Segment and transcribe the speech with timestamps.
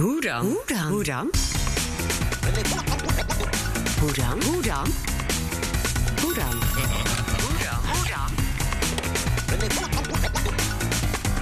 [0.00, 0.46] Hoe dan?
[0.46, 0.88] Hoe dan?
[0.90, 1.30] Hoe dan?
[4.00, 4.42] Hoe dan?
[4.42, 4.42] Hoe dan?
[4.42, 4.86] Hoe dan?
[6.20, 6.56] Hoe dan?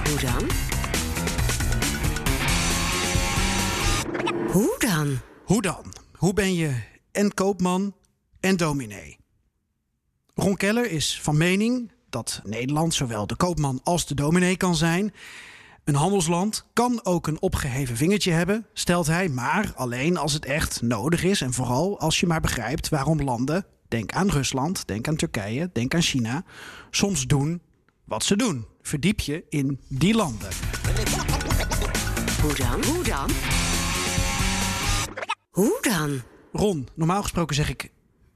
[0.07, 0.19] Hoe dan?
[0.19, 0.47] Hoe dan?
[4.51, 5.19] Hoe dan?
[5.43, 5.93] Hoe dan?
[6.15, 6.81] Hoe ben je
[7.11, 7.95] en koopman
[8.39, 9.17] en dominee?
[10.33, 15.13] Ron Keller is van mening dat Nederland zowel de koopman als de dominee kan zijn.
[15.89, 20.81] Een handelsland kan ook een opgeheven vingertje hebben, stelt hij, maar alleen als het echt
[20.81, 25.15] nodig is en vooral als je maar begrijpt waarom landen, denk aan Rusland, denk aan
[25.15, 26.43] Turkije, denk aan China,
[26.89, 27.61] soms doen
[28.03, 28.65] wat ze doen.
[28.81, 30.49] Verdiep je in die landen.
[32.41, 32.83] Hoe dan?
[32.83, 33.29] Hoe dan?
[35.49, 36.21] Hoe dan?
[36.51, 37.91] Ron, normaal gesproken zeg ik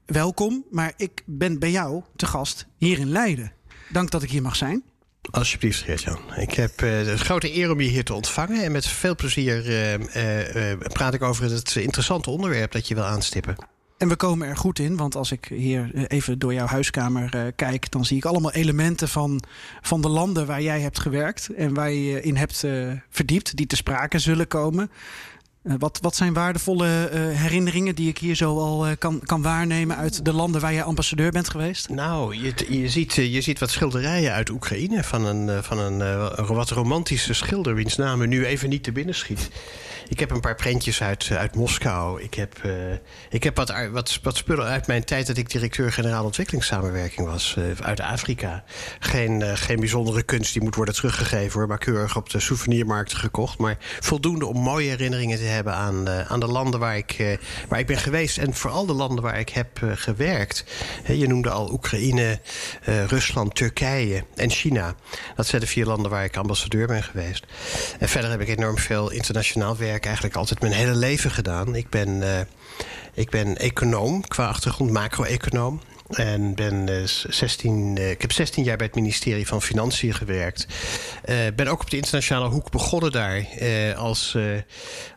[0.06, 3.52] welkom, maar ik ben bij jou te gast hier in Leiden.
[3.88, 4.82] Dank dat ik hier mag zijn.
[5.30, 6.18] Alsjeblieft, Geert-Jan.
[6.36, 8.64] Ik heb uh, de grote eer om je hier te ontvangen.
[8.64, 13.04] En met veel plezier uh, uh, praat ik over het interessante onderwerp dat je wil
[13.04, 13.56] aanstippen.
[13.98, 17.90] En we komen er goed in, want als ik hier even door jouw huiskamer kijk,
[17.90, 19.42] dan zie ik allemaal elementen van,
[19.80, 22.64] van de landen waar jij hebt gewerkt en waar je in hebt
[23.10, 24.90] verdiept, die te sprake zullen komen.
[25.64, 29.42] Uh, wat, wat zijn waardevolle uh, herinneringen die ik hier zo al uh, kan, kan
[29.42, 31.88] waarnemen uit de landen waar jij ambassadeur bent geweest?
[31.88, 35.98] Nou, je, je, ziet, je ziet wat schilderijen uit Oekraïne van een, van een
[36.46, 39.50] wat romantische schilder, wiens naam nu even niet te binnen schiet.
[40.08, 42.22] Ik heb een paar prentjes uit, uit Moskou.
[42.22, 42.60] Ik heb,
[43.30, 47.56] ik heb wat, wat, wat spullen uit mijn tijd dat ik directeur-generaal ontwikkelingssamenwerking was.
[47.80, 48.64] uit Afrika.
[48.98, 53.58] Geen, geen bijzondere kunst die moet worden teruggegeven hoor, maar keurig op de souvenirmarkten gekocht.
[53.58, 57.38] Maar voldoende om mooie herinneringen te hebben aan, aan de landen waar ik,
[57.68, 58.38] waar ik ben geweest.
[58.38, 60.64] En vooral de landen waar ik heb gewerkt.
[61.06, 62.40] je noemde al Oekraïne,
[63.06, 64.94] Rusland, Turkije en China.
[65.36, 67.44] Dat zijn de vier landen waar ik ambassadeur ben geweest.
[67.98, 71.74] En verder heb ik enorm veel internationaal werk eigenlijk altijd mijn hele leven gedaan.
[71.74, 72.22] Ik ben,
[73.14, 75.80] ik ben econoom qua achtergrond, macro-econoom.
[76.08, 80.66] En ben, uh, 16, uh, ik heb 16 jaar bij het ministerie van Financiën gewerkt.
[81.24, 83.46] Uh, ben ook op de internationale hoek begonnen daar.
[83.96, 84.36] als,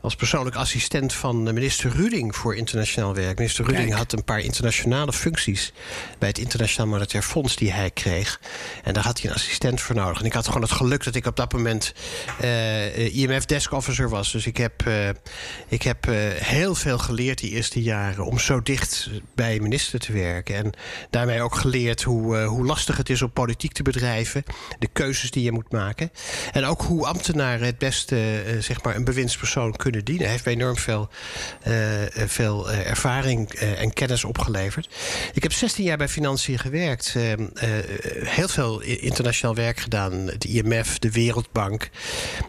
[0.02, 3.38] als persoonlijk assistent van minister Ruding voor internationaal werk.
[3.38, 3.98] Minister Ruding Kijk.
[3.98, 5.74] had een paar internationale functies
[6.20, 8.40] bij het Internationaal Monetair Fonds die hij kreeg.
[8.84, 10.19] En daar had hij een assistent voor nodig.
[10.19, 11.94] En ik had gewoon het geluk dat ik op dat moment
[12.96, 14.31] IMF desk officer was.
[14.31, 14.84] Dus ik heb,
[15.68, 16.06] ik heb
[16.40, 20.56] heel veel geleerd die eerste jaren om zo dicht bij minister te werken.
[20.56, 20.74] En
[21.10, 24.44] daarmee ook geleerd hoe, uh, hoe lastig het is om politiek te bedrijven.
[24.80, 26.12] De keuzes die je moet maken.
[26.52, 30.24] En ook hoe ambtenaren het beste uh, zeg maar een bewindspersoon kunnen dienen.
[30.24, 31.10] Hij heeft enorm veel,
[31.68, 31.74] uh,
[32.14, 34.90] veel ervaring en kennis opgeleverd.
[35.34, 37.16] Ik heb 16 jaar bij Financiën gewerkt.
[38.24, 40.14] heel veel internationaal werk gedaan.
[40.14, 41.90] Het IMF, de Wereldbank.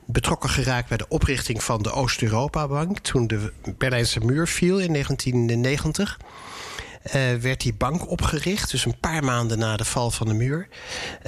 [0.06, 2.98] Betrokken geraakt bij de oprichting van de Oost-Europa-bank.
[2.98, 6.47] Toen de Berlijnse muur viel in 1990 uh,
[7.40, 8.70] werd die bank opgericht.
[8.70, 10.68] Dus een paar maanden na de val van de muur.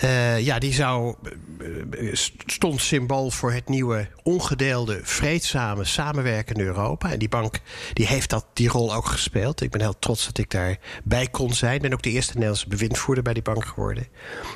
[0.04, 1.14] Uh, ja, die zou,
[1.60, 2.14] uh,
[2.46, 7.12] stond symbool voor het nieuwe ongedeelde, vreedzame, samenwerkende Europa.
[7.12, 7.60] En die bank
[7.92, 9.60] die heeft dat, die rol ook gespeeld.
[9.60, 11.74] Ik ben heel trots dat ik daarbij kon zijn.
[11.74, 14.06] Ik ben ook de eerste Nederlandse bewindvoerder bij die bank geworden.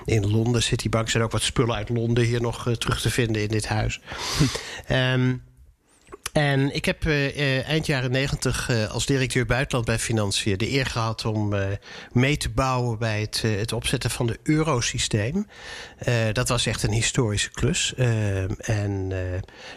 [0.05, 1.05] In Londen zit die bank.
[1.05, 4.01] Er zijn ook wat spullen uit Londen hier nog terug te vinden in dit huis.
[4.87, 4.93] Hm.
[4.93, 5.43] Um,
[6.35, 10.87] en ik heb uh, eind jaren negentig uh, als directeur buitenland bij Financiën de eer
[10.87, 11.55] gehad om
[12.13, 15.47] mee te bouwen bij het, het opzetten van de eurosysteem.
[16.33, 17.95] dat was echt een historische klus.
[18.59, 19.13] en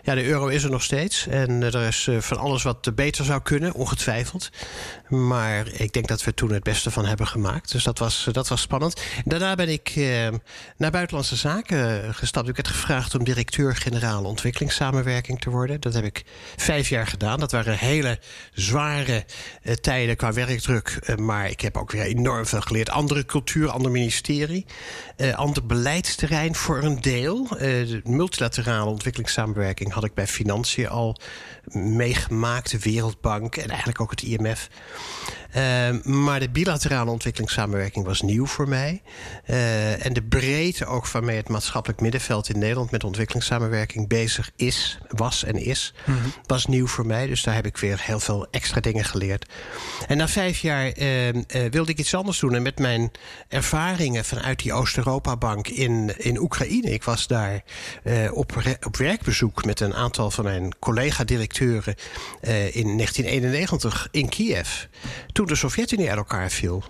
[0.03, 1.27] ja, de euro is er nog steeds.
[1.27, 4.49] En er is van alles wat beter zou kunnen, ongetwijfeld.
[5.07, 7.71] Maar ik denk dat we toen het beste van hebben gemaakt.
[7.71, 9.01] Dus dat was, dat was spannend.
[9.25, 9.93] Daarna ben ik
[10.77, 12.49] naar buitenlandse zaken gestapt.
[12.49, 15.81] Ik werd gevraagd om directeur-generaal ontwikkelingssamenwerking te worden.
[15.81, 16.23] Dat heb ik
[16.55, 17.39] vijf jaar gedaan.
[17.39, 18.19] Dat waren hele
[18.53, 19.25] zware
[19.63, 20.99] uh, tijden qua werkdruk.
[21.09, 22.89] Uh, maar ik heb ook weer enorm veel geleerd.
[22.89, 24.65] Andere cultuur, ander ministerie.
[25.17, 27.47] Uh, ander beleidsterrein voor een deel.
[27.57, 31.17] de multilaterale ontwikkelingssamenwerking had ik bij Financiën al
[31.73, 32.71] meegemaakt.
[32.71, 34.69] De Wereldbank en eigenlijk ook het IMF.
[35.55, 39.01] Uh, maar de bilaterale ontwikkelingssamenwerking was nieuw voor mij.
[39.49, 44.97] Uh, en de breedte ook waarmee het maatschappelijk middenveld in Nederland met ontwikkelingssamenwerking bezig is,
[45.07, 46.33] was en is, mm -hmm.
[46.45, 47.27] was nieuw voor mij.
[47.27, 49.49] Dus daar heb ik weer heel veel extra dingen geleerd.
[50.07, 51.29] En na vijf jaar uh,
[51.69, 52.55] wilde ik iets anders doen.
[52.55, 53.11] En met mijn
[53.47, 56.89] ervaringen vanuit die Oost-Europa-bank in, in Oekraïne.
[56.91, 57.63] Ik was daar
[58.31, 61.95] op, op werkbezoek met een aantal van mijn collega-directeuren
[62.71, 64.85] in 1991 in Kiev
[65.37, 66.83] toen de Sovjet-Unie uit elkaar viel.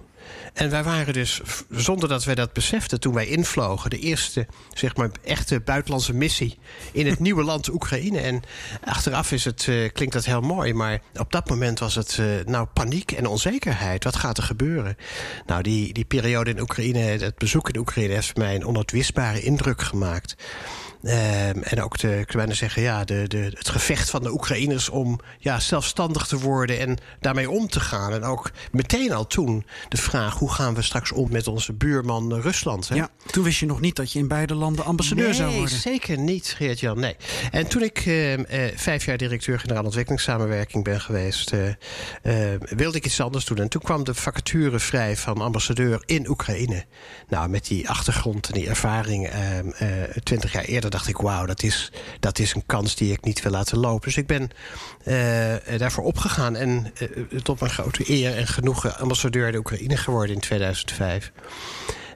[0.54, 4.96] En wij waren dus, zonder dat wij dat beseften toen wij invlogen, de eerste zeg
[4.96, 6.58] maar, echte buitenlandse missie
[6.92, 8.20] in het nieuwe land Oekraïne.
[8.20, 8.42] En
[8.84, 12.26] achteraf is het, eh, klinkt dat heel mooi, maar op dat moment was het eh,
[12.46, 14.04] nou paniek en onzekerheid.
[14.04, 14.98] Wat gaat er gebeuren?
[15.46, 19.82] Nou, die, die periode in Oekraïne, het bezoek in Oekraïne, heeft mij een onuitwisbare indruk
[19.82, 20.36] gemaakt.
[21.08, 24.90] Ehm, en ook de, ik bijna zeggen, ja, de, de, het gevecht van de Oekraïners
[24.90, 28.14] om ja, zelfstandig te worden en daarmee om te gaan.
[28.14, 32.36] En ook meteen al toen de vraag: hoe gaan we straks om met onze buurman
[32.36, 32.90] eh, Rusland?
[32.90, 32.96] Hè?
[32.96, 35.78] Ja, toen wist je nog niet dat je in beide landen ambassadeur nee, zou worden.
[35.78, 37.00] zeker niet, Geert-Jan.
[37.00, 37.16] Nee.
[37.52, 38.34] En toen ik eh,
[38.68, 43.58] eh, vijf jaar directeur-generaal ontwikkelingssamenwerking ben geweest, eh, eh, wilde ik iets anders doen.
[43.58, 46.86] En toen kwam de vacature vrij van ambassadeur in Oekraïne.
[47.28, 49.30] Nou, met die achtergrond en die ervaring,
[50.24, 53.42] twintig jaar eerder, dacht ik: wauw, dat is, dat is een kans die ik niet
[53.42, 54.06] wil laten lopen.
[54.06, 54.50] Dus ik ben
[55.04, 60.36] eh, daarvoor opgegaan en eh, tot mijn grote eer en genoegen ambassadeur in Oekraïne geworden
[60.36, 61.32] in 2005.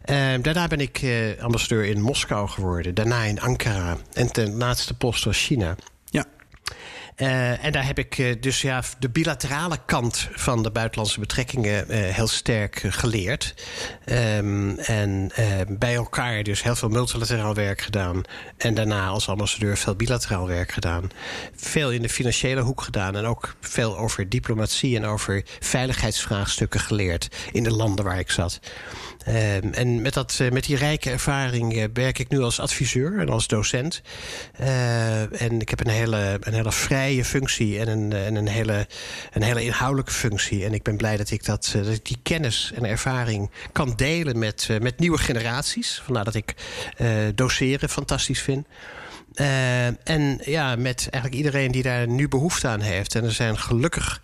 [0.02, 2.94] Ehm, daarna ben ik eh, ambassadeur in Moskou geworden.
[2.94, 3.98] Daarna in Ankara.
[4.14, 5.76] En ten laatste post was China.
[7.16, 11.90] Eh, en daar heb ik eh, dus ja, de bilaterale kant van de buitenlandse betrekkingen
[11.90, 13.54] eh, heel sterk geleerd.
[14.06, 15.32] Ehm, en
[15.68, 18.22] bij elkaar dus heel veel multilateraal werk gedaan.
[18.58, 21.10] En daarna als ambassadeur veel bilateraal werk gedaan.
[21.56, 23.16] Veel in de financiële hoek gedaan.
[23.16, 28.60] En ook veel over diplomatie en over veiligheidsvraagstukken geleerd in de landen waar ik zat.
[29.26, 33.20] Ehm, en met, dat, eh, met die rijke ervaring eh, werk ik nu als adviseur
[33.20, 34.02] en als docent.
[34.58, 38.88] Eh, en ik heb een hele, een hele vrije functie en, een, en een, hele,
[39.32, 40.66] een hele inhoudelijke functie.
[40.66, 44.40] En ik ben blij dat ik, dat, dat ik die kennis en ervaring kan delen
[44.40, 46.02] met, met nieuwe generaties.
[46.04, 46.56] Vandaar dat ik
[47.36, 48.68] doseren fantastisch vind.
[49.34, 53.16] Eh, en ja, met eigenlijk iedereen die daar nu behoefte aan heeft.
[53.16, 54.22] En er zijn gelukkig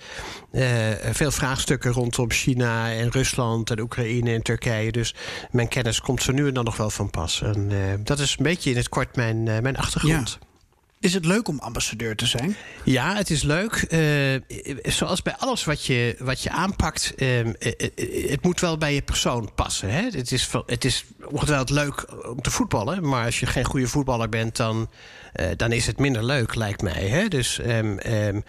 [0.51, 0.65] eh,
[1.11, 4.91] veel vraagstukken rondom China en Rusland en Oekraïne en Turkije.
[4.91, 5.15] Dus
[5.51, 7.41] mijn kennis komt zo nu en dan nog wel van pas.
[7.41, 10.39] En eh, dat is een beetje in het kort mijn, mijn achtergrond.
[11.07, 12.55] Is het leuk om ambassadeur te zijn?
[12.83, 13.73] Ja, het is leuk.
[13.73, 17.27] Eh, zoals bij alles wat je, wat je aanpakt, eh,
[18.29, 19.89] het moet wel bij je persoon passen.
[19.89, 20.01] Hè?
[20.01, 24.29] Het, is, het is ongetwijfeld leuk om te voetballen, maar als je geen goede voetballer
[24.29, 24.89] bent, dan,
[25.57, 27.07] dan is het minder leuk, lijkt mij.
[27.07, 27.27] Hè?
[27.27, 28.39] Dus ehm, ehm,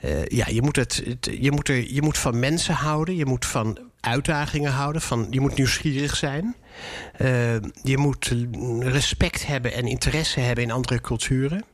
[0.00, 3.26] eh, ja, je moet, het, het- je, moet er, je moet van mensen houden, je
[3.26, 6.56] moet van uitdagingen houden, van, je moet nieuwsgierig zijn.
[7.82, 8.32] Je moet
[8.80, 11.64] respect hebben en interesse hebben in andere culturen.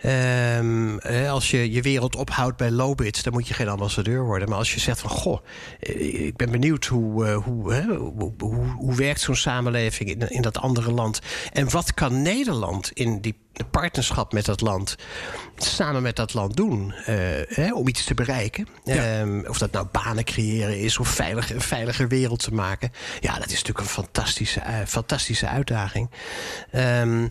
[0.00, 4.48] Ehm, eh, als je je wereld ophoudt bij Lobit, dan moet je geen ambassadeur worden.
[4.48, 5.38] Maar als je zegt van, goh,
[5.80, 10.42] eh, ik ben benieuwd hoe, eh, hoe, hoe, hoe, hoe werkt zo'n samenleving in, in
[10.42, 11.20] dat andere land?
[11.52, 14.96] En wat kan Nederland in die de partnerschap met dat land
[15.56, 17.16] samen met dat land doen eh,
[17.48, 18.68] hè, om iets te bereiken?
[18.84, 18.94] Ja.
[18.94, 22.92] Ehm, of dat nou banen creëren is of veilig, een veiliger wereld te maken.
[23.20, 26.10] Ja, dat is natuurlijk een fantastische, eh, fantastische uitdaging.
[26.70, 27.28] Ehm,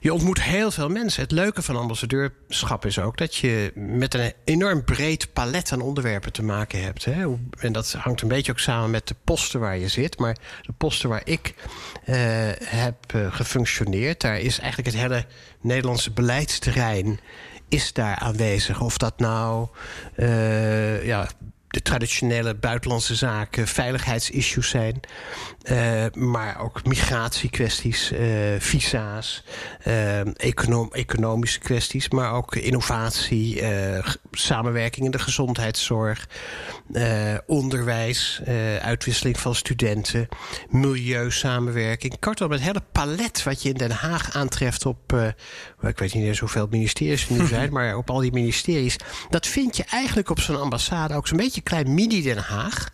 [0.00, 1.22] je ontmoet heel veel mensen.
[1.22, 6.32] Het leuke van ambassadeurschap is ook dat je met een enorm breed palet aan onderwerpen
[6.32, 7.04] te maken hebt.
[7.04, 7.34] Hè?
[7.58, 10.18] En dat hangt een beetje ook samen met de posten waar je zit.
[10.18, 11.54] Maar de posten waar ik
[12.04, 12.16] eh,
[12.64, 12.96] heb
[13.30, 15.26] gefunctioneerd, daar is eigenlijk het hele
[15.64, 17.20] Nederlandse beleidsterrein
[17.68, 18.80] is daar aanwezig.
[18.80, 19.68] Of dat nou
[20.16, 21.28] eh, ja,
[21.68, 25.00] de traditionele buitenlandse zaken, veiligheidsissues zijn.
[25.64, 28.26] Eh, maar ook migratiekwesties, eh,
[28.58, 29.44] visa's,
[29.82, 33.62] eh, econom- economische kwesties, maar ook innovatie,
[34.30, 36.28] samenwerking in de gezondheidszorg,
[37.46, 38.40] onderwijs,
[38.80, 40.28] uitwisseling van studenten,
[40.68, 42.18] milieusamenwerking.
[42.20, 45.12] Kortom, het hele palet wat je in Den Haag aantreft op,
[45.82, 48.96] ik weet niet eens hoeveel ministeries er nu zijn, maar op al die ministeries,
[49.30, 52.92] dat vind je eigenlijk op zo'n ambassade ook zo'n beetje klein mini-Den Haag.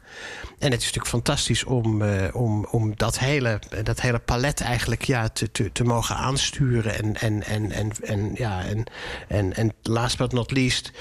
[0.60, 2.34] En het is natuurlijk fantastisch om, eh,
[2.70, 6.94] om, dat, hele, dat hele palet eigenlijk ja, te, te, te mogen aansturen.
[6.94, 8.84] En, en, en, en, en, ja, en,
[9.28, 10.92] en, en last but not least,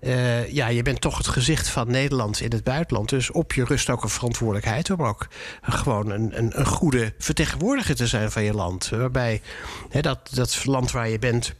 [0.00, 3.08] eh, ja, je bent toch het gezicht van Nederland in het buitenland.
[3.08, 5.28] Dus op je rust ook een verantwoordelijkheid om ook
[5.62, 8.88] gewoon een, een, een goede vertegenwoordiger te zijn van je land.
[8.88, 9.40] Waarbij
[9.88, 11.54] hè, dat, dat land waar je bent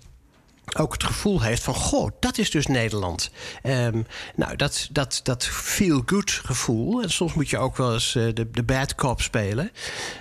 [0.79, 1.75] ook het gevoel heeft van...
[1.75, 3.31] goh, dat is dus Nederland.
[3.63, 4.03] Ehm,
[4.37, 7.03] nou, dat, dat, dat feel-good gevoel.
[7.03, 9.71] En soms moet je ook wel eens eh, de, de bad cop spelen.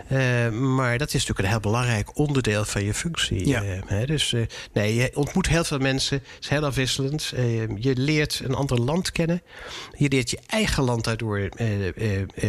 [0.08, 3.48] Eh, maar dat is natuurlijk een heel belangrijk onderdeel van je functie.
[3.48, 3.64] Ja.
[3.64, 4.42] Eh, hè, dus eh,
[4.74, 6.18] nee, je ontmoet heel veel mensen.
[6.18, 7.32] Het is heel afwisselend.
[7.36, 9.42] Eh, je leert een ander land kennen.
[9.98, 11.50] Je leert je eigen land daardoor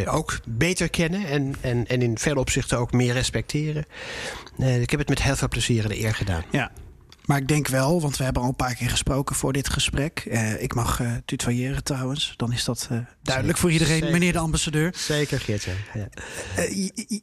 [0.05, 1.25] ook beter kennen.
[1.25, 3.85] En, en, en in veel opzichten ook meer respecteren.
[4.57, 6.43] Ik heb het met heel veel plezier en eer gedaan.
[6.51, 6.71] Ja.
[7.27, 10.25] Maar ik denk wel, want we hebben al een paar keer gesproken voor dit gesprek.
[10.27, 12.33] Uh, ik mag uh, tutoyeren trouwens.
[12.37, 14.11] Dan is dat uh, duidelijk voor iedereen, Zeker.
[14.11, 14.93] meneer de ambassadeur.
[14.95, 15.67] Zeker, Geert.
[15.93, 16.07] Ja.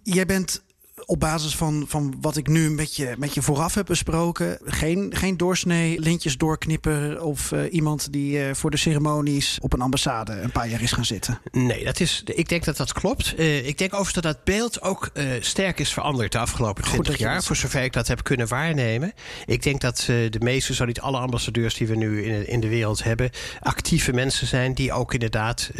[0.02, 0.62] jij bent
[1.06, 5.12] op basis van, van wat ik nu met je, met je vooraf heb besproken, geen,
[5.16, 10.32] geen doorsnee, lintjes doorknippen of uh, iemand die uh, voor de ceremonies op een ambassade
[10.32, 11.40] een paar jaar is gaan zitten.
[11.52, 13.34] Nee, dat is, ik denk dat dat klopt.
[13.38, 17.42] Uh, ik denk overigens dat dat beeld ook sterk is veranderd de afgelopen 20 jaar,
[17.42, 19.12] voor zover ik dat heb kunnen waarnemen.
[19.46, 22.68] Ik denk dat de meeste, zo niet alle ambassadeurs die we nu in, in de
[22.68, 23.30] wereld hebben,
[23.60, 25.70] actieve mensen zijn die ook inderdaad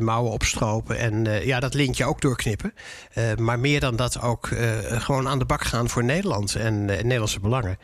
[0.00, 2.74] mouwen opstropen en ja, dat lintje ook doorknippen.
[3.36, 4.48] maar meer dan dat ook
[5.00, 7.78] gewoon aan de bak gaan voor Nederland en uh, Nederlandse belangen.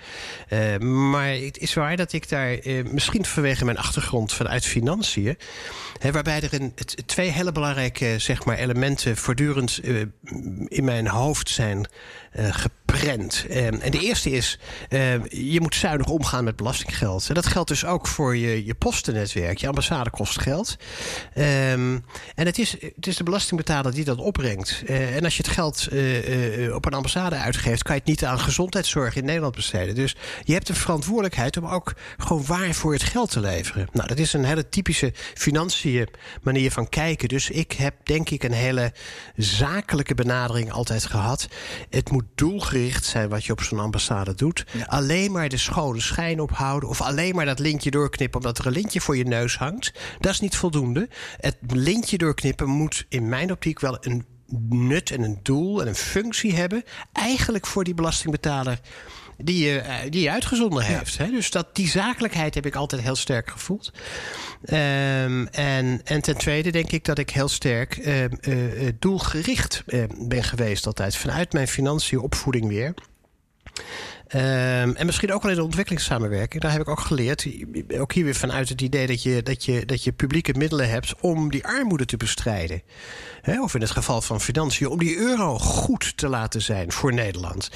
[0.53, 2.59] Uh, maar het is waar dat ik daar
[2.93, 5.37] misschien vanwege mijn achtergrond vanuit financiën,
[5.99, 6.75] hè, waarbij er een,
[7.07, 9.81] twee hele belangrijke zeg maar, elementen voortdurend
[10.69, 11.89] in mijn hoofd zijn
[12.33, 13.47] geprent.
[13.49, 14.59] en de eerste is,
[15.29, 17.29] je moet zuinig omgaan met belastinggeld.
[17.29, 19.59] En dat geldt dus ook voor je, je postennetwerk.
[19.59, 20.77] Je ambassade kost geld.
[21.39, 22.05] Um,
[22.35, 24.83] en het is, het is de belastingbetaler die dat opbrengt.
[24.87, 25.89] en als je het geld
[26.75, 29.95] op een ambassade uitgeeft, kan je het niet aan gezondheidszorg in Nederland besteden.
[29.95, 33.89] Dus je hebt een verantwoordelijkheid om ook gewoon waar voor het geld te leveren.
[33.93, 36.09] Nou, dat is een hele typische financiën
[36.43, 37.29] manier van kijken.
[37.29, 38.93] Dus ik heb denk ik een hele
[39.37, 41.49] zakelijke benadering altijd gehad.
[41.91, 44.65] Het moet doelgericht zijn wat je op zo'n ambassade doet.
[44.73, 44.85] Ja.
[44.85, 48.73] Alleen maar de schone schijn ophouden of alleen maar dat lintje doorknippen omdat er een
[48.73, 49.93] lintje voor je neus hangt.
[50.19, 51.09] Dat is niet voldoende.
[51.37, 54.27] Het lintje doorknippen moet in mijn optiek wel een
[54.69, 56.83] nut en een doel en een functie hebben.
[57.13, 58.81] Eigenlijk voor die belastingbetaler
[59.39, 61.15] die je, die je uitgezonden heeft.
[61.15, 61.25] Ja.
[61.25, 61.31] Hè?
[61.31, 63.93] Dus dat, die zakelijkheid heb ik altijd heel sterk gevoeld.
[64.63, 68.29] Um, en, en ten tweede denk ik dat ik heel sterk uh, uh,
[68.99, 71.17] doelgericht uh, ben geweest altijd.
[71.17, 72.95] Vanuit mijn financiën opvoeding weer.
[74.35, 76.63] Um, en misschien ook wel in de ontwikkelingssamenwerking.
[76.63, 77.47] Daar heb ik ook geleerd.
[77.99, 81.15] Ook hier weer vanuit het idee dat je, dat je, dat je publieke middelen hebt
[81.21, 82.83] om die armoede te bestrijden.
[83.61, 87.71] Of in het geval van financiën, om die euro goed te laten zijn voor Nederland.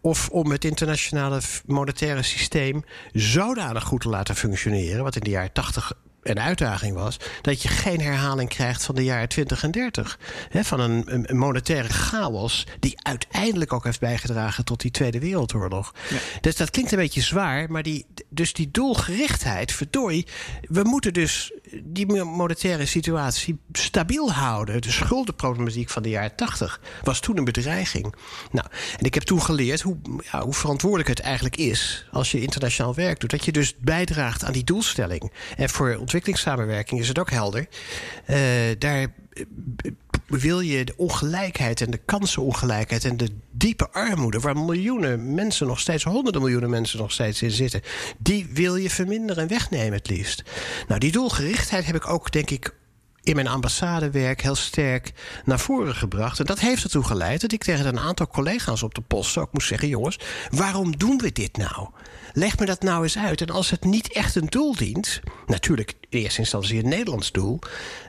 [0.00, 5.02] Of om het internationale monetaire systeem zodanig goed te laten functioneren.
[5.04, 5.92] Wat in de jaren 80
[6.24, 10.18] een uitdaging was dat je geen herhaling krijgt van de jaren 20 en 30.
[10.48, 15.94] He, van een, een, monetaire chaos die uiteindelijk ook heeft bijgedragen tot die Tweede Wereldoorlog.
[16.10, 16.16] Ja.
[16.40, 20.26] Dus dat klinkt een beetje zwaar, maar die, dus die doelgerichtheid, verdorie,
[20.68, 21.52] we moeten dus
[21.82, 24.82] die monetaire situatie stabiel houden.
[24.82, 28.14] De schuldenproblematiek van de jaren 80 was toen een bedreiging.
[28.50, 28.66] Nou,
[28.98, 29.96] en ik heb toen geleerd hoe,
[30.32, 33.30] ja, hoe verantwoordelijk het eigenlijk is als je internationaal werk doet.
[33.30, 35.32] Dat je dus bijdraagt aan die doelstelling.
[35.56, 37.66] En voor ontwikkelingssamenwerking is het ook helder.
[38.26, 38.36] Uh,
[38.78, 39.06] daar
[40.26, 45.80] wil je de ongelijkheid en de kansenongelijkheid en de diepe armoede, waar miljoenen mensen nog
[45.80, 47.80] steeds, honderden miljoenen mensen nog steeds in zitten,
[48.18, 50.42] die wil je verminderen en wegnemen het liefst.
[50.88, 52.74] Nou, die doelgerichtheid heb ik ook, denk ik,
[53.24, 55.12] in mijn ambassadewerk heel sterk
[55.44, 56.38] naar voren gebracht.
[56.38, 59.52] En dat heeft ertoe geleid dat ik tegen een aantal collega's op de post ook
[59.52, 60.18] moest zeggen: jongens,
[60.50, 61.88] waarom doen we dit nou?
[62.32, 63.40] Leg me dat nou eens uit.
[63.40, 67.58] En als het niet echt een doel dient, natuurlijk in eerste instantie een Nederlands doel,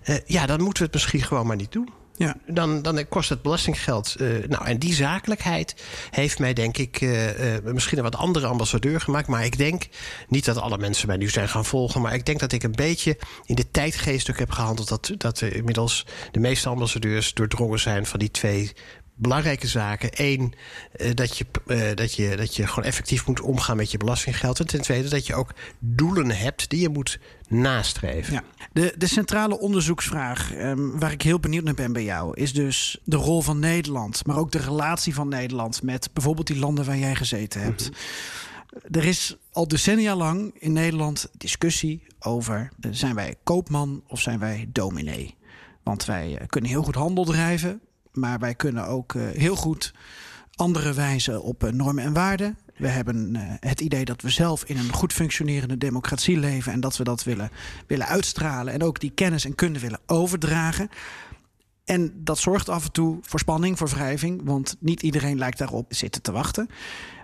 [0.05, 1.89] uh, ja, dan moeten we het misschien gewoon maar niet doen.
[2.17, 2.35] Ja.
[2.47, 4.15] Dan, dan kost het belastinggeld.
[4.19, 8.45] Uh, nou, en die zakelijkheid heeft mij, denk ik, uh, uh, misschien een wat andere
[8.45, 9.27] ambassadeur gemaakt.
[9.27, 9.87] Maar ik denk
[10.27, 12.01] niet dat alle mensen mij nu zijn gaan volgen.
[12.01, 14.87] Maar ik denk dat ik een beetje in de tijdgeest heb gehandeld.
[14.87, 18.71] Dat, dat inmiddels de meeste ambassadeurs doordrongen zijn van die twee
[19.15, 20.09] belangrijke zaken.
[20.13, 20.53] Eén,
[20.97, 24.59] uh, dat, je, uh, dat, je, dat je gewoon effectief moet omgaan met je belastinggeld.
[24.59, 28.33] En ten tweede, dat je ook doelen hebt die je moet nastreven.
[28.33, 28.43] Ja.
[28.73, 32.97] De, de centrale onderzoeksvraag, um, waar ik heel benieuwd naar ben bij jou, is dus
[33.03, 36.97] de rol van Nederland, maar ook de relatie van Nederland met bijvoorbeeld die landen waar
[36.97, 37.89] jij gezeten hebt.
[37.89, 38.03] Mm -hmm.
[38.91, 44.69] Er is al decennia lang in Nederland discussie over: zijn wij koopman of zijn wij
[44.71, 45.35] dominee?
[45.83, 47.81] Want wij kunnen heel goed handel drijven,
[48.15, 49.93] maar wij kunnen ook uh, heel goed
[50.55, 52.57] andere wijzen op uh, normen en waarden.
[52.77, 56.79] We hebben uh, het idee dat we zelf in een goed functionerende democratie leven en
[56.79, 57.49] dat we dat willen,
[57.87, 60.89] willen uitstralen en ook die kennis en kunde willen overdragen.
[61.85, 65.93] En dat zorgt af en toe voor spanning, voor wrijving, want niet iedereen lijkt daarop
[65.93, 66.69] zitten te wachten.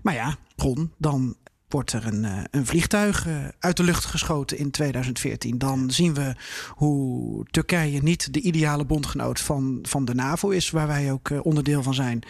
[0.01, 1.35] Maar ja, Ron, dan
[1.71, 3.27] wordt er een, een vliegtuig
[3.59, 5.57] uit de lucht geschoten in 2014.
[5.57, 6.35] Dan zien we
[6.69, 11.83] hoe Turkije niet de ideale bondgenoot van, van de NAVO is, waar wij ook onderdeel
[11.83, 12.21] van zijn.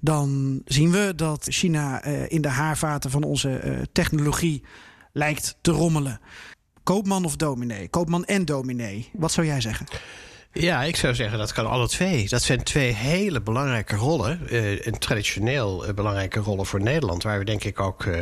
[0.00, 4.62] Dan zien we dat China in de haarvaten van onze technologie
[5.12, 6.20] lijkt te rommelen.
[6.82, 7.88] Koopman of dominee?
[7.88, 9.10] Koopman en dominee.
[9.12, 9.86] Wat zou jij zeggen?
[10.58, 12.28] Ja, ik zou zeggen dat kan alle twee.
[12.28, 14.40] Dat zijn twee hele belangrijke rollen.
[14.50, 17.22] Uh, een traditioneel uh, belangrijke rollen voor Nederland.
[17.22, 18.20] Waar we denk ik ook uh,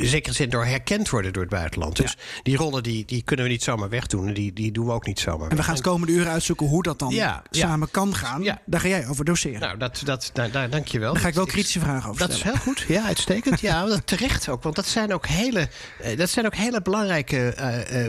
[0.00, 1.96] in zekere zin door herkend worden door het buitenland.
[1.96, 4.32] Dus die rollen die, die kunnen we niet zomaar wegdoen.
[4.32, 5.50] Die, die doen we ook niet zomaar.
[5.50, 8.42] En we gaan het komende uren uitzoeken hoe dat dan ja, samen kan gaan.
[8.66, 9.60] Daar ga jij over doseren.
[9.60, 11.12] Nou, dat, dat, daar, daar, dank je wel.
[11.12, 12.84] Daar ga ik wel kritische vragen over Dat is heel goed.
[12.88, 13.60] Ja, uitstekend.
[13.60, 14.62] ja, dat terecht ook.
[14.62, 15.68] Want dat zijn ook hele,
[16.16, 17.54] dat zijn ook hele belangrijke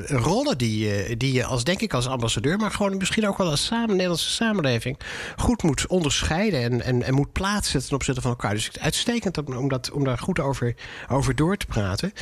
[0.08, 2.58] rollen die, die je als, denk ik, als ambassadeur...
[2.58, 5.00] maar gewoon misschien ook wel als samen, Nederlandse samenleving
[5.36, 8.54] goed moet onderscheiden en, en, en moet plaatsen ten opzichte van elkaar.
[8.54, 10.76] Dus uitstekend om, dat, om daar goed over,
[11.10, 12.14] over door te praten.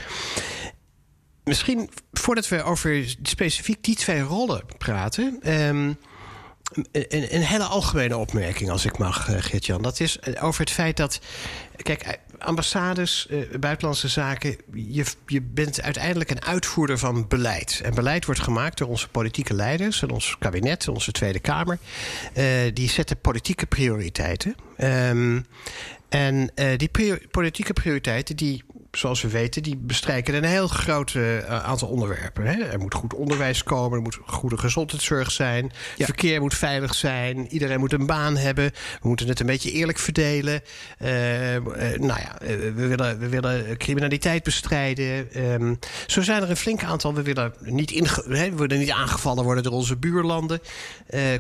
[1.44, 5.40] Misschien voordat we over specifiek die twee rollen praten.
[5.44, 5.98] Um,
[6.92, 9.82] een, een, hele algemene opmerking, als ik mag, uh, Geert-Jan.
[9.82, 11.20] Dat is eh, over het feit dat.
[11.76, 14.58] Kijk, ambassades, uh, buitenlandse zaken.
[14.74, 17.82] Je, je bent uiteindelijk een uitvoerder van beleid.
[17.84, 21.78] En beleid wordt gemaakt door onze politieke leiders en ons kabinet, onze Tweede Kamer.
[22.38, 24.56] Uh, die zetten politieke prioriteiten.
[24.78, 25.46] Um,
[26.10, 26.90] en uh, die
[27.32, 28.64] politieke prioriteiten die
[28.98, 32.46] zoals we weten, die bestrijken een heel groot uh, aantal onderwerpen.
[32.46, 32.64] Hè?
[32.64, 36.06] Er moet goed onderwijs komen, er moet goede gezondheidszorg zijn, ja.
[36.06, 38.72] verkeer moet veilig zijn, iedereen moet een baan hebben,
[39.02, 40.62] we moeten het een beetje eerlijk verdelen.
[41.02, 41.62] Uh, uh,
[41.98, 45.42] nou ja, we willen, we willen criminaliteit bestrijden.
[45.52, 47.14] Um, zo zijn er een flink aantal.
[47.14, 50.60] We willen niet, inge hè, we willen niet aangevallen worden door onze buurlanden.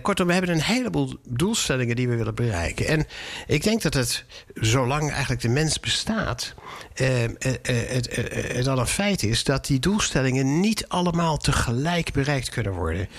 [0.01, 2.87] kortom, we hebben een heleboel doelstellingen die we willen bereiken.
[2.87, 3.05] En
[3.47, 6.53] ik denk dat het, zolang eigenlijk de mens bestaat
[7.01, 8.09] uh, het,
[8.53, 13.09] het al een feit is dat die doelstellingen niet allemaal tegelijk bereikt kunnen worden.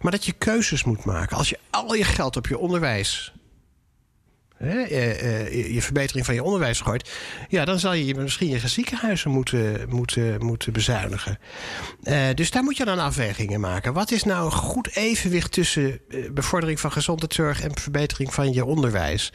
[0.00, 1.36] Maar dat je keuzes moet maken.
[1.36, 3.32] Als je al je geld op je onderwijs
[4.68, 7.10] je verbetering van je onderwijs gooit,
[7.48, 11.38] ja, dan zal je misschien je ziekenhuizen moeten, moeten, moeten bezuinigen.
[12.34, 13.92] dus daar moet je dan afwegingen maken.
[13.92, 16.00] Wat is nou een goed evenwicht tussen
[16.32, 19.32] bevordering van gezondheidszorg en verbetering van je onderwijs?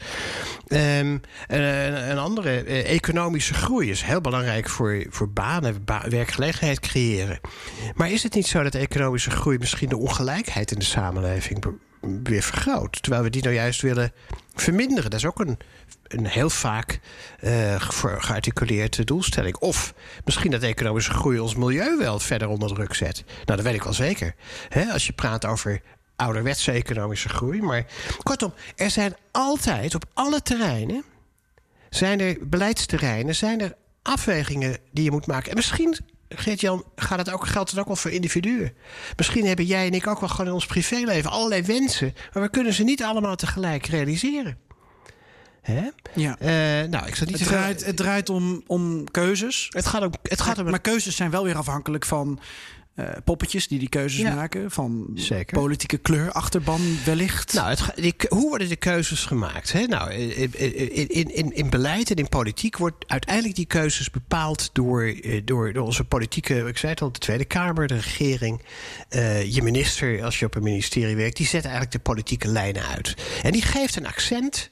[0.68, 7.40] Um, een, een, andere, economische groei is heel belangrijk voor, voor banen, werkgelegenheid creëren.
[7.94, 11.64] Maar is het niet zo dat economische groei misschien de ongelijkheid in de samenleving
[12.22, 13.02] weer vergroot.
[13.02, 14.12] Terwijl we die nou juist willen
[14.60, 15.10] verminderen.
[15.10, 15.58] Dat is ook een,
[16.02, 17.00] een heel vaak
[17.40, 19.56] uh, gearticuleerde doelstelling.
[19.56, 23.24] Of misschien dat economische groei ons milieu wel verder onder druk zet.
[23.26, 24.34] Nou, dat weet ik wel zeker.
[24.92, 25.82] als je praat over
[26.16, 27.62] ouderwetse economische groei.
[27.62, 27.86] Maar
[28.22, 31.04] kortom, er zijn altijd op alle terreinen.
[31.90, 35.50] Zijn er beleidsterreinen, zijn er afwegingen die je moet maken.
[35.50, 35.96] En misschien
[36.28, 38.72] Geert-Jan, gaat het ook, geldt het ook wel voor individuen?
[39.16, 42.48] Misschien hebben jij en ik ook wel gewoon in ons privéleven allerlei wensen, maar we
[42.48, 44.58] kunnen ze niet allemaal tegelijk realiseren.
[45.60, 45.88] Hè?
[46.14, 46.36] Ja.
[46.40, 49.66] Uh, nou, ik zal niet het, draait, het draait om, om keuzes.
[49.68, 50.70] Het gaat ook, het gaat om...
[50.70, 52.40] Maar keuzes zijn wel weer afhankelijk van
[52.98, 54.70] uh, poppetjes die die keuzes maken.
[54.70, 55.58] Van Zeker.
[55.58, 57.52] politieke kleur, achterban wellicht.
[57.52, 59.72] Nou, het, die, hoe worden de keuzes gemaakt?
[59.72, 59.86] Hè?
[59.86, 60.52] Nou, in,
[61.08, 65.72] in, in, in beleid en in politiek wordt uiteindelijk die keuzes bepaald door, eh, door,
[65.72, 68.62] door onze politieke, ik zei het al, de Tweede Kamer, de regering.
[69.10, 72.86] Uh, je minister, als je op een ministerie werkt, die zet eigenlijk de politieke lijnen
[72.86, 73.14] uit.
[73.42, 74.70] En die geeft een accent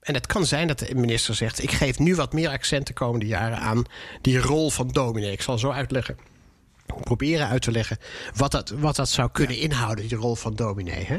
[0.00, 2.92] en het kan zijn dat de minister zegt: Ik geef nu wat meer accent de
[2.92, 3.84] komende jaren aan
[4.20, 5.32] die rol van dominee.
[5.32, 6.29] Ik zal zo uitleggen
[7.00, 7.98] proberen uit te leggen
[8.36, 11.06] wat dat, wat dat zou kunnen inhouden, die rol van dominee.
[11.06, 11.18] Hè?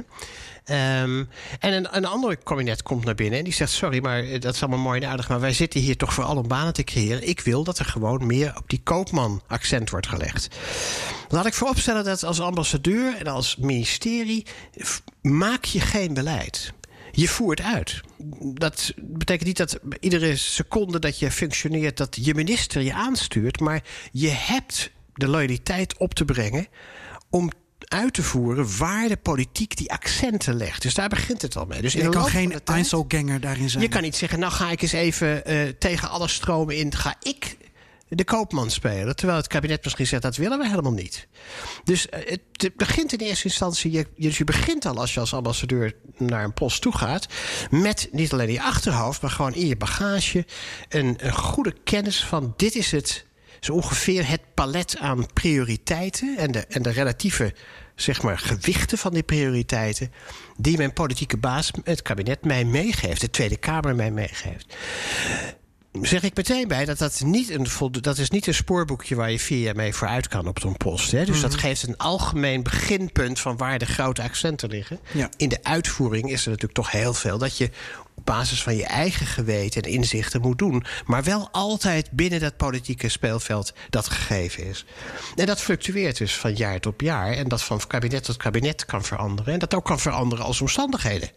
[1.02, 1.30] Um,
[1.60, 4.54] en een, een ander kabinet komt naar binnen en die zegt: Sorry, maar eh, dat
[4.54, 7.28] is allemaal mooi en aardig, maar wij zitten hier toch vooral om banen te creëren.
[7.28, 10.48] Ik wil dat er gewoon meer op die koopman accent wordt gelegd.
[11.30, 14.46] Laat ik vooropstellen dat als ambassadeur en als ministerie
[15.22, 16.74] maak je geen beleid.
[17.12, 18.02] Je voert uit.
[18.42, 23.84] Dat betekent niet dat iedere seconde dat je functioneert, dat je minister je aanstuurt, maar
[24.12, 26.68] je hebt de loyaliteit op te brengen
[27.30, 27.52] om
[27.88, 30.82] uit te voeren waar de politiek die accenten legt.
[30.82, 31.82] Dus daar begint het al mee.
[31.82, 33.84] Dus je kan geen Einzelganger daarin zijn.
[33.84, 36.96] Je kan niet zeggen, nou ga ik eens even uh, tegen alle stromen in...
[36.96, 37.58] ga ik
[38.08, 39.16] de koopman spelen.
[39.16, 41.28] Terwijl het kabinet misschien zegt, dat willen we helemaal niet.
[41.84, 42.20] Dus uh,
[42.52, 43.92] het begint in eerste instantie...
[43.92, 47.28] Je, dus je begint al als je als ambassadeur naar een post toe gaat...
[47.70, 50.46] met niet alleen je achterhoofd, maar gewoon in je bagage...
[50.90, 53.26] een, een goede kennis van dit is het
[53.62, 57.54] is ongeveer het palet aan prioriteiten en de, en de relatieve
[57.96, 60.12] zeg maar, gewichten van die prioriteiten.
[60.58, 64.76] die mijn politieke baas, het kabinet, mij meegeeft, de Tweede Kamer mij meegeeft.
[66.02, 67.68] Zeg ik meteen bij dat dat niet een,
[68.02, 71.12] dat is niet een spoorboekje waar je vier jaar mee vooruit kan op zo'n post.
[71.12, 71.26] Hè?
[71.26, 71.60] Dus dat Mhm.
[71.60, 75.00] geeft een algemeen beginpunt van waar de grote accenten liggen.
[75.12, 75.30] Ja.
[75.38, 77.70] In de uitvoering is er natuurlijk toch heel veel dat je
[78.16, 80.84] op basis van je eigen geweten en inzichten moet doen.
[81.06, 84.86] Maar wel altijd binnen dat politieke speelveld dat gegeven is.
[85.36, 87.32] En dat fluctueert dus van jaar tot jaar.
[87.32, 89.54] En dat van kabinet tot kabinet kan veranderen.
[89.54, 91.30] En dat ook kan veranderen als omstandigheden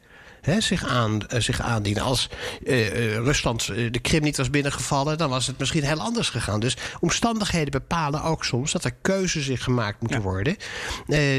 [0.44, 2.02] hè, zich, aan, eh, zich aandienen.
[2.02, 2.28] Als
[2.66, 6.60] eh, eh, Rusland de Krim niet was binnengevallen, dan was het misschien heel anders gegaan.
[6.60, 10.56] Dus omstandigheden bepalen ook soms dat er keuzes in gemaakt moeten worden.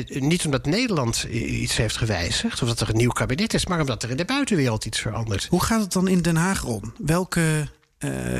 [0.07, 4.03] Niet omdat Nederland iets heeft gewijzigd of dat er een nieuw kabinet is, maar omdat
[4.03, 5.47] er in de buitenwereld iets verandert.
[5.49, 6.93] Hoe gaat het dan in Den Haag om?
[6.97, 7.67] Welke,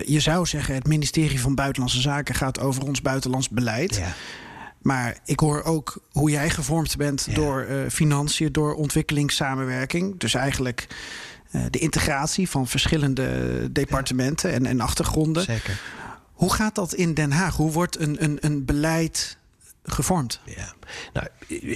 [0.05, 3.95] je zou zeggen, het ministerie van Buitenlandse Zaken gaat over ons buitenlands beleid.
[3.95, 4.13] Ja.
[4.85, 7.33] Maar ik hoor ook hoe jij gevormd bent Ja.
[7.33, 10.19] door eh, financiën, door ontwikkelingssamenwerking.
[10.19, 10.87] Dus eigenlijk
[11.51, 15.43] eh, de integratie van verschillende departementen en, en achtergronden.
[15.43, 15.81] Zeker.
[16.33, 17.55] Hoe gaat dat in Den Haag?
[17.55, 19.37] Hoe wordt een, een, een beleid
[19.85, 20.39] gevormd?
[20.45, 20.73] Ja.
[21.13, 21.27] Nou,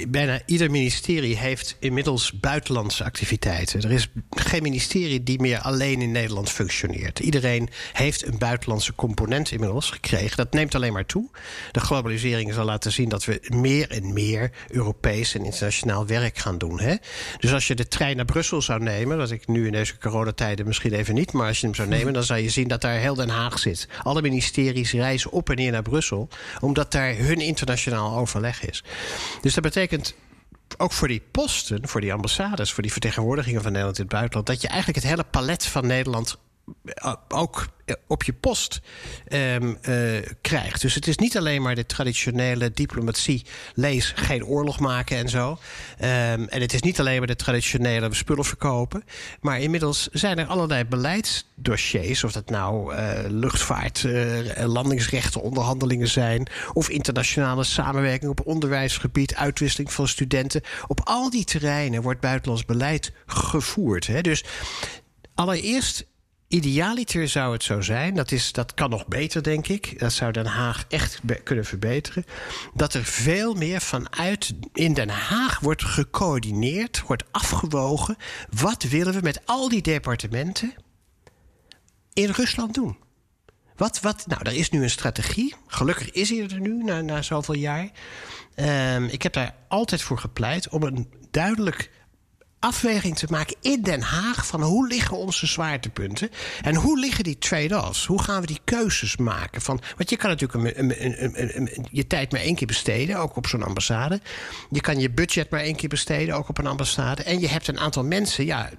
[0.08, 3.82] bijna ieder ministerie heeft inmiddels buitenlandse activiteiten.
[3.82, 7.20] Er is geen ministerie die meer alleen in Nederland functioneert.
[7.20, 10.38] Iedereen heeft een buitenlandse component inmiddels gekregen.
[10.38, 11.30] Dat neemt alleen maar toe.
[11.72, 16.58] De globalisering zal laten zien dat we meer en meer Europees en internationaal werk gaan
[16.58, 16.80] doen.
[16.80, 16.96] Hè?
[17.40, 20.68] Dus als je de trein naar Brussel zou nemen, wat ik nu in deze coronatijden
[20.68, 23.00] misschien even niet, maar als je hem zou nemen, dan zou je zien dat daar
[23.00, 23.88] heel Den Haag zit.
[24.04, 28.84] Alle ministeries reizen op en neer naar Brussel, omdat daar hun internationaal overleg is.
[29.42, 30.16] Dus dat betekent
[30.78, 34.48] ook voor die posten, voor die ambassades, voor die vertegenwoordigingen van Nederland in het buitenland,
[34.48, 36.38] dat je eigenlijk het hele palet van Nederland
[37.28, 37.68] ook
[38.08, 38.82] op je post
[39.28, 39.56] eh,
[40.42, 40.82] krijgt.
[40.82, 45.60] Dus het is niet alleen maar de traditionele diplomatie, lees geen oorlog maken en zo.
[45.98, 49.04] Ehm, en het is niet alleen maar de traditionele spullen verkopen.
[49.42, 56.48] Maar inmiddels zijn er allerlei beleidsdossiers, of dat nou eh, luchtvaart, eh, landingsrechten, onderhandelingen zijn,
[56.74, 60.62] of internationale samenwerking op onderwijsgebied, uitwisseling van studenten.
[60.88, 64.08] Op al die terreinen wordt buitenlands beleid gevoerd.
[64.08, 64.22] Hè?
[64.22, 64.44] Dus
[65.36, 66.06] allereerst
[66.50, 70.00] Idealiter zou het zo zijn, dat, is, dat kan nog beter, denk ik.
[70.00, 72.26] Dat zou Den Haag echt kunnen verbeteren.
[72.74, 78.16] Dat er veel meer vanuit in Den Haag wordt gecoördineerd, wordt afgewogen.
[78.50, 80.74] Wat willen we met al die departementen
[82.14, 82.98] in Rusland doen?
[83.76, 85.56] Wat, wat, nou, er is nu een strategie.
[85.68, 87.90] Gelukkig is hij er nu, na, na zoveel jaar.
[88.56, 91.92] Ehm, ik heb daar altijd voor gepleit om een duidelijk
[92.60, 96.30] afweging te maken in Den Haag van hoe liggen onze zwaartepunten
[96.62, 98.06] en hoe liggen die trade-offs?
[98.06, 99.62] Hoe gaan we die keuzes maken?
[99.62, 103.36] Van, want je kan natuurlijk een, een, een, je tijd maar één keer besteden, ook
[103.36, 104.22] op zo'n ambassade.
[104.70, 107.24] Je kan je budget maar één keer besteden, ook op een ambassade.
[107.24, 108.70] En je hebt een aantal mensen, ja,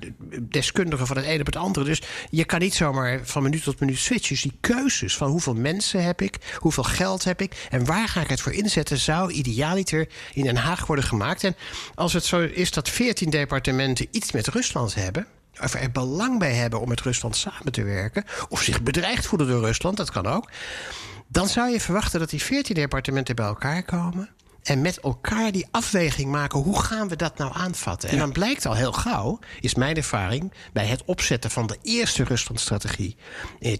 [0.42, 1.86] deskundigen van het ene op het andere.
[1.86, 4.28] Dus je kan niet zomaar van minuut tot minuut switchen.
[4.28, 8.20] Dus die keuzes van hoeveel mensen heb ik, hoeveel geld heb ik en waar ga
[8.20, 11.44] ik het voor inzetten, zou idealiter in Den Haag worden gemaakt.
[11.44, 11.56] En
[11.94, 13.68] als het zo is dat 14 departementen
[14.10, 15.26] iets met Rusland hebben.
[15.62, 18.24] Of er belang bij hebben om met Rusland samen te werken.
[18.48, 20.50] Of zich bedreigd voelen door Rusland, dat kan ook.
[21.28, 24.28] Dan zou je verwachten dat die 14 departementen bij elkaar komen.
[24.62, 26.58] En met elkaar die afweging maken.
[26.58, 28.08] Hoe gaan we dat nou aanvatten?
[28.08, 30.52] En dan blijkt al heel gauw, is mijn ervaring.
[30.72, 33.16] bij het opzetten van de eerste Ruslandstrategie.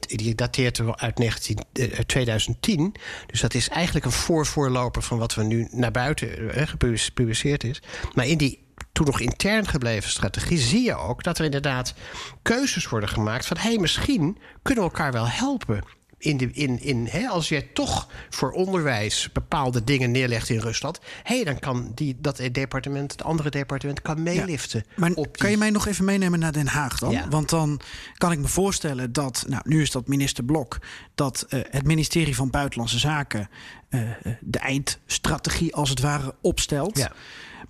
[0.07, 2.95] Die dateert uit 19, eh, 2010.
[3.27, 7.83] Dus dat is eigenlijk een voorvoorloper van wat we nu naar buiten eh, gepubliceerd is.
[8.15, 8.59] Maar in die
[9.01, 11.95] toen nog intern gebleven strategie zie je ook dat er inderdaad
[12.43, 15.83] keuzes worden gemaakt van hé, hey, misschien kunnen we elkaar wel helpen.
[16.19, 21.01] In de, in, in, hè, als jij toch voor onderwijs bepaalde dingen neerlegt in Rusland,
[21.23, 24.85] hé, hey, dan kan die, dat departement, het andere departement, kan meeliften.
[24.97, 27.11] Maar die- kan je mij nog even meenemen naar Den Haag dan?
[27.11, 27.29] Ja.
[27.29, 27.81] Want dan
[28.17, 30.79] kan ik me voorstellen dat, nou, nu is dat minister Blok,
[31.15, 33.49] dat eh, het ministerie van Buitenlandse Zaken
[33.89, 34.01] eh,
[34.41, 36.99] de eindstrategie als het ware opstelt.
[36.99, 37.13] Ja.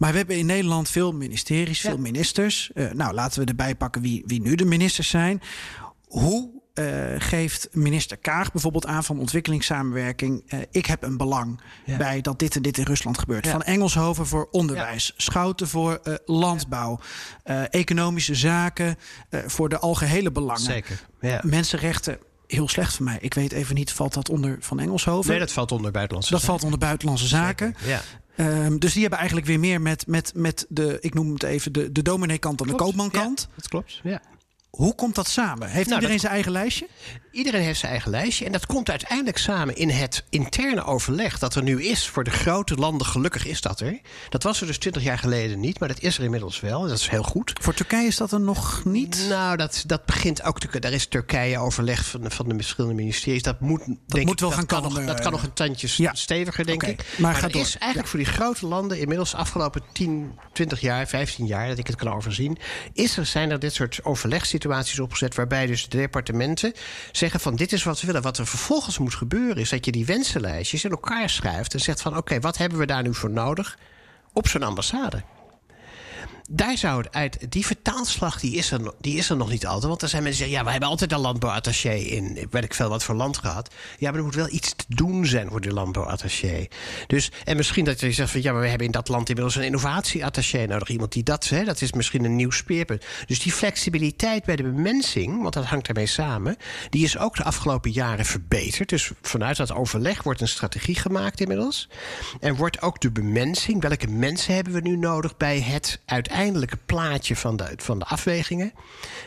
[0.01, 2.71] Maar we hebben in Nederland veel ministeries, veel ministers.
[2.75, 5.43] Eh, nou, laten we erbij pakken wie, wie nu de ministers zijn.
[6.07, 6.85] Hoe eh,
[7.19, 10.43] geeft minister Kaag bijvoorbeeld aan van ontwikkelingssamenwerking...
[10.47, 11.97] eh, ik heb een belang Ja.
[11.97, 13.45] bij dat dit en dit in Rusland gebeurt.
[13.45, 13.51] Ja.
[13.51, 17.01] Van Engelshoven voor onderwijs, Schouten voor landbouw...
[17.71, 18.97] economische zaken
[19.31, 20.61] voor de algehele belangen.
[20.63, 21.01] Zeker.
[21.21, 21.41] Ja.
[21.45, 23.19] Mensenrechten, heel slecht voor mij.
[23.21, 25.31] Ik weet even niet, valt dat onder Van Engelshoven?
[25.31, 26.55] Nee, dat valt onder buitenlandse dat zaken.
[26.59, 27.75] valt onder buitenlandse zaken.
[28.41, 31.73] Ehm, dus die hebben eigenlijk weer meer met, met, met de, ik noem het even,
[31.73, 33.47] de, de dominee-kant dan de koopmankant.
[33.49, 34.01] Ja, dat klopt.
[34.03, 34.23] Ja.
[34.71, 35.69] Hoe komt dat samen?
[35.69, 36.89] Heeft Nou, iedereen dat- zijn eigen lijstje?
[37.33, 38.45] Iedereen heeft zijn eigen lijstje.
[38.45, 42.31] En dat komt uiteindelijk samen in het interne overleg dat er nu is voor de
[42.31, 43.07] grote landen.
[43.07, 44.01] Gelukkig is dat er.
[44.29, 46.81] Dat was er dus twintig jaar geleden niet, maar dat is er inmiddels wel.
[46.83, 47.53] Dat is heel goed.
[47.61, 49.27] Voor Turkije is dat er nog niet.
[49.29, 50.79] Nou, dat, dat begint ook te.
[50.81, 53.43] Daar is Turkije overleg van de, van de verschillende ministeries.
[53.43, 55.53] Dat moet, denk moet ik, wel gaan kan komen, Nog, dat eh, kan nog een
[55.53, 56.15] tandje ja.
[56.15, 57.05] steviger, denk ik.
[57.19, 57.61] maar Maar, door.
[57.61, 61.79] is eigenlijk voor die grote landen inmiddels de afgelopen 10, 20 jaar, 15 jaar, dat
[61.79, 62.59] ik het kan overzien,
[62.93, 64.59] is er, zijn er dit soort overlegssituaties
[65.01, 65.35] opgezet.
[65.35, 66.73] waarbij dus de departementen
[67.13, 68.23] zeggen van dit is wat we willen.
[68.23, 72.03] Wat er vervolgens moet gebeuren is dat je die wensenlijstjes in elkaar schrijft en zegt
[72.03, 73.79] van oké, wat hebben we daar nu voor nodig
[74.33, 75.23] op zo'n ambassade?
[76.53, 77.53] Daar zou het uit.
[77.53, 79.87] Die vertaalslag die is, er, die is er nog niet altijd.
[79.87, 82.47] Want er zijn mensen die zeggen: ja, we hebben altijd een landbouwattaché in.
[82.51, 83.75] Weet ik veel wat voor land gehad.
[83.99, 86.67] Ja, maar er moet wel iets te doen zijn voor die landbouwattaché.
[87.07, 89.57] Dus, en misschien dat je zegt: van ja, maar we hebben in dat land inmiddels
[89.57, 90.89] een innovatieattaché nodig.
[90.89, 93.05] Iemand die dat, hè, dat is misschien een nieuw speerpunt.
[93.27, 96.57] Dus die flexibiliteit bij de bemensing, want dat hangt daarmee samen,
[96.91, 98.89] die is ook de afgelopen jaren verbeterd.
[98.89, 101.89] Dus vanuit dat overleg wordt een strategie gemaakt inmiddels.
[102.41, 106.01] En wordt ook de bemensing, welke mensen hebben we nu nodig bij het
[106.41, 108.73] uiteindelijke plaatje van de, van de afwegingen?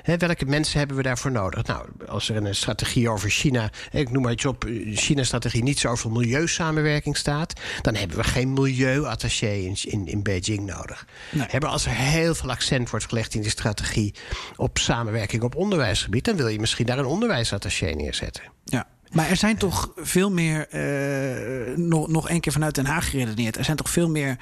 [0.01, 1.63] Hè, welke mensen hebben we daarvoor nodig?
[1.65, 5.79] Nou, als er een strategie over China, ik noem maar iets op, eh, China-strategie niet
[5.79, 11.07] zo over milieusamenwerking staat, dan hebben we geen milieuattaché in, in, in Beijing nodig.
[11.37, 14.13] Hebben als er heel veel accent wordt gelegd in die strategie
[14.55, 18.43] op samenwerking op onderwijsgebied, dan wil je misschien daar een onderwijsattaché neerzetten.
[18.63, 18.87] Ja.
[19.11, 23.57] Maar er zijn toch veel meer, eh, nog, nog één keer vanuit Den Haag geredeneerd,
[23.57, 24.37] er zijn toch veel meer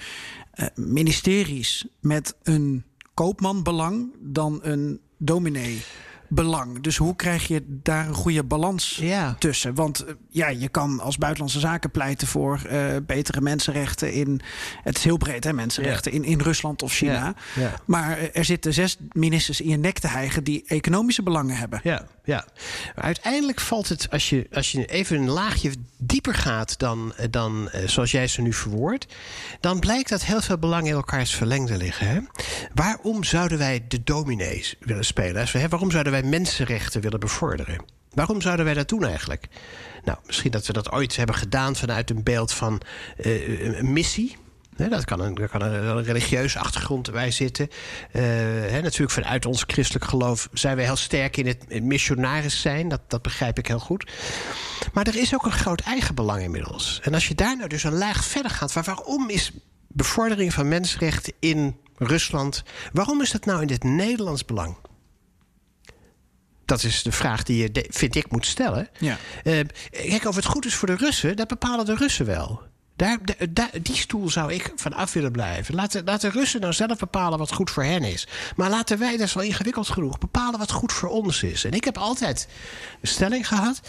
[0.76, 5.82] ministeries met een koopmanbelang dan een dominee.
[6.34, 6.82] Belang.
[6.82, 9.36] Dus hoe krijg je daar een goede balans Ja.
[9.40, 9.76] tussen?
[9.76, 14.42] Want eh, ja, je kan als buitenlandse zaken pleiten voor eh, betere mensenrechten in.
[14.84, 17.34] Het is heel breed, hè, mensenrechten in, in Rusland of China.
[17.56, 17.74] Ja.
[17.86, 21.80] Maar eh, er zitten zes ministers in je nek te hijgen die economische belangen hebben.
[21.84, 22.46] Ja, ja.
[22.96, 27.70] Maar uiteindelijk valt het, als je, als je even een laagje dieper gaat dan, dan
[27.86, 29.06] zoals jij ze nu verwoordt,
[29.60, 32.08] dan blijkt dat heel veel belangen in elkaars verlengde liggen.
[32.08, 32.20] Hè?
[32.74, 35.42] Waarom zouden wij de dominees willen spelen?
[35.42, 37.86] Als we, hè, waarom zouden wij mensenrechten willen bevorderen?
[38.14, 39.48] Waarom zouden wij dat doen eigenlijk?
[40.04, 42.82] Nou, misschien dat we dat ooit hebben gedaan vanuit een beeld van
[43.18, 44.38] eh, een missie.
[44.90, 47.70] Dat kan een, kan een, religieuze achtergrond bij zitten.
[48.12, 48.22] Eh,
[48.82, 52.88] natuurlijk vanuit ons christelijk geloof zijn wij heel sterk in het missionaris zijn.
[52.88, 54.12] Dat, dat begrijp ik heel goed.
[54.94, 57.00] Maar er is ook een groot eigenbelang inmiddels.
[57.04, 58.74] En als je daar nou dus een laag verder gaat...
[58.74, 59.52] waar- waarom is
[59.88, 62.64] bevordering van mensenrechten in Rusland...
[62.94, 64.76] waarom is dat nou in het Nederlands belang?
[66.72, 68.90] Dat is de vraag die je, vind ik, moet stellen.
[69.00, 69.18] Ja.
[69.44, 69.60] Eh,
[69.92, 72.62] kijk, of het goed is voor de Russen, dat bepalen de Russen wel.
[72.96, 75.76] Daar, da- da- die stoel zou ik van af willen blijven.
[75.76, 78.28] Laat de, laat de Russen nou zelf bepalen wat goed voor hen is.
[78.56, 81.64] Maar laten wij, dat is wel ingewikkeld genoeg, bepalen wat goed voor ons is.
[81.64, 82.48] En ik heb altijd
[83.02, 83.82] de stelling gehad: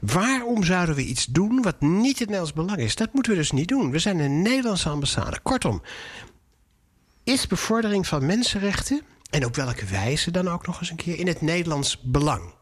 [0.00, 2.94] waarom zouden we iets doen wat niet in het Nederlands belang is?
[2.94, 3.90] Dat moeten we dus niet doen.
[3.90, 5.38] We zijn een Nederlandse ambassade.
[5.42, 5.82] Kortom,
[7.24, 11.26] is bevordering van mensenrechten, en op welke wijze dan ook nog eens een keer, in
[11.26, 12.54] het Nederlands belang?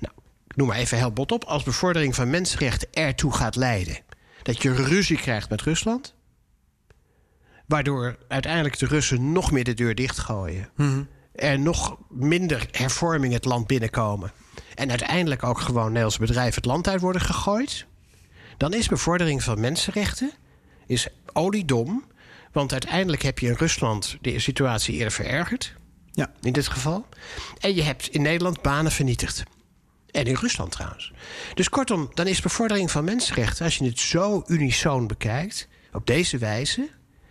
[0.00, 0.14] Nou,
[0.46, 1.44] ik noem maar even heel bot op.
[1.44, 3.98] Als bevordering van mensenrechten ertoe gaat leiden
[4.42, 6.14] dat je ruzie krijgt met Rusland,
[7.66, 10.70] waardoor uiteindelijk de Russen nog meer de deur dichtgooien,
[11.32, 14.32] er nog minder hervorming het land binnenkomen
[14.74, 17.86] en uiteindelijk ook gewoon Nederlandse bedrijven het land uit worden gegooid,
[18.56, 20.32] dan is bevordering van mensenrechten
[20.86, 22.04] is oliedom.
[22.52, 25.74] Want uiteindelijk heb je in Rusland de situatie eerder verergerd.
[26.18, 26.30] Ja.
[26.40, 27.06] In dit geval.
[27.60, 29.42] En je hebt in Nederland banen vernietigd.
[30.10, 31.12] En in Rusland trouwens.
[31.54, 36.38] Dus kortom, dan is bevordering van mensenrechten, als je het zo unisoon bekijkt, op deze
[36.38, 36.88] wijze,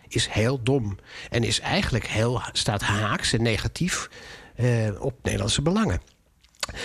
[0.07, 0.97] is heel dom.
[1.29, 4.09] En is eigenlijk heel, staat haaks en negatief
[4.55, 6.01] eh, op Nederlandse belangen.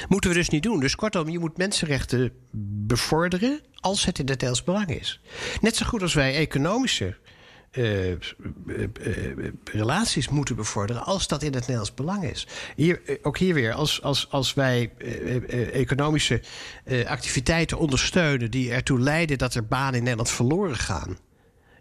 [0.09, 0.81] Moeten we dus niet doen.
[0.81, 2.33] Dus kortom, je moet mensenrechten
[2.87, 5.21] bevorderen als het in het Nederlands belang is.
[5.61, 7.17] Net zo goed als wij economische
[7.73, 8.17] eh, eh,
[8.67, 12.47] eh, relaties moeten bevorderen als dat in het Nederlands belang is.
[12.77, 14.91] Hier, ook hier weer, als, als, als wij
[15.73, 16.43] economische
[17.07, 21.19] activiteiten ondersteunen die ertoe leiden dat er banen in Nederland verloren gaan.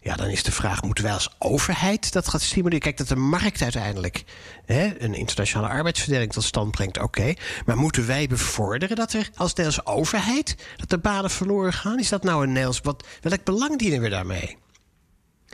[0.01, 2.79] Ja, dan is de vraag: moeten wij als overheid dat gaan stimuleren?
[2.79, 4.23] Kijk, dat de markt uiteindelijk
[4.65, 7.33] hè, een internationale arbeidsverdeling tot stand brengt, oké.
[7.65, 11.99] Maar moeten wij bevorderen dat er als Nederlandse overheid dat er banen verloren gaan?
[11.99, 12.81] Is dat nou een Nederlands?
[12.81, 14.57] Wat, welk belang dienen we daarmee?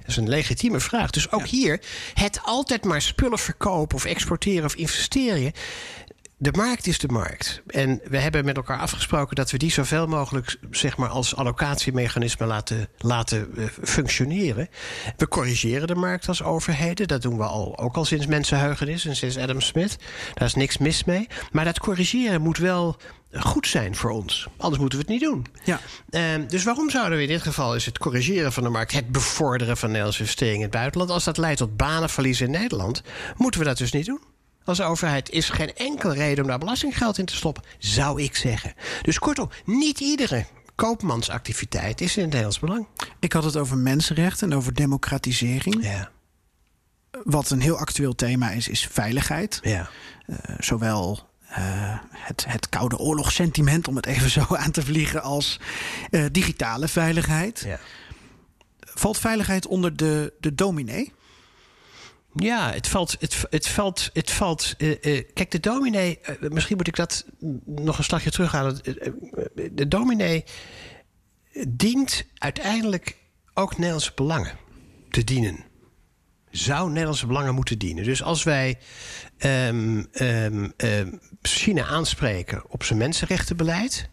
[0.08, 1.10] Dat is een legitieme vraag.
[1.10, 1.82] Dus ook hier,
[2.14, 5.52] het altijd maar spullen verkopen of exporteren of investeren.
[6.40, 7.62] De markt is de markt.
[7.68, 12.46] En we hebben met elkaar afgesproken dat we die zoveel mogelijk zeg maar, als allocatiemechanisme
[12.46, 14.70] laten, laten uh, functioneren.
[15.18, 17.08] We corrigeren de markt als overheden.
[17.08, 19.98] Dat doen we al, ook al sinds mensenheugenis en sinds Adam Smith.
[20.34, 21.28] Daar is niks mis mee.
[21.52, 22.98] Maar dat corrigeren moet wel
[23.32, 24.48] goed zijn voor ons.
[24.58, 25.46] Anders moeten we het niet doen.
[25.64, 25.80] Ja.
[26.10, 29.12] Uh, dus waarom zouden we in dit geval is het corrigeren van de markt, het
[29.12, 33.02] bevorderen van Nederlandse investeringen in het buitenland, als dat leidt tot banenverlies in Nederland,
[33.36, 34.20] moeten we dat dus niet doen?
[34.68, 38.74] Als overheid is geen enkel reden om daar belastinggeld in te stoppen, zou ik zeggen.
[39.02, 42.88] Dus kortom, niet iedere koopmansactiviteit is in het Nederlands belang.
[43.20, 45.84] Ik had het over mensenrechten en over democratisering.
[45.84, 46.12] Ja.
[47.24, 49.60] Wat een heel actueel thema is, is veiligheid.
[49.62, 49.90] Ja.
[50.28, 51.58] Uh, zowel uh,
[52.10, 55.60] het, het koude oorlogssentiment, om het even zo aan te vliegen, als
[56.12, 57.64] uh, digitale veiligheid.
[57.66, 57.80] Ja.
[58.80, 61.14] Valt veiligheid onder de, de dominee?
[62.44, 63.16] Ja, het valt.
[63.20, 64.10] Het, het valt.
[64.14, 66.20] Het valt uh, uh, kijk, de dominee.
[66.42, 67.26] Uh, misschien moet ik dat
[67.66, 68.80] nog een slagje terughalen.
[69.72, 70.44] de dominee
[71.68, 73.18] dient uiteindelijk
[73.54, 74.58] ook Nederlandse belangen
[75.10, 75.66] te dienen.
[76.52, 78.04] Zou Nederlandse belangen moeten dienen.
[78.04, 78.78] Dus als wij
[79.40, 80.74] um, um,
[81.42, 84.10] China aanspreken op zijn mensenrechtenbeleid,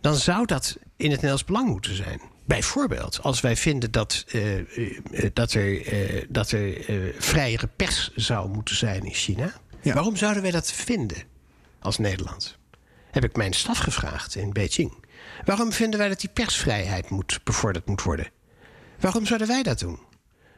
[0.00, 2.20] dan zou dat in het Nederlands belang moeten zijn.
[2.44, 4.98] Bijvoorbeeld, als wij vinden dat, uh, uh,
[5.32, 6.84] dat er, uh, dat er
[7.18, 9.52] vrijere pers zou moeten zijn in China.
[9.80, 9.94] Ja.
[9.94, 11.22] Waarom zouden wij dat vinden
[11.80, 12.58] als Nederland?
[13.10, 15.04] Heb ik mijn staf gevraagd in Beijing.
[15.44, 18.30] Waarom vinden wij dat die persvrijheid moet, bevorderd moet worden?
[19.00, 19.98] Waarom zouden wij dat doen?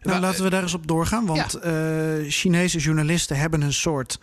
[0.00, 1.26] Nou, laten we daar eens op doorgaan.
[1.26, 2.18] Want ja.
[2.28, 4.18] Chinese journalisten hebben een soort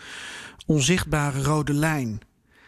[0.65, 2.19] onzichtbare rode lijn.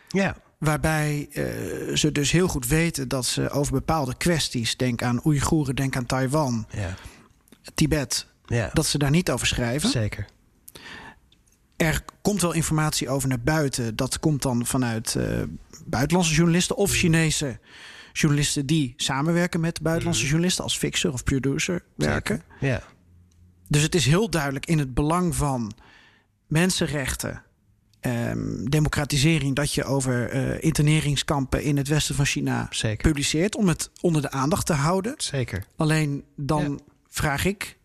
[0.07, 0.35] Ja.
[0.61, 5.75] Waarbij uh, ze dus heel goed weten dat ze over bepaalde kwesties, denk aan Oeigoeren,
[5.75, 6.95] denk aan Taiwan, ja.
[7.73, 8.69] Tibet, ja.
[8.73, 9.89] dat ze daar niet over schrijven.
[9.89, 10.25] Zeker.
[11.77, 13.95] Er komt wel informatie over naar buiten.
[13.95, 15.41] Dat komt dan vanuit uh,
[15.85, 17.59] buitenlandse journalisten of Chinese
[18.13, 22.43] journalisten die samenwerken met buitenlandse journalisten als fixer of producer werken.
[22.59, 22.67] Zeker.
[22.67, 22.83] Ja.
[23.67, 25.73] Dus het is heel duidelijk in het belang van
[26.47, 27.43] mensenrechten
[28.05, 33.07] Um, democratisering dat je over uh, interneringskampen in het westen van China Zeker.
[33.07, 35.13] publiceert om het onder de aandacht te houden.
[35.17, 35.63] Zeker.
[35.77, 36.77] Alleen dan ja.
[37.09, 37.77] vraag ik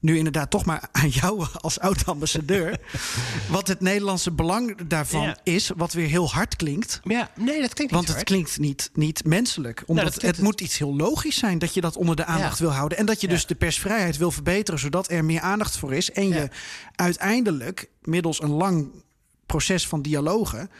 [0.00, 2.78] nu inderdaad toch maar aan jou als oud-ambassadeur.
[3.50, 5.36] wat het Nederlandse belang daarvan Ja.
[5.42, 7.00] is, wat weer heel hard klinkt.
[7.04, 9.82] Ja, nee, dat klinkt Want niet het klinkt niet, niet menselijk.
[9.86, 12.58] Omdat dat klinkt het moet iets heel logisch zijn dat je dat onder de aandacht
[12.58, 12.64] Ja.
[12.64, 12.98] wil houden.
[12.98, 13.32] En dat je Ja.
[13.32, 16.10] dus de persvrijheid wil verbeteren, zodat er meer aandacht voor is.
[16.12, 16.36] En Ja.
[16.36, 16.48] je
[16.94, 18.90] uiteindelijk, middels een lang
[19.50, 20.70] proces van dialogen,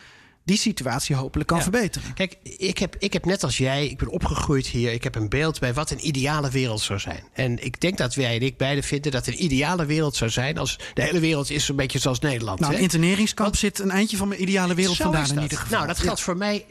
[0.51, 1.63] die situatie hopelijk kan Ja.
[1.63, 2.15] verbeteren.
[2.15, 4.93] Kijk, ik heb, ik heb net als jij, ik ben opgegroeid hier.
[4.93, 7.23] Ik heb een beeld bij wat een ideale wereld zou zijn.
[7.33, 10.59] En ik denk dat wij en ik beide vinden dat een ideale wereld zou zijn
[10.59, 12.61] als de hele wereld is een beetje zoals Nederland.
[12.61, 15.77] Nou, een interneringskamp zit een eindje van mijn ideale wereld vandaan in ieder geval.
[15.77, 16.65] Nou, dat geldt voor mij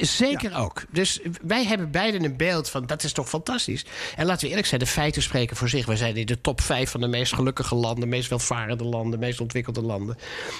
[0.00, 0.84] zeker ook.
[0.90, 3.84] Dus wij hebben beiden een beeld van dat is toch fantastisch.
[4.16, 5.86] En laten we eerlijk zijn, de feiten spreken voor zich.
[5.86, 9.40] We zijn in de top vijf van de meest gelukkige landen, meest welvarende landen, meest
[9.40, 10.18] ontwikkelde landen.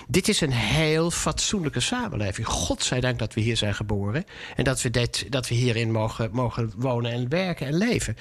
[0.09, 2.36] Dit is een heel fatsoenlijke samenleving.
[2.45, 4.25] Godzijdank dat we hier zijn geboren
[4.57, 8.17] en dat we, dit, dat we hierin mogen, mogen wonen en werken en leven.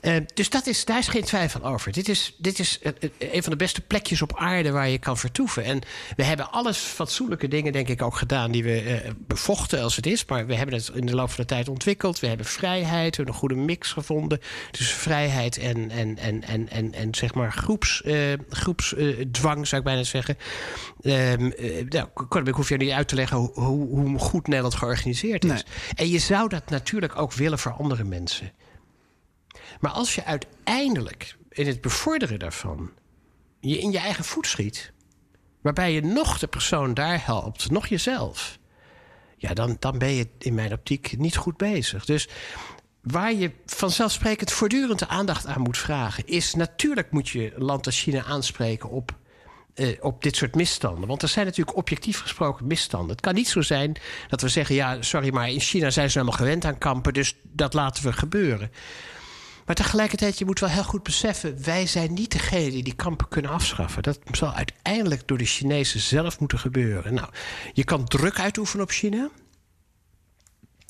[0.00, 1.92] Eh, dus dat is, daar is geen twijfel over.
[1.92, 4.98] Dit is, dit is eh, eh, een van de beste plekjes op aarde waar je
[4.98, 5.64] kan vertoeven.
[5.64, 5.80] En
[6.16, 10.24] we hebben alles fatsoenlijke dingen, denk ik, ook gedaan die we bevochten als het is.
[10.24, 12.20] Maar we hebben het in de loop van de tijd ontwikkeld.
[12.20, 14.40] We hebben vrijheid, we hebben een goede mix gevonden
[14.70, 18.14] tussen vrijheid en, en, en, en, en, en zeg maar groeps, eh,
[18.48, 20.36] groepsdwang, zou ik bijna zeggen.
[21.02, 21.32] Eh,
[21.88, 22.08] nou,
[22.50, 25.50] hoef je niet uit te leggen hoe, hoe, hoe goed Nederland georganiseerd is.
[25.50, 25.62] Nee.
[25.94, 28.52] En je zou dat natuurlijk ook willen voor andere mensen.
[29.80, 32.90] Maar als je uiteindelijk in het bevorderen daarvan
[33.60, 34.92] je in je eigen voet schiet,
[35.60, 38.58] waarbij je nog de persoon daar helpt, nog jezelf,
[39.36, 42.04] ja, dan, dan ben je in mijn optiek niet goed bezig.
[42.04, 42.28] Dus
[43.00, 48.00] waar je vanzelfsprekend voortdurend de aandacht aan moet vragen, is natuurlijk moet je land als
[48.00, 49.16] China aanspreken op.
[49.78, 51.08] eh, op dit soort misstanden.
[51.08, 53.10] Want er zijn natuurlijk objectief gesproken misstanden.
[53.10, 53.96] Het kan niet zo zijn
[54.28, 57.36] dat we zeggen: ja, sorry, maar in China zijn ze helemaal gewend aan kampen, dus
[57.42, 58.70] dat laten we gebeuren.
[59.66, 61.64] Maar tegelijkertijd, je moet wel heel goed beseffen...
[61.64, 64.02] wij zijn niet degene die die kampen kunnen afschaffen.
[64.02, 67.14] Dat zal uiteindelijk door de Chinezen zelf moeten gebeuren.
[67.14, 67.28] Nou,
[67.72, 69.30] je kan druk uitoefenen op China.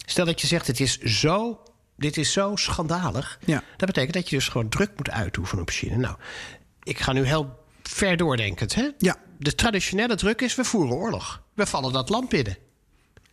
[0.07, 1.63] Stel dat je zegt, het is zo,
[1.97, 3.39] dit is zo schandalig.
[3.45, 3.63] Ja.
[3.77, 5.97] Dat betekent dat je dus gewoon druk moet uitoefenen op China.
[5.97, 6.17] Nou,
[6.83, 7.58] ik ga nu heel
[7.89, 8.75] ver doordenkend.
[8.75, 8.89] Hè?
[8.99, 9.17] Ja.
[9.39, 11.43] De traditionele druk is, we voeren oorlog.
[11.55, 12.57] We vallen dat land binnen.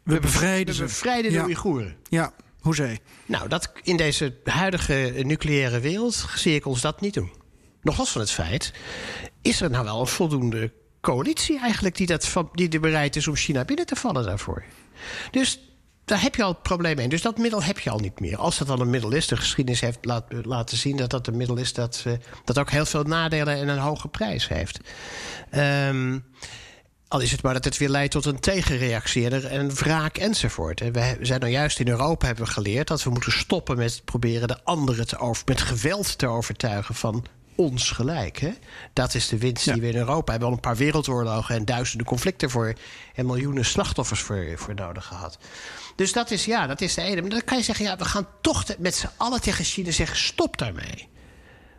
[0.04, 0.84] We bevrijden We ze.
[0.84, 1.44] bevrijden de Ja.
[1.44, 1.96] Oeigoeren.
[2.10, 3.00] Ja, hoezee.
[3.26, 7.32] Nou, dat, in deze huidige nucleaire wereld zie ik ons dat niet doen.
[7.82, 8.74] Nog los van het feit,
[9.42, 13.36] is er nou wel een voldoende coalitie eigenlijk die, dat, die er bereid is om
[13.36, 14.64] China binnen te vallen daarvoor.
[15.32, 15.60] Dus
[16.06, 17.10] daar heb je al het probleem in.
[17.10, 18.38] Dus dat middel heb je al niet meer.
[18.38, 21.38] Als dat al een middel is, de geschiedenis heeft laat, laten zien dat dat een
[21.38, 22.14] middel is dat, eh,
[22.44, 24.80] dat ook heel veel nadelen en een hoge prijs heeft.
[25.50, 26.20] Ehm,
[27.08, 30.18] al is het maar dat het weer leidt tot een tegenreactie en er- en wraak
[30.18, 30.82] enzovoort.
[30.82, 34.02] En we zijn nou juist in Europa hebben we geleerd dat we moeten stoppen met
[34.06, 38.38] proberen de anderen te over, met geweld te overtuigen van ons gelijk.
[38.40, 38.52] Hè?
[38.94, 40.50] Dat is de winst die we in Europa hebben.
[40.50, 42.74] Al een paar wereldoorlogen en duizenden conflicten voor
[43.16, 45.38] en miljoenen slachtoffers voor, voor nodig gehad.
[45.96, 47.22] Dus dat is ja, dat is de ene.
[47.22, 50.18] Maar dan kan je zeggen, ja, we gaan toch met z'n allen tegen China zeggen:
[50.18, 51.08] stop daarmee.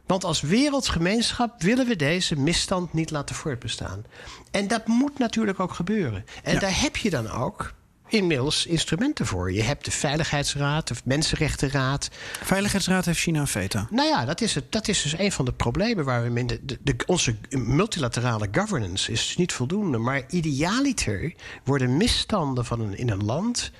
[0.07, 4.05] Want als wereldgemeenschap willen we deze misstand niet laten voortbestaan.
[4.51, 6.25] En dat moet natuurlijk ook gebeuren.
[6.43, 7.75] En daar heb je dan ook
[8.09, 9.53] inmiddels instrumenten voor.
[9.53, 12.09] Je hebt de Veiligheidsraad, de Mensenrechtenraad.
[12.43, 13.87] Veiligheidsraad heeft China een veto.
[13.91, 16.47] Nou ja, dat is, het, dat is dus een van de problemen waar we in
[16.47, 19.99] de, de, de- onze multilaterale governance is dus niet voldoende.
[19.99, 23.71] Maar idealiter worden misstanden van een, in een land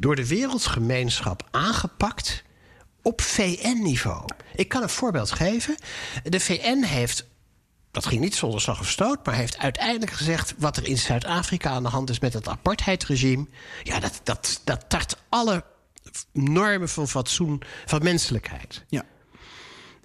[0.00, 2.42] door de wereldgemeenschap aangepakt
[3.02, 4.24] op VN-niveau.
[4.54, 5.76] Ik kan een voorbeeld geven.
[6.22, 7.28] De VN heeft.
[7.90, 10.54] Dat ging niet zonder slag of stoot, maar heeft uiteindelijk gezegd...
[10.58, 13.46] wat er in Zuid-Afrika aan de hand is met het apartheidsregime...
[13.82, 15.64] ja, dat, dat, dat tart alle
[16.32, 18.84] normen van fatsoen, van menselijkheid.
[18.88, 19.04] Ja.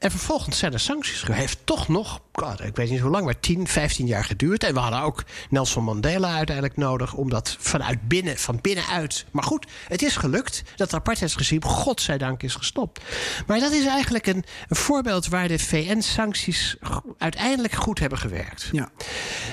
[0.05, 1.39] En vervolgens zijn er sancties geweest.
[1.39, 4.63] Heeft toch nog, God, ik weet niet hoe lang, maar 10, 15 jaar geduurd.
[4.63, 9.25] En we hadden ook Nelson Mandela uiteindelijk nodig om dat vanuit binnen, van binnenuit.
[9.31, 13.01] Maar goed, het is gelukt dat het apartheidsregime, godzijdank, is gestopt.
[13.47, 16.75] Maar dat is eigenlijk een, een voorbeeld waar de VN-sancties
[17.17, 18.69] uiteindelijk goed hebben gewerkt.
[18.71, 18.89] Ja.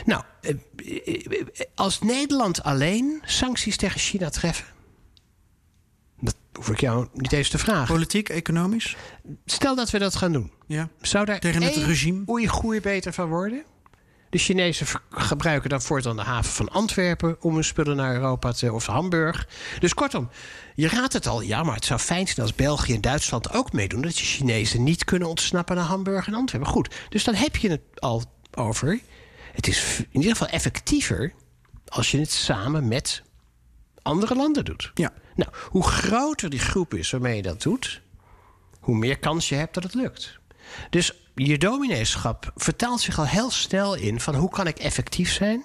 [0.05, 0.51] Nou, eh,
[0.87, 4.67] eh, eh, als Nederland alleen sancties tegen China treffen.
[6.53, 7.95] Hoef ik jou niet eens te vragen.
[7.95, 8.97] Politiek, economisch?
[9.45, 10.53] Stel dat we dat gaan doen.
[10.67, 10.89] Ja.
[11.01, 12.23] Zou daar Tegen het regime?
[12.27, 13.65] Oeigoer beter van worden?
[14.31, 18.73] De Chinezen gebruiken dan voortaan de haven van Antwerpen om hun spullen naar Europa te
[18.73, 19.49] of Hamburg.
[19.79, 20.29] Dus kortom,
[20.75, 21.41] je raadt het al.
[21.41, 24.03] Ja, maar het zou fijn zijn als België en Duitsland ook meedoen.
[24.03, 26.71] Dat je Chinezen niet kunnen ontsnappen naar Hamburg en Antwerpen.
[26.71, 29.01] Goed, dus dan heb je het al over.
[29.53, 31.33] Het is in ieder geval effectiever
[31.89, 33.23] als je het samen met
[34.03, 34.91] andere landen doet.
[34.95, 35.13] Ja.
[35.35, 38.03] Nou, hoe groter die groep is waarmee je dat doet,
[38.81, 40.39] hoe meer kans je hebt dat het lukt.
[40.91, 45.65] Dus je domineeschap vertaalt zich al heel snel in van hoe kan ik effectief zijn?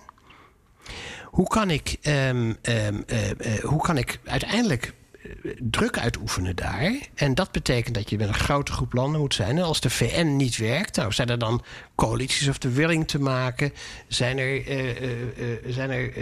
[1.26, 4.94] Hoe kan ik, ehm, ehm, eh, eh, hoe kan ik uiteindelijk
[5.60, 6.98] druk uitoefenen daar?
[7.16, 9.58] En dat betekent dat je met een grote groep landen moet zijn.
[9.58, 11.64] En als de VN niet werkt, nou, zijn er dan
[11.96, 13.74] coalities of de willing te maken?
[14.08, 15.22] Zijn er, eh, eh,
[15.54, 16.18] eh, zijn er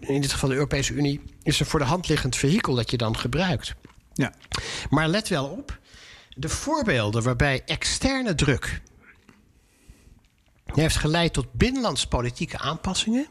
[0.00, 2.96] in dit geval de Europese Unie, is er voor de hand liggend vehikel dat je
[2.96, 3.74] dan gebruikt?
[4.12, 4.32] Ja.
[4.90, 5.78] Maar let wel op,
[6.36, 8.80] de voorbeelden waarbij externe druk
[10.64, 13.26] heeft geleid tot binnenlands politieke aanpassingen,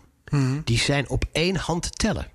[0.64, 2.31] die zijn op één hand te tellen.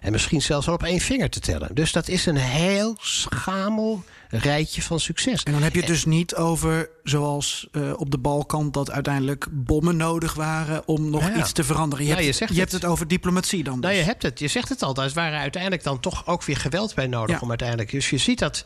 [0.00, 1.74] En misschien zelfs wel op één vinger te tellen.
[1.74, 5.42] Dus dat is een heel schamel rijtje van succes.
[5.42, 9.46] En dan heb je het dus niet over, zoals eh, op de Balkan, dat uiteindelijk
[9.50, 11.36] bommen nodig waren om nog Ja, ja.
[11.36, 12.04] iets te veranderen.
[12.04, 12.84] Je, Ja, hebt, je zegt je hebt het.
[12.84, 13.80] over diplomatie dan.
[13.80, 14.02] Nou, dus.
[14.02, 14.38] je hebt het.
[14.38, 14.94] Je zegt het al.
[14.94, 17.42] Daar waren uiteindelijk dan toch ook weer geweld bij nodig Ja.
[17.42, 17.90] om uiteindelijk.
[17.90, 18.64] Dus je ziet dat,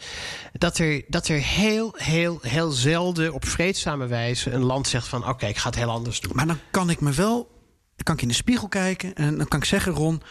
[0.52, 5.28] dat, er, dat er heel, heel, heel zelden op vreedzame wijze een land zegt van
[5.28, 6.32] oké, ik ga het heel anders doen.
[6.34, 7.34] Maar dan kan ik me wel,
[7.96, 10.22] dan kan ik in de spiegel kijken en dan kan ik zeggen, Ron,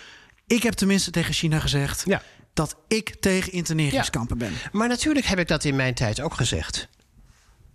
[0.53, 2.21] ik heb tenminste tegen China gezegd Ja.
[2.53, 4.53] dat ik tegen interneringskampen ben.
[4.71, 6.87] Maar natuurlijk heb ik dat in mijn tijd ook gezegd.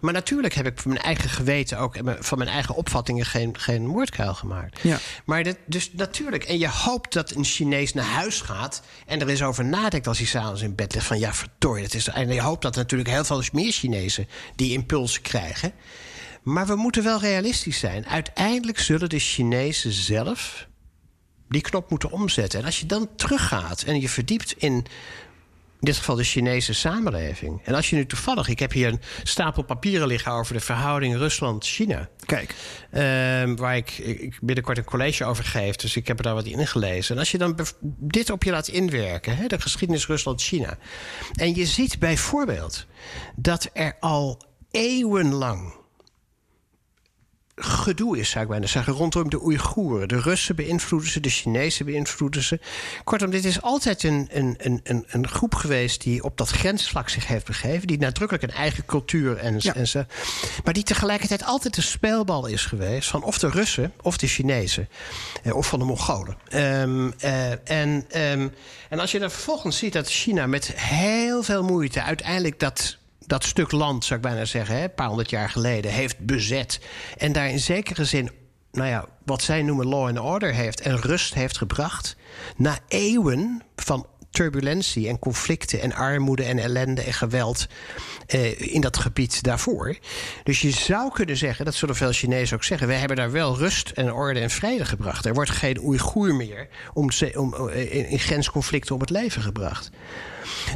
[0.01, 3.59] Maar natuurlijk heb ik van mijn eigen geweten ook en van mijn eigen opvattingen geen,
[3.59, 4.81] geen moordkuil gemaakt.
[4.83, 4.99] Ja.
[5.25, 9.29] Maar dat, dus natuurlijk, en je hoopt dat een Chinees naar huis gaat en er
[9.29, 12.09] eens over nadenkt als hij s'avonds in bed ligt van ja, verdorie, dat is.
[12.09, 15.73] En je hoopt dat natuurlijk heel veel meer Chinezen die impulsen krijgen.
[16.43, 18.07] Maar we moeten wel realistisch zijn.
[18.07, 20.67] Uiteindelijk zullen de Chinezen zelf
[21.49, 22.59] die knop moeten omzetten.
[22.61, 24.87] En als je dan teruggaat en je verdiept in
[25.81, 27.61] in dit geval de Chinese samenleving.
[27.65, 31.17] En als je nu toevallig, ik heb hier een stapel papieren liggen over de verhouding
[31.17, 32.09] Rusland-China.
[32.27, 32.55] Kijk,
[32.91, 35.77] Ehm, waar ik, ik binnenkort een college over geef.
[35.77, 37.15] Dus ik heb er daar wat in gelezen.
[37.15, 37.59] En als je dan
[37.99, 40.79] dit op je laat inwerken, hè, de geschiedenis Rusland-China.
[41.35, 42.87] En je ziet bijvoorbeeld
[43.37, 45.78] dat er al eeuwenlang
[47.59, 50.09] gedoe is, zou ik bijna zeggen, rondom de Oeigoeren.
[50.09, 52.61] De Russen beïnvloeden ze, de Chinezen beïnvloeden ze.
[53.05, 57.09] Kortom, dit is altijd een, een, een, een, een groep geweest die op dat grensvlak
[57.09, 57.87] zich heeft begeven.
[57.87, 59.75] Die nadrukkelijk een eigen cultuur en, Ja.
[59.75, 60.07] en ze.
[60.65, 64.89] Maar die tegelijkertijd altijd een speelbal is geweest van of de Russen of de Chinezen.
[65.43, 66.37] Eh, of van de Mongolen.
[66.49, 68.49] Ehm, eh, en, ehm,
[68.89, 72.98] en als je dan vervolgens ziet dat China met heel veel moeite uiteindelijk dat
[73.29, 76.81] dat stuk land, zou ik bijna zeggen, een paar honderd jaar geleden, heeft bezet.
[77.17, 78.31] En daar in zekere zin
[78.73, 82.17] nou ja, wat zij noemen law and order heeft en rust heeft gebracht.
[82.57, 87.67] Na eeuwen van turbulentie en conflicten en armoede en ellende en geweld
[88.27, 89.97] eh, in dat gebied daarvoor.
[90.45, 93.57] Dus je zou kunnen zeggen, dat zullen veel Chinezen ook zeggen, wij hebben daar wel
[93.59, 95.27] rust en orde en vrede gebracht.
[95.27, 99.91] Er wordt geen Oeigoer meer om, om, eh, in, grensconflicten om het leven gebracht.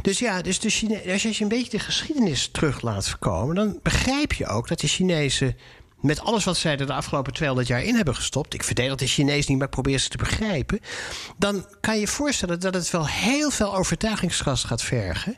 [0.01, 3.79] Dus ja, dus de Chine als je een beetje de geschiedenis terug laat komen, dan
[3.81, 5.57] begrijp je ook dat de Chinezen
[6.03, 8.53] met alles wat zij er de afgelopen 200 jaar in hebben gestopt.
[8.53, 10.79] Ik verdedig de Chinees niet, maar ik probeer ze te begrijpen.
[11.37, 15.37] Dan kan je je voorstellen dat het wel heel veel overtuigingskracht gaat vergen.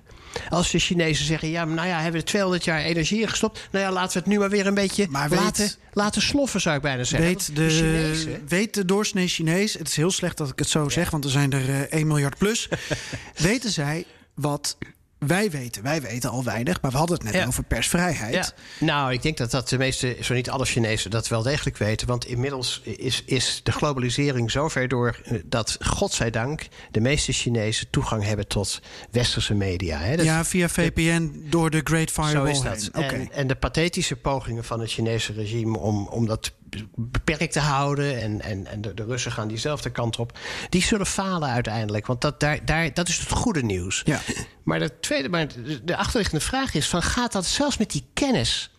[0.49, 3.67] Als de Chinezen zeggen, ja, nou ja, hebben we er 200 jaar energie in gestopt.
[3.71, 6.75] Nou ja, laten we het nu maar weer een beetje maar laten, laten sloffen, zou
[6.75, 7.27] ik bijna zeggen.
[7.27, 10.89] Weet de, de weet de doorsnee Chinees, het is heel slecht dat ik het zo
[10.89, 12.69] zeg, want er zijn er uh, eh, 1 miljard plus.
[13.35, 14.77] weten zij wat
[15.19, 18.33] wij weten, wij weten al weinig, maar we hadden het net over persvrijheid.
[18.33, 18.85] Ja.
[18.85, 22.07] Nou, ik denk dat, dat de meeste, zo niet alle Chinezen, dat wel degelijk weten.
[22.07, 28.23] Want inmiddels is, is de globalisering zover door eh, dat, godzijdank, de meeste Chinezen toegang
[28.23, 29.99] hebben tot westerse media.
[29.99, 30.13] Hè.
[30.13, 32.55] ja, via VPN door de Great Firewall.
[32.55, 33.03] Zo is dat.
[33.03, 36.51] En, en, de pathetische pogingen van het Chinese regime om, om dat
[36.95, 38.21] beperkt te houden.
[38.21, 40.39] En, en, en de, de, Russen gaan diezelfde kant op.
[40.69, 42.05] Die zullen falen uiteindelijk.
[42.05, 44.01] Want dat, daar, daar, dat is het goede nieuws.
[44.05, 44.21] Ja.
[44.63, 45.47] Maar, de tweede, maar
[45.83, 48.69] de achterliggende vraag is: van, gaat dat zelfs met die kennis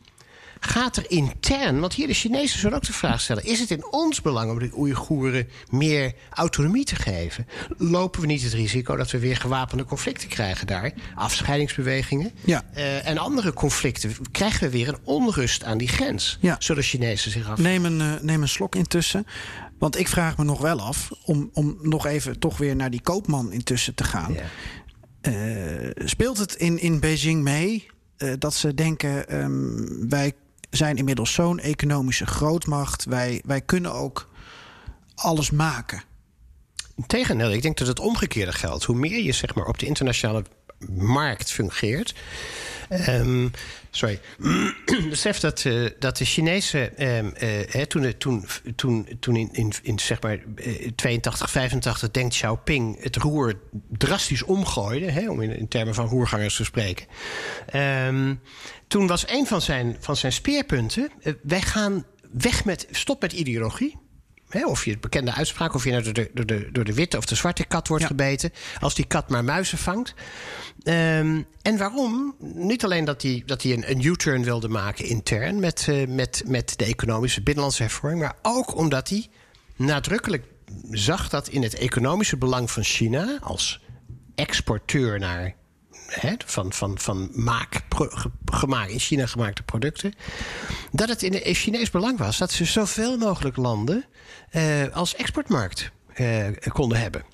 [0.66, 3.92] gaat er intern, want hier de Chinezen zullen ook de vraag stellen: is het in
[3.92, 7.46] ons belang om de Oeigoeren meer autonomie te geven?
[7.76, 10.92] Lopen we niet het risico dat we weer gewapende conflicten krijgen daar?
[11.14, 12.62] Afscheidingsbewegingen ja.
[12.76, 14.12] Uh, en andere conflicten.
[14.30, 16.38] Krijgen we weer een onrust aan die grens?
[16.40, 16.56] Ja.
[16.58, 17.58] Zullen Chinezen zich af.
[17.58, 19.26] Neem een, uh, neem een slok intussen.
[19.78, 23.02] Want ik vraag me nog wel af, om, om nog even toch weer naar die
[23.02, 24.32] koopman intussen te gaan.
[24.32, 24.44] Ja.
[25.32, 27.86] Uh, speelt het in, in Beijing mee
[28.38, 30.32] dat ze denken: um, wij
[30.70, 33.04] zijn inmiddels zo'n economische grootmacht.
[33.04, 34.28] Wij, wij kunnen ook
[35.14, 36.02] alles maken.
[37.06, 38.84] Tegendeel, ik denk dat het omgekeerde geldt.
[38.84, 40.44] Hoe meer je zeg maar, op de internationale
[40.88, 42.14] markt fungeert.
[43.08, 43.50] Um,
[43.90, 44.20] sorry.
[45.10, 48.46] Besef dat, uh, dat de Chinezen um, uh, toen, toen,
[48.76, 50.38] toen, toen in, in, in zeg maar
[50.94, 56.64] 82, 85 Deng Xiaoping het roer drastisch omgooide, hè, om in, termen van roergangers te
[56.64, 57.06] spreken.
[58.06, 58.40] Um,
[58.86, 63.32] toen was een van zijn, van zijn speerpunten: uh, wij gaan weg met, stop met
[63.32, 64.04] ideologie
[64.64, 67.16] of je het bekende uitspraak, of je nou door de, door de, door de witte
[67.16, 68.52] of de zwarte kat wordt gebeten.
[68.80, 70.14] Als die kat maar muizen vangt.
[70.84, 72.34] Um, en waarom?
[72.38, 76.42] Niet alleen dat hij, dat hij een, een U-turn wilde maken intern met, uh, met,
[76.46, 78.20] met de economische binnenlandse hervorming.
[78.20, 79.26] Maar ook omdat hij
[79.76, 80.44] nadrukkelijk
[80.90, 83.80] zag dat in het economische belang van China als
[84.34, 85.54] exporteur naar
[86.46, 87.80] van, van, van maak,
[88.44, 90.14] gemaakt, in China gemaakte producten.
[90.92, 94.04] Dat het in het Chinees belang was dat ze zoveel mogelijk landen
[94.52, 97.24] uh, als exportmarkt uh, konden hebben.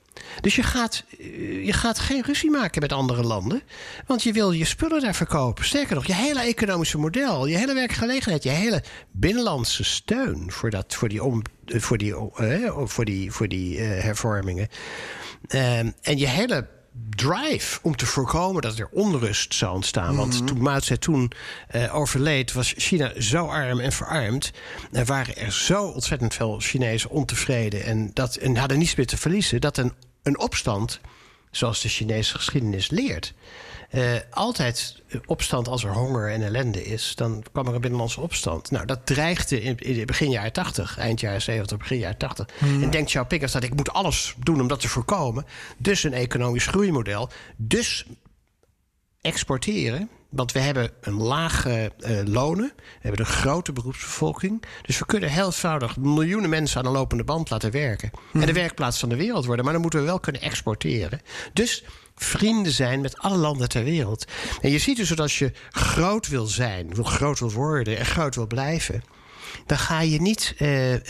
[0.41, 3.62] Dus je gaat, eh, je gaat geen ruzie maken met andere landen.
[4.07, 5.64] Want je wil je spullen daar verkopen.
[5.64, 10.95] Sterker nog, je hele economische model, je hele werkgelegenheid, je hele binnenlandse steun voor, dat,
[10.95, 12.14] voor die, om, voor die,
[12.85, 14.68] voor die, voor die hervormingen.
[15.49, 16.66] en je hele
[17.16, 20.16] drive om te voorkomen dat er onrust zou ontstaan.
[20.16, 20.45] Want mhm.
[20.45, 21.32] toen Mao Zedong
[21.74, 24.53] uh, overleed, was China zo arm en verarmd.
[24.93, 29.16] Er waren er zo ontzettend veel Chinezen ontevreden en, dat, en hadden niets meer te
[29.16, 29.61] verliezen.
[29.61, 31.01] Dat een, een opstand,
[31.51, 33.34] zoals de Chinese geschiedenis leert,
[33.95, 38.70] uh, altijd opstand als er honger en ellende is, dan kwam er een binnenlandse opstand.
[38.70, 42.47] Nou, dat dreigde in, in begin jaren 80, eind jaren 70, begin jaren 80.
[42.59, 42.82] Hmm.
[42.82, 45.47] En denkt Xiaoping dat ik moet alles doen om dat te voorkomen.
[45.76, 47.28] Dus een economisch groeimodel.
[47.57, 48.07] Dus
[49.20, 50.09] exporteren.
[50.28, 52.72] Want we hebben een lage uh, lonen.
[52.76, 54.62] We hebben een grote beroepsbevolking.
[54.82, 58.11] Dus we kunnen heel eenvoudig miljoenen mensen aan een lopende band laten werken.
[58.32, 58.55] En de hmm.
[58.55, 59.64] werkplaats van de wereld worden.
[59.64, 61.20] Maar dan moeten we wel kunnen exporteren.
[61.53, 61.84] Dus
[62.23, 64.25] vrienden zijn met alle landen ter wereld.
[64.61, 68.07] En je ziet dus dat als je groot wil zijn, wil groot wil worden en
[68.07, 69.03] groot wil blijven
[69.66, 71.01] dan ga je niet uh, uh,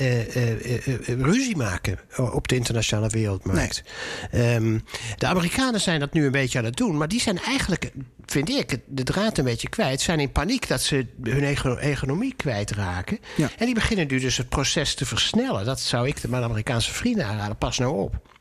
[1.06, 3.82] ruzie maken op de internationale wereldmarkt.
[4.30, 4.54] Nee.
[4.54, 4.84] Um,
[5.16, 7.90] de Amerikanen zijn dat nu een beetje aan het doen, maar die zijn eigenlijk,
[8.26, 10.00] vind ik, de draad een beetje kwijt.
[10.00, 13.18] Zijn in paniek dat ze hun economie kwijtraken.
[13.36, 13.50] Ja.
[13.58, 15.64] En die beginnen nu dus het proces te versnellen.
[15.64, 17.56] Dat zou ik de mijn Amerikaanse vrienden aanraden.
[17.56, 18.31] Pas nou op.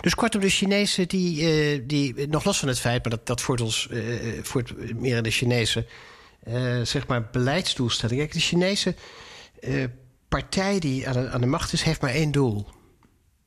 [0.00, 3.40] Dus kortom, de Chinezen die, uh, die nog los van het feit, maar dat, dat
[3.40, 5.86] voert ons uh, voert meer in de Chinese
[6.48, 8.20] uh, zeg maar beleidsdoelstelling.
[8.20, 8.94] Kijk, de Chinese
[10.28, 12.66] partij die aan de, aan de, macht is, heeft maar één doel.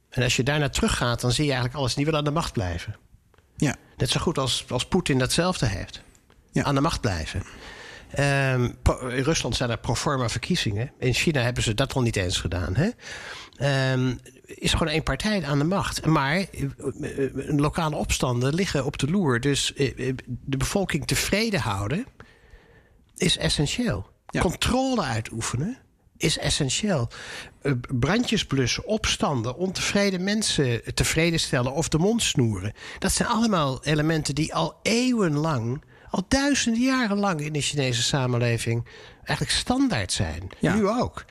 [0.10, 1.94] En als je daarna teruggaat, dan zie je eigenlijk alles.
[1.94, 2.96] Die wil aan de macht blijven.
[3.58, 3.76] Ja.
[3.98, 6.02] Net zo goed als, als Poetin datzelfde heeft.
[6.52, 6.64] Ja.
[6.64, 7.44] Aan de macht blijven.
[8.12, 8.64] Ehm,
[9.10, 10.92] in Rusland zijn er pro forma verkiezingen.
[11.00, 12.76] In China hebben ze dat al niet eens gedaan.
[12.76, 12.90] Hè?
[13.62, 14.14] Ehm,
[14.46, 16.06] is gewoon één partij aan de macht.
[16.06, 16.64] Maar eh,
[17.26, 19.40] eh, lokale opstanden liggen op de loer.
[19.40, 22.06] Dus eh, de bevolking tevreden houden
[23.16, 24.10] is essentieel.
[24.28, 24.42] Ja.
[24.42, 25.78] Controle uitoefenen
[26.18, 27.10] is essentieel.
[28.00, 32.74] Brandjes blussen, opstanden, ontevreden mensen tevreden stellen of de mond snoeren.
[33.00, 38.86] Dat zijn allemaal elementen die al eeuwenlang, al duizenden jaren lang in de Chinese samenleving
[39.24, 40.50] eigenlijk standaard zijn.
[40.60, 40.76] Ja.
[40.76, 41.26] Nu ook.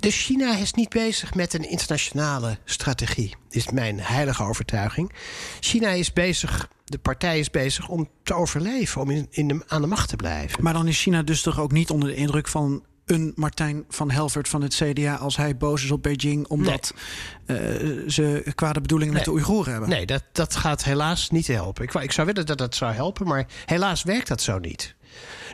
[0.00, 5.12] Dus China is niet bezig met een internationale strategie, is mijn heilige overtuiging.
[5.60, 9.80] China is bezig, de partij is bezig om te overleven, om in, in de, aan
[9.80, 10.62] de macht te blijven.
[10.62, 14.10] Maar dan is China dus toch ook niet onder de indruk van een Martijn van
[14.10, 16.94] Helvert van het CDA als hij boos is op Beijing omdat
[17.46, 17.56] eh,
[18.08, 19.30] ze kwade bedoelingen met de.
[19.30, 19.90] Oeigoeren hebben.
[19.90, 21.84] Nee, dat, dat gaat helaas niet helpen.
[21.84, 24.94] Ik, ik zou willen dat dat zou helpen, maar helaas werkt dat zo niet.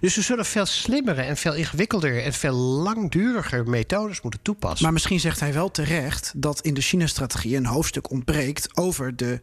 [0.00, 4.82] Dus we zullen veel slimmere en veel ingewikkelder en veel langduriger methodes moeten toepassen.
[4.82, 9.40] Maar misschien zegt hij wel terecht dat in de China-strategie een hoofdstuk ontbreekt over de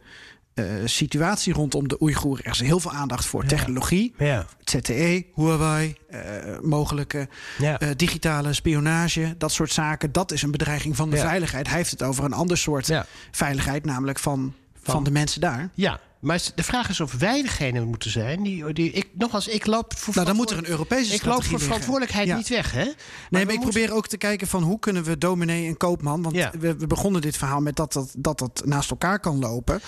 [0.84, 2.44] situatie rondom de Oeigoeren.
[2.44, 4.46] Er is heel veel aandacht voor technologie, ja.
[4.64, 6.20] ZTE, Huawei, eh,
[6.62, 7.28] mogelijke
[7.58, 7.78] Ja.
[7.78, 10.12] eh, digitale spionage, dat soort zaken.
[10.12, 11.22] Dat is een bedreiging van de Ja.
[11.28, 11.66] veiligheid.
[11.68, 13.06] Hij heeft het over een ander soort Ja.
[13.30, 15.70] veiligheid, namelijk van, van, de mensen daar.
[15.74, 19.66] ja, maar de vraag is of wij degene moeten zijn die, die ik nogmaals, ik
[19.66, 22.36] loop voor Nou, dan moet er een Europese Ik loop voor verantwoordelijkheid Ja.
[22.36, 22.84] niet weg, hè?
[22.84, 22.94] Nee,
[23.30, 26.22] maar, ik moeten- probeer ook te kijken van hoe kunnen we dominee en koopman...
[26.22, 26.52] want Ja.
[26.58, 29.80] we, we begonnen dit verhaal met dat dat, dat dat naast elkaar kan lopen.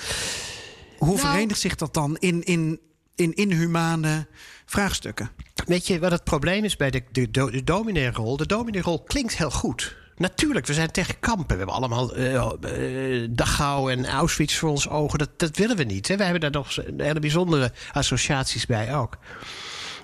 [1.01, 2.81] Hoe Nou- verenigt zich dat dan in, in,
[3.15, 4.27] in inhumane
[4.67, 5.31] vraagstukken?
[5.67, 8.37] Weet je wat het probleem is bij de, de, de, de domineerrol?
[8.37, 9.97] De domineerrol klinkt heel goed.
[10.17, 11.47] Natuurlijk, we zijn tegen kampen.
[11.47, 15.19] We hebben allemaal eh eh, Dachau en Auschwitz voor ons ogen.
[15.19, 16.09] Dat, dat willen we niet.
[16.09, 16.17] Hè?
[16.17, 19.19] We hebben daar nog hele bijzondere associaties bij ook.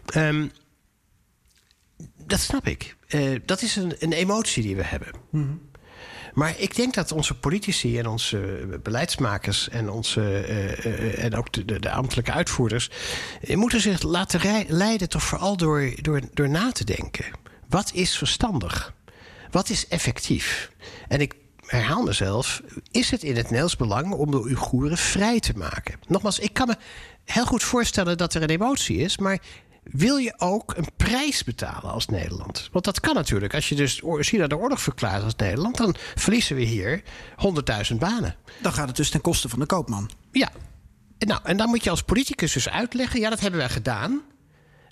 [0.07, 0.47] Ehm,
[2.25, 2.97] dat snap ik.
[3.07, 5.09] Eh, dat is een, een emotie die we hebben.
[6.37, 11.53] Maar ik denk dat onze politici en onze beleidsmakers en, onze, eh, eh, en ook
[11.53, 12.91] de, de, ambtelijke uitvoerders
[13.41, 17.25] eh, moeten zich laten leiden toch vooral door, door, door na te denken.
[17.69, 18.95] Wat is verstandig?
[19.51, 20.71] Wat is effectief?
[21.09, 21.35] En ik
[21.67, 25.95] herhaal mezelf, is het in het Nederlands belang om de Oeigoeren vrij te maken?
[26.07, 26.77] Nogmaals, ik kan me
[27.25, 29.39] heel goed voorstellen dat er een emotie is, maar
[29.91, 32.69] wil je ook een prijs betalen als Nederland?
[32.73, 33.55] Want dat kan natuurlijk.
[33.55, 37.03] Als je dus China de oorlog verklaart als Nederland, dan verliezen we hier
[37.91, 38.37] 100.000 banen.
[38.63, 40.11] Dan gaat het dus ten koste van de koopman.
[40.33, 40.51] Ja.
[41.19, 44.23] En Nou, en dan moet je als politicus dus uitleggen: ja, dat hebben wij gedaan.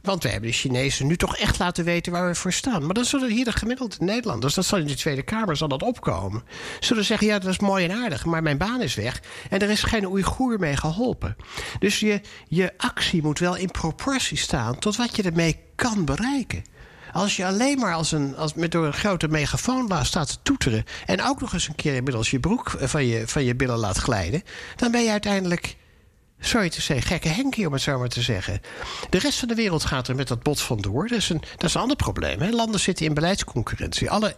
[0.05, 2.85] Want we hebben de Chinezen nu toch echt laten weten waar we voor staan.
[2.85, 5.83] Maar dan zullen hier de gemiddelde Nederlanders, dat zal in de Tweede Kamer zal dat
[5.83, 6.43] opkomen,
[6.81, 9.71] zullen zeggen: ja, dat is mooi en aardig, maar mijn baan is weg en er
[9.71, 11.37] is geen Oeigoer mee geholpen.
[11.79, 16.63] Dus je, je actie moet wel in proportie staan tot wat je ermee kan bereiken.
[17.13, 20.85] Als je alleen maar als een, als met door een grote megafoon staat te toeteren.
[21.07, 23.79] en ook nog eens een keer inmiddels je broek eh, van je, van je billen
[23.79, 24.43] laat glijden.
[24.77, 25.77] dan ben je uiteindelijk
[26.47, 28.61] sorry te zeggen, gekke Henkie, om het zo maar te zeggen.
[29.11, 31.09] De rest van de wereld gaat er met dat bot vandoor.
[31.09, 32.41] Dat is een, dat is een ander probleem.
[32.41, 32.51] Hè?
[32.51, 34.11] Landen zitten in beleidsconcurrentie.
[34.11, 34.37] Alle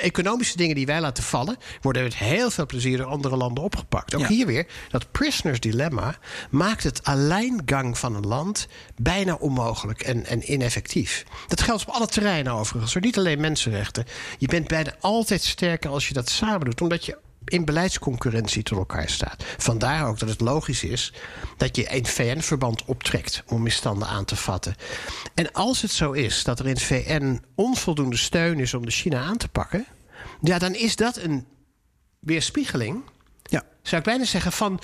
[0.00, 1.56] economische dingen die wij laten vallen...
[1.80, 4.14] worden met heel veel plezier door andere landen opgepakt.
[4.14, 4.26] Ook Ja.
[4.26, 6.18] hier weer, dat prisoners dilemma...
[6.50, 11.24] maakt het alleingang van een land bijna onmogelijk en, en ineffectief.
[11.46, 12.94] Dat geldt op alle terreinen overigens.
[12.94, 14.04] Niet alleen mensenrechten.
[14.38, 16.80] Je bent bijna altijd sterker als je dat samen doet.
[16.80, 17.18] Omdat je
[17.50, 19.44] in beleidsconcurrentie tot elkaar staat.
[19.58, 21.12] Vandaar ook dat het logisch is
[21.56, 24.74] dat je een VN-verband optrekt om misstanden aan te vatten.
[25.34, 28.90] En als het zo is dat er in het VN onvoldoende steun is om de
[28.90, 29.86] China aan te pakken,
[30.40, 31.46] ja, dan is dat een
[32.18, 33.02] weerspiegeling,
[33.42, 33.62] Ja.
[33.82, 34.80] zou ik bijna zeggen, van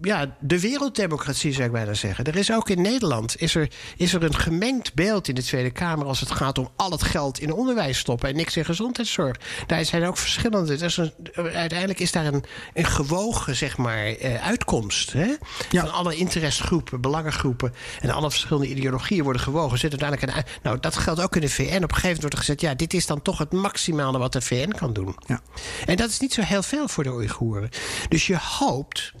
[0.00, 2.24] ja, de werelddemocratie, zou ik bijna zeggen.
[2.24, 5.70] Er is ook in Nederland is er, is er een gemengd beeld in de Tweede
[5.70, 9.36] Kamer als het gaat om al het geld in onderwijs stoppen en niks in gezondheidszorg.
[9.66, 10.76] Daar zijn ook verschillende.
[10.76, 12.44] Er een, uiteindelijk is daar een,
[12.74, 15.12] een gewogen zeg maar, eh, uitkomst.
[15.12, 15.36] Hè?
[15.70, 15.80] Ja.
[15.80, 19.78] Van alle interessegroepen, belangengroepen en alle verschillende ideologieën worden gewogen.
[19.78, 21.62] Zit uiteindelijk een, nou, dat geldt ook in de VN.
[21.62, 24.32] Op een gegeven moment wordt er gezegd: ja, dit is dan toch het maximale wat
[24.32, 25.16] de VN kan doen.
[25.26, 25.40] Ja.
[25.86, 27.68] En dat is niet zo heel veel voor de Oeigoeren.
[28.08, 29.12] Dus je hoopt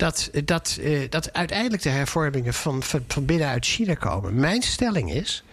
[0.00, 4.34] dat, dat, eh, dat uiteindelijk de hervormingen van, van, van binnenuit China komen.
[4.34, 5.44] Mijn stelling is,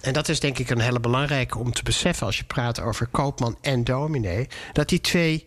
[0.00, 3.06] en dat is denk ik een hele belangrijke om te beseffen als je praat over
[3.06, 5.46] koopman en dominee, dat die twee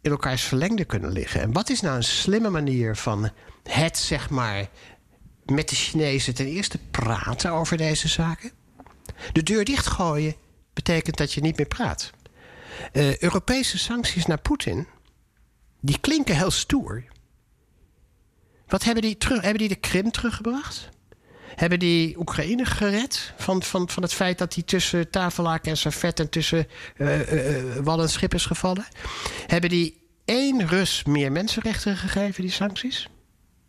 [0.00, 1.40] in elkaars verlengde kunnen liggen.
[1.40, 3.30] En wat is nou een slimme manier van
[3.62, 4.68] het, zeg maar,
[5.44, 8.50] met de Chinezen ten eerste praten over deze zaken?
[9.32, 10.34] De deur dichtgooien
[10.72, 12.10] betekent dat je niet meer praat.
[12.92, 14.86] Eh, Europese sancties naar Poetin,
[15.80, 17.04] die klinken heel stoer.
[18.66, 20.88] Wat hebben die, terug, hebben die de Krim teruggebracht?
[21.54, 26.20] Hebben die Oekraïne gered van, van, van het feit dat hij tussen tafellaken en servet
[26.20, 27.18] en tussen uh,
[27.82, 28.86] wal en schip is gevallen?
[29.46, 33.08] Hebben die één Rus meer mensenrechten gegeven, die sancties?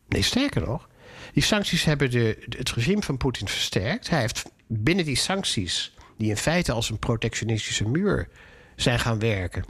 [0.08, 0.90] Nee, sterker nog.
[1.34, 4.10] Die sancties hebben de, het regime van Poetin versterkt.
[4.10, 8.30] Hij heeft binnen die sancties, die in feite als een protectionistische muur
[8.76, 9.66] zijn gaan werken,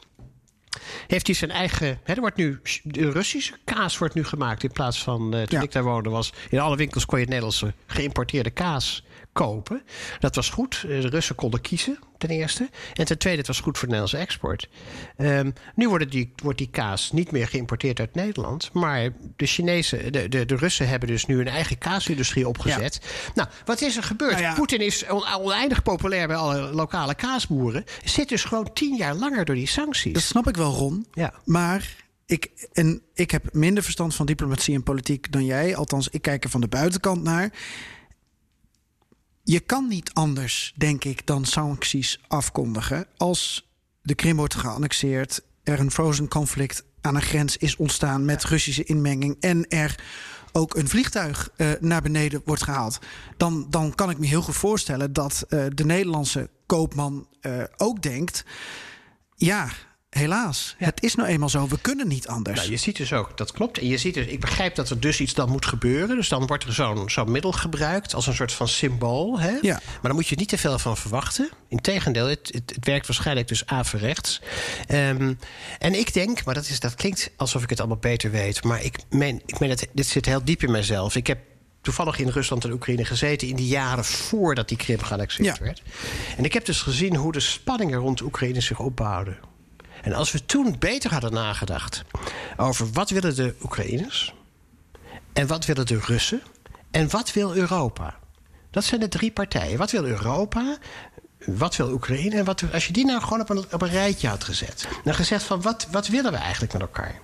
[1.07, 1.99] heeft hij zijn eigen.
[2.03, 5.36] Hè, er wordt nu, de Russische kaas wordt nu gemaakt in plaats van.
[5.36, 6.34] Uh, toen ik daar woonde, was.
[6.49, 9.03] In alle winkels kon je Nederlandse geïmporteerde kaas
[9.38, 9.81] kopen.
[10.19, 10.81] Dat was goed.
[10.81, 12.69] De Russen konden kiezen, ten eerste.
[12.93, 14.69] En ten tweede, het was goed voor de Nederlandse export.
[15.17, 18.73] Um, nu wordt die, wordt die kaas niet meer geïmporteerd uit Nederland.
[18.73, 22.99] Maar de Chinezen, de, de, de Russen hebben dus nu een eigen kaasindustrie opgezet.
[23.35, 24.39] Nou, wat is er gebeurd?
[24.39, 27.83] Nou Poetin is oneindig populair bij alle lokale kaasboeren.
[28.03, 30.13] Zit dus gewoon tien jaar langer door die sancties.
[30.13, 31.07] Dat snap ik wel, Ron.
[31.13, 31.33] Ja.
[31.45, 35.75] Maar ik, en ik heb minder verstand van diplomatie en politiek dan jij.
[35.75, 37.51] Althans, ik kijk er van de buitenkant naar
[39.47, 43.07] je kan niet anders, denk ik, dan sancties afkondigen.
[43.17, 43.69] Als
[44.01, 48.83] de Krim wordt geannexeerd, er een frozen conflict aan een grens is ontstaan met Russische
[48.83, 50.03] inmenging en er
[50.51, 52.99] ook een vliegtuig uh, naar beneden wordt gehaald,
[53.37, 58.01] dan, dan kan ik me heel goed voorstellen dat uh, de Nederlandse koopman uh, ook
[58.01, 58.45] denkt:
[59.35, 59.69] ja,
[60.09, 60.75] helaas.
[60.77, 61.67] Het is nou eenmaal zo.
[61.67, 62.57] We kunnen niet anders.
[62.57, 63.77] Nou, je ziet dus ook, dat klopt.
[63.77, 66.15] En je ziet dus, ik begrijp dat er dus iets dan moet gebeuren.
[66.15, 69.39] Dus dan wordt er zo'n zo'n middel gebruikt als een soort van symbool.
[69.39, 69.57] Hè?
[69.61, 69.73] Ja.
[69.83, 71.49] Maar dan moet je niet te veel van verwachten.
[71.67, 74.41] Integendeel, het, het, het werkt waarschijnlijk dus averechts.
[74.89, 75.39] Um,
[75.79, 78.63] en ik denk, maar dat, is, dat klinkt alsof ik het allemaal beter weet.
[78.63, 81.15] Maar ik meen, ik meen dat dit zit heel diep in mijzelf.
[81.15, 81.39] Ik heb
[81.81, 85.63] toevallig in Rusland en Oekraïne gezeten in de jaren voordat die Krim geannexeerd ja.
[85.63, 85.81] werd.
[86.37, 89.37] En ik heb dus gezien hoe de spanningen rond Oekraïne zich opbouwden.
[90.07, 92.03] En als we toen beter hadden nagedacht
[92.57, 94.33] over wat willen de Oekraïners
[95.33, 96.41] en wat willen de Russen
[96.91, 98.15] en wat wil Europa.
[98.71, 99.77] Dat zijn de drie partijen.
[99.77, 100.77] Wat wil Europa?
[101.45, 102.35] Wat wil Oekraïne?
[102.35, 104.87] En wat, als je die nou gewoon op een, op een rijtje had gezet.
[105.03, 107.19] Dan gezegd van wat, wat willen we eigenlijk met elkaar?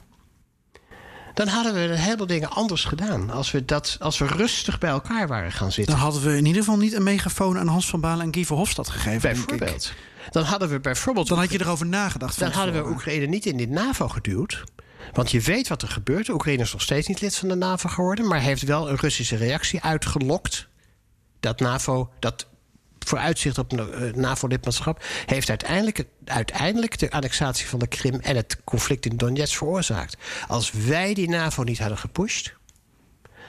[1.34, 3.29] Dan hadden we een heleboel dingen anders gedaan.
[3.29, 5.93] Als we, dat, als we rustig bij elkaar waren gaan zitten.
[5.93, 8.45] Dan hadden we in ieder geval niet een megafoon aan Hans van Balen en Guy
[8.45, 9.21] Verhofstadt gegeven.
[9.21, 9.93] Bijvoorbeeld.
[10.30, 11.28] Dan hadden we bijvoorbeeld.
[11.28, 12.39] Dan had je erover nagedacht.
[12.39, 14.63] Dan hadden we Oekraïne niet in de NAVO geduwd.
[15.13, 16.30] Want je weet wat er gebeurt.
[16.30, 18.28] Oekraïne is nog steeds niet lid van de NAVO geworden.
[18.28, 20.67] Maar heeft wel een Russische reactie uitgelokt.
[21.39, 22.47] Dat NAVO, dat
[22.99, 29.05] vooruitzicht op een NAVO-lidmaatschap, heeft uiteindelijk, uiteindelijk de annexatie van de Krim en het conflict
[29.05, 30.17] in Donetsk veroorzaakt.
[30.47, 32.53] Als wij die NAVO niet hadden gepusht,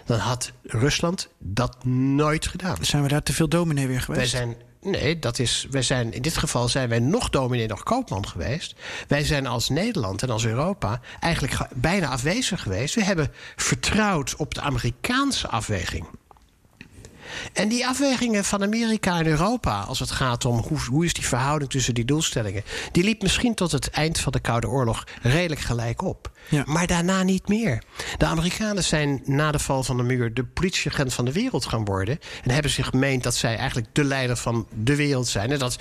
[0.05, 2.77] dan had Rusland dat nooit gedaan.
[2.81, 4.33] Zijn we daar te veel dominee weer geweest?
[4.33, 7.83] Wij zijn Nee, dat is, wij zijn, in dit geval zijn wij nog dominee, nog
[7.83, 8.75] koopman geweest.
[9.09, 12.95] Wij zijn als Nederland en als Europa eigenlijk bijna afwezig geweest.
[12.95, 16.07] We hebben vertrouwd op de Amerikaanse afweging.
[17.53, 21.27] En die afwegingen van Amerika en Europa, als het gaat om hoe, hoe is die
[21.27, 22.63] verhouding tussen die doelstellingen,
[22.93, 26.33] die liep misschien tot het eind van de Koude Oorlog redelijk gelijk op.
[26.49, 26.63] Ja.
[26.67, 27.83] Maar daarna niet meer.
[28.19, 31.85] De Amerikanen zijn na de val van de muur de politieagent van de wereld gaan
[31.85, 32.19] worden.
[32.43, 35.51] En hebben zich gemeend dat zij eigenlijk de leider van de wereld zijn.
[35.51, 35.79] En dat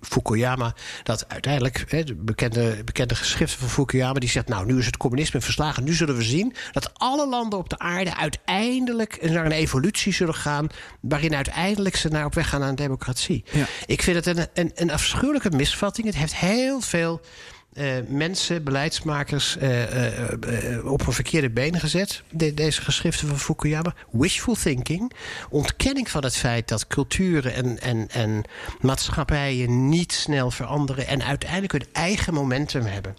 [0.00, 4.96] Fukuyama, dat uiteindelijk, de bekende, bekende geschriften van Fukuyama, die zegt: Nou, nu is het
[4.96, 5.84] communisme verslagen.
[5.84, 10.34] Nu zullen we zien dat alle landen op de aarde uiteindelijk naar een evolutie zullen
[10.34, 10.66] gaan.
[11.00, 13.44] waarin uiteindelijk ze naar op weg gaan naar een democratie.
[13.52, 13.66] Ja.
[13.86, 16.06] Ik vind het een, een, een afschuwelijke misvatting.
[16.06, 17.20] Het heeft heel veel
[17.74, 19.94] uh, mensen, beleidsmakers, uh,
[20.76, 22.22] uh, op een verkeerde been gezet.
[22.30, 23.94] De, deze geschriften van Fukuyama.
[24.10, 25.12] Wishful thinking.
[25.50, 28.44] Ontkenning van het feit dat culturen en, en, en
[28.80, 31.06] maatschappijen niet snel veranderen.
[31.06, 33.16] En uiteindelijk hun eigen momentum hebben.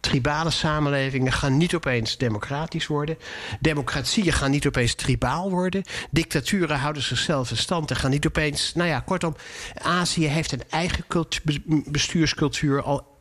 [0.00, 3.18] Tribale samenlevingen gaan niet opeens democratisch worden.
[3.60, 5.82] Democratieën gaan niet opeens tribaal worden.
[6.10, 8.74] Dictaturen houden zichzelf in stand en gaan niet opeens.
[8.74, 9.36] Nou ja, kortom,
[9.74, 11.04] Azië heeft een eigen
[11.86, 13.11] bestuurscultuur al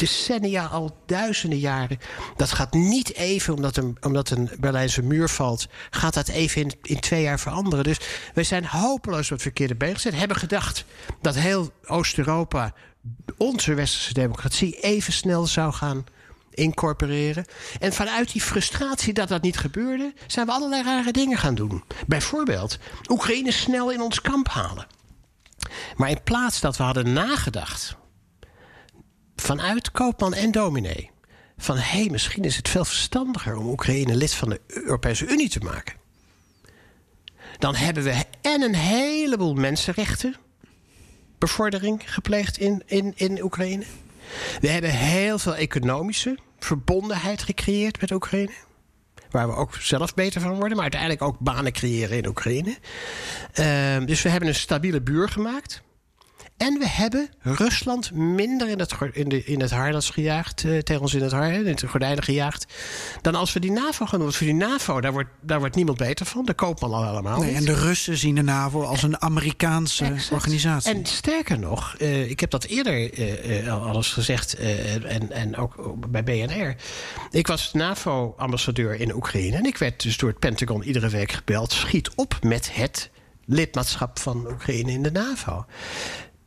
[0.00, 1.98] decennia, al duizenden jaren.
[2.36, 6.72] Dat gaat niet even, omdat een, omdat een Berlijnse muur valt, gaat dat even in,
[6.82, 7.84] in twee jaar veranderen.
[7.84, 8.00] Dus
[8.34, 10.14] we zijn hopeloos op het verkeerde been gezet.
[10.14, 10.84] Hebben gedacht
[11.20, 12.74] dat heel Oost-Europa,
[13.36, 16.04] onze westerse democratie, even snel zou gaan
[16.50, 17.44] incorporeren.
[17.78, 21.84] En vanuit die frustratie dat dat niet gebeurde, zijn we allerlei rare dingen gaan doen.
[22.06, 22.78] Bijvoorbeeld
[23.08, 24.86] Oekraïne snel in ons kamp halen.
[25.96, 27.98] Maar in plaats dat we hadden nagedacht
[29.40, 31.10] vanuit koopman en dominee.
[31.58, 35.60] Van hé, misschien is het veel verstandiger om Oekraïne lid van de Europese Unie te
[35.60, 35.94] maken.
[37.58, 40.36] Dan hebben we en een heleboel mensenrechten
[41.38, 43.84] bevordering gepleegd in, in, in Oekraïne.
[44.60, 48.52] We hebben heel veel economische verbondenheid gecreëerd met Oekraïne.
[49.30, 50.72] Waar we ook zelf beter van worden.
[50.72, 52.76] Maar uiteindelijk ook banen creëren in Oekraïne.
[53.52, 55.82] Ehm, dus we hebben een stabiele buur gemaakt.
[56.60, 60.64] En we hebben Rusland minder in het, in de, in het harnas gejaagd.
[60.64, 62.66] Uh, tegen ons in het, in het gordijnen gejaagd.
[63.20, 64.22] Dan als we die NAVO gaan doen.
[64.22, 66.44] Want voor die NAVO, daar wordt, daar wordt niemand beter van.
[66.44, 67.40] Daar koopt man al allemaal.
[67.40, 70.32] Nee, en de Russen zien de NAVO als een Amerikaanse exact.
[70.32, 70.94] organisatie.
[70.94, 74.54] En sterker nog, uh, ik heb dat eerder uh, al eens gezegd.
[74.54, 76.74] en, en ook bij BNR.
[77.30, 79.56] Ik was NAVO-ambassadeur in Oekraïne.
[79.56, 81.72] En ik werd dus door het Pentagon iedere week gebeld.
[81.72, 83.10] Schiet op met het
[83.46, 85.64] lidmaatschap van Oekraïne in de NAVO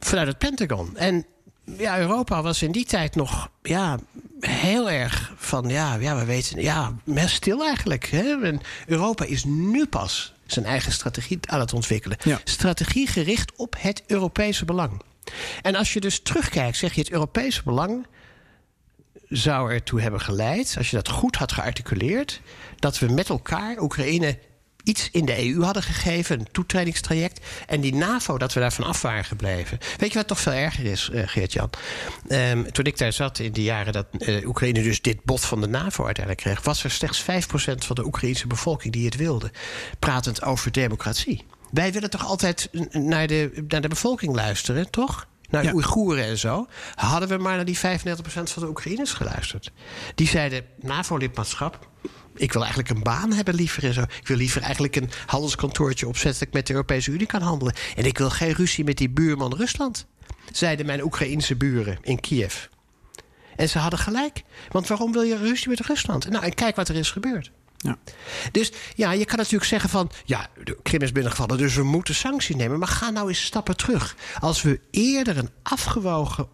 [0.06, 0.97] vanuit het Pentagon.
[0.97, 1.26] En
[1.78, 3.99] ja, Europa was in die tijd nog ja,
[4.39, 8.06] heel erg van ja, ja, we weten, ja, stil eigenlijk.
[8.06, 8.41] Hè?
[8.43, 12.18] En Europa is nu pas zijn eigen strategie aan het ontwikkelen.
[12.24, 12.39] Ja.
[12.43, 15.01] Strategie gericht op het Europese belang.
[15.62, 18.08] En als je dus terugkijkt, zeg je het Europese belang
[19.30, 22.41] zou ertoe hebben geleid, als je dat goed had gearticuleerd,
[22.80, 24.38] dat we met elkaar Oekraïne
[24.84, 27.46] iets in de EU hadden gegeven, een toetredingstraject.
[27.68, 29.78] En die NAVO, dat we daarvan af waren gebleven.
[29.98, 31.70] Weet je wat toch veel erger is, uh, Geert-Jan?
[32.30, 35.62] Um, toen ik daar zat in de jaren dat uh, Oekraïne dus dit bod van
[35.62, 37.26] de NAVO uiteindelijk kreeg, was er slechts 5%
[37.78, 39.52] van de Oekraïnse bevolking die het wilde.
[40.00, 41.46] Pratend over democratie.
[41.72, 45.28] Wij willen toch altijd naar de, naar de bevolking luisteren, toch?
[45.50, 47.82] Naar de Oeigoeren en zo, hadden we maar naar die 35%
[48.44, 49.72] van de Oekraïners geluisterd.
[50.16, 51.89] Die zeiden: NAVO-lidmaatschap,
[52.36, 54.02] ik wil eigenlijk een baan hebben liever en zo.
[54.02, 56.39] Ik wil liever eigenlijk een handelskantoortje opzetten...
[56.39, 57.74] dat ik met de Europese Unie kan handelen.
[57.96, 60.06] En ik wil geen ruzie met die buurman Rusland.
[60.52, 62.66] Zeiden mijn Oekraïense buren in Kiev.
[63.56, 64.44] En ze hadden gelijk.
[64.72, 66.30] Want waarom wil je ruzie met Rusland?
[66.30, 67.52] Nou, en kijk wat er is gebeurd.
[67.84, 67.98] Ja.
[68.52, 70.12] Dus ja, je kan natuurlijk zeggen van...
[70.26, 72.80] ja, de Krim is binnengevallen, dus we moeten sanctie nemen.
[72.80, 74.16] Maar ga nou eens stappen terug.
[74.40, 76.48] Als we eerder een afgewogen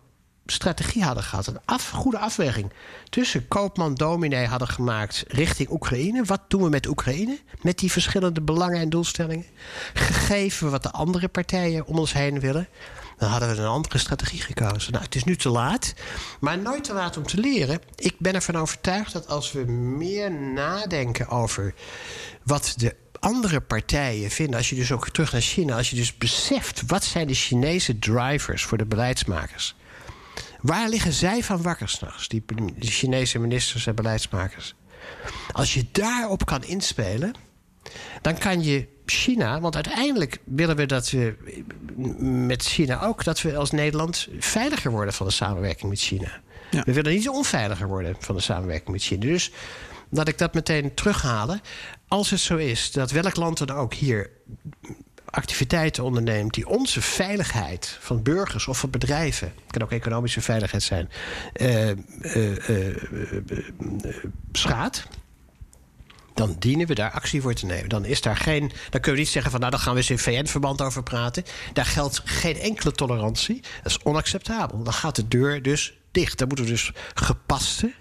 [0.52, 1.48] strategie hadden gehad.
[1.48, 2.72] Een goede afweging
[3.10, 6.24] tussen koopman dominee hadden gemaakt richting Oekraïne.
[6.24, 7.40] Wat doen we met Oekraïne?
[7.62, 9.46] Met die verschillende belangen en doelstellingen.
[9.94, 12.68] Gegeven wat de andere partijen om ons heen willen.
[13.20, 14.92] Dan hadden we een andere strategie gekozen.
[14.92, 15.94] Nou, het is nu te laat.
[16.40, 17.82] Maar nooit te laat om te leren.
[17.96, 21.74] Ik ben ervan overtuigd dat als we meer nadenken over
[22.44, 26.18] wat de andere partijen vinden, als je dus ook terug naar China, als je dus
[26.18, 29.76] beseft wat zijn de Chinese drivers voor de beleidsmakers.
[30.62, 32.44] Waar liggen zij van wakker s'nachts, die,
[32.76, 34.76] die Chinese ministers en beleidsmakers?
[35.52, 37.34] Als je daarop kan inspelen,
[38.22, 41.36] dan kan je China, want uiteindelijk willen we dat we
[42.20, 46.42] met China ook, dat we als Nederland veiliger worden van de samenwerking met China.
[46.70, 49.22] We willen niet onveiliger worden van de samenwerking met China.
[49.22, 49.52] Dus
[50.10, 51.62] laat ik dat meteen terughalen.
[52.08, 54.30] Als het zo is dat welk land dan ook hier
[55.26, 60.84] activiteiten onderneemt die onze veiligheid van burgers of van bedrijven, het kan ook economische veiligheid
[60.84, 61.10] zijn,
[61.62, 62.98] uh, uh,
[64.52, 65.08] schaadt.
[66.40, 67.90] Dan dienen we daar actie voor te nemen.
[67.90, 68.60] Dan is daar geen.
[68.90, 71.44] Dan kunnen we niet zeggen van nou, dan gaan we eens in VN-verband over praten.
[71.74, 73.62] Daar geldt geen enkele tolerantie.
[73.84, 74.84] Dat is onacceptabel.
[74.84, 76.38] Dan gaat de deur dus dicht.
[76.38, 77.94] Dan moeten we dus gepaste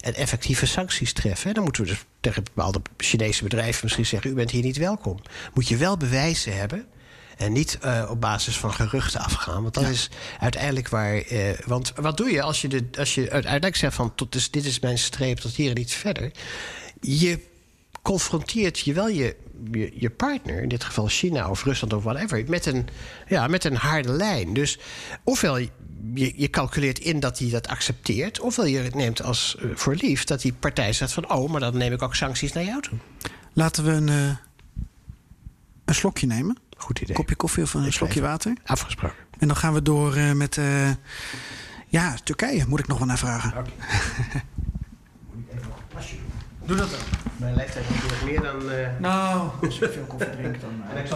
[0.00, 1.54] en effectieve sancties treffen.
[1.54, 5.18] Dan moeten we dus tegen bepaalde Chinese bedrijven misschien zeggen: U bent hier niet welkom.
[5.54, 6.86] Moet je wel bewijzen hebben.
[7.36, 9.62] En niet uh, op basis van geruchten afgaan.
[9.62, 9.90] Want dat ja.
[9.90, 11.32] is uiteindelijk waar.
[11.32, 14.50] Uh, want wat doe je als je, de, als je uiteindelijk zegt van tot dus,
[14.50, 16.30] dit is mijn streep tot hier en niet verder.
[17.00, 17.54] Je
[18.06, 19.36] confronteert je wel je,
[19.70, 22.88] je, je, partner, in dit geval China of Rusland of whatever, met een,
[23.28, 24.54] ja, met een harde lijn.
[24.54, 24.78] Dus
[25.24, 25.70] ofwel je,
[26.14, 30.40] je calculeert in dat hij dat accepteert, ofwel je neemt als uh, voor lief dat
[30.40, 32.98] die partij zegt van oh, maar dan neem ik ook sancties naar jou toe.
[33.52, 34.36] Laten we een, uh,
[35.84, 36.58] een slokje nemen.
[36.76, 37.08] Goed idee.
[37.08, 38.56] Een kopje koffie of een ik slokje water.
[38.64, 39.16] Afgesproken.
[39.38, 40.58] En dan gaan we door uh, met
[41.88, 43.50] ja, Turkije, moet ik nog wel naar vragen.
[43.50, 43.72] Okay.
[46.66, 47.00] Doe dat dan.
[47.36, 48.72] Mijn leeftijd is natuurlijk meer dan.
[48.72, 48.98] Uh...
[49.00, 50.82] Nou, als je veel koffie drinkt dan.
[50.94, 51.12] Uh...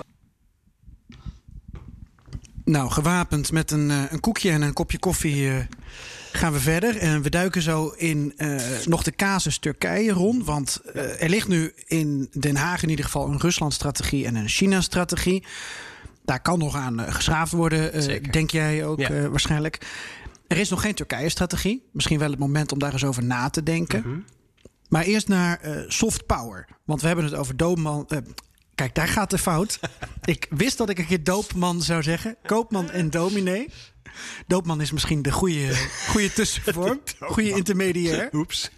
[2.64, 5.68] Nou, gewapend met een, uh, een koekje en een kopje koffie
[6.32, 6.96] gaan we verder.
[6.96, 8.34] En we duiken zo in
[8.84, 10.44] nog de casus Turkije rond.
[10.44, 15.44] Want er ligt nu in Den Haag in ieder geval een Rusland-strategie en een China-strategie.
[16.24, 17.92] Daar kan nog aan geschraafd worden,
[18.30, 19.28] denk jij ook ja.
[19.28, 19.86] waarschijnlijk.
[20.46, 21.88] Er is nog geen Turkije-strategie.
[21.92, 24.24] Misschien wel het moment om daar eens over na te denken.
[24.90, 26.66] Maar eerst naar uh, soft power.
[26.84, 28.04] Want we hebben het over doopman.
[28.08, 28.18] Uh,
[28.74, 29.80] kijk, daar gaat de fout.
[30.24, 32.36] ik wist dat ik een keer doopman zou zeggen.
[32.42, 33.68] Koopman en dominee.
[34.46, 35.76] Doopman is misschien de goede,
[36.08, 37.00] goede tussenvorm.
[37.20, 38.28] goede intermediair.
[38.32, 38.70] Oeps.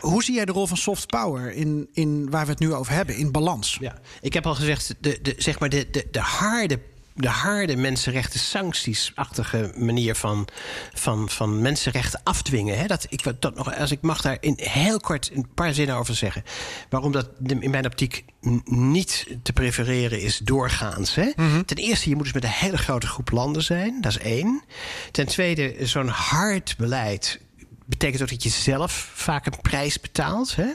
[0.00, 2.92] Hoe zie jij de rol van soft power in, in waar we het nu over
[2.92, 3.76] hebben, in balans?
[3.80, 6.80] Ja, ik heb al gezegd, de, de, zeg maar de, de, de harde
[7.18, 10.48] de harde mensenrechten sanctiesachtige manier van,
[10.94, 12.78] van, van mensenrechten afdwingen.
[12.78, 12.86] Hè?
[12.86, 16.14] Dat, ik, dat nog, als ik mag daar in heel kort een paar zinnen over
[16.14, 16.44] zeggen.
[16.88, 18.24] Waarom dat in mijn optiek
[18.64, 21.14] niet te prefereren is doorgaans.
[21.14, 21.32] Hè?
[21.64, 24.00] Ten eerste, je moet dus met een hele grote groep landen zijn.
[24.00, 24.62] Dat is één.
[25.10, 27.40] Ten tweede, zo'n hard beleid
[27.88, 30.56] betekent ook dat je zelf vaak een prijs betaalt.
[30.56, 30.72] Hè?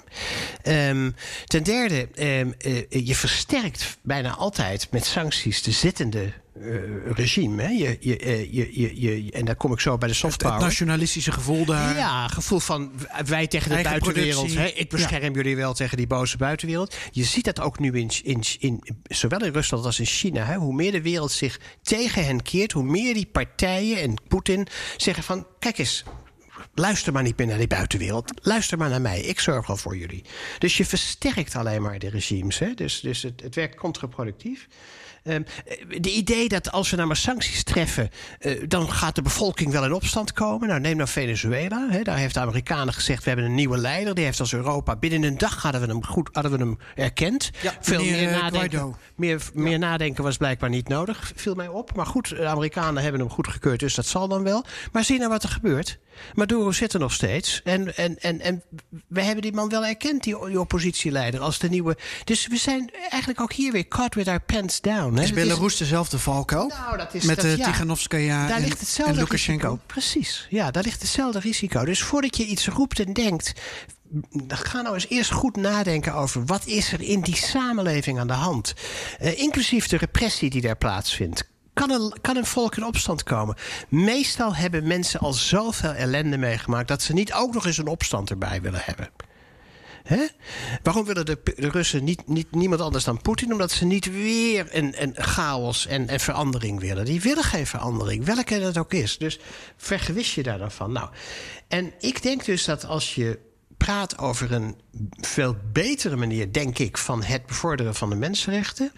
[0.62, 1.12] Ehm,
[1.46, 2.08] ten derde,
[2.40, 7.62] um, uh, je versterkt bijna altijd met sancties de zittende uh, regime.
[7.62, 7.70] Hè?
[7.70, 10.54] Je, je, je, je, je, en daar kom ik zo bij de soft power.
[10.54, 11.96] Het, nationalistische gevoel daar.
[11.96, 12.92] Ja, gevoel van
[13.26, 14.56] wij tegen de Eigen buitenwereld.
[14.56, 14.66] Hè?
[14.66, 16.96] Ik bescherm jullie wel tegen die boze buitenwereld.
[17.12, 20.44] Je ziet dat ook nu in, in, in, zowel in Rusland als in China.
[20.46, 20.56] Hè?
[20.56, 25.24] Hoe meer de wereld zich tegen hen keert, hoe meer die partijen en Poetin zeggen
[25.24, 26.04] van kijk eens.
[26.76, 28.32] Luister maar niet meer naar die buitenwereld.
[28.42, 29.22] Luister maar naar mij.
[29.22, 30.24] Ik zorg al voor jullie.
[30.60, 32.60] Dus je versterkt alleen maar de regimes.
[32.60, 32.74] Hè?
[32.74, 34.68] Dus, dus het, het werkt contraproductief.
[35.24, 35.46] Um,
[36.02, 38.10] de idee dat als we nou maar sancties treffen,
[38.40, 40.68] uh, dan gaat de bevolking wel in opstand komen.
[40.68, 41.88] Nou, neem nou Venezuela.
[41.90, 44.16] Hè, daar heeft de Amerikanen gezegd: we hebben een nieuwe leider.
[44.16, 47.52] Die heeft als Europa binnen een dag hadden we hem goed hadden we hem erkend.
[47.62, 48.98] Ja, Veel meneer, meer eh, nadenken, Guaido.
[49.16, 51.96] meer, meer nadenken was blijkbaar niet nodig, viel mij op.
[51.96, 54.66] Maar goed, de Amerikanen hebben hem goedgekeurd, dus dat zal dan wel.
[54.92, 56.00] Maar zie nou wat er gebeurt.
[56.34, 57.62] Maduro zit er nog steeds.
[57.64, 58.64] En, en, en, en
[59.08, 61.98] we hebben die man wel erkend, die, die oppositieleider, als de nieuwe.
[62.24, 65.13] Dus we zijn eigenlijk ook hier weer caught with our pants down.
[65.18, 65.24] Hè?
[65.24, 66.68] Is Belarus dezelfde valkuil?
[66.68, 67.66] nou, dat is Met dat, de ja.
[67.66, 69.68] Tiganovskaya Daar en, ligt hetzelfde en Lukashenko.
[69.68, 69.84] risico.
[69.86, 71.86] Precies, ja, daar ligt hetzelfde risico.
[71.86, 73.54] Dus voordat je iets roept en denkt,
[74.48, 78.34] ga nou eens eerst goed nadenken over wat is er in die samenleving aan de
[78.34, 78.74] hand.
[79.20, 81.52] Eh, inclusief de repressie die daar plaatsvindt.
[81.74, 83.56] Kan een, kan een volk in opstand komen?
[83.90, 88.30] Meestal hebben mensen al zoveel ellende meegemaakt dat ze niet ook nog eens een opstand
[88.30, 89.10] erbij willen hebben.
[90.04, 90.28] Hè?
[90.84, 93.52] Waarom willen de, de Russen niet, niet, niemand anders dan Poetin?
[93.52, 97.06] Omdat ze niet weer een, een chaos en, en verandering willen.
[97.06, 99.18] Die willen geen verandering, welke het ook is.
[99.18, 99.40] Dus
[99.78, 100.92] vergewis je daar dan van.
[100.92, 101.10] Nou,
[101.68, 103.40] en ik denk dus dat als je
[103.78, 104.76] praat over een
[105.20, 108.92] veel betere manier, denk ik, van het bevorderen van de mensenrechten.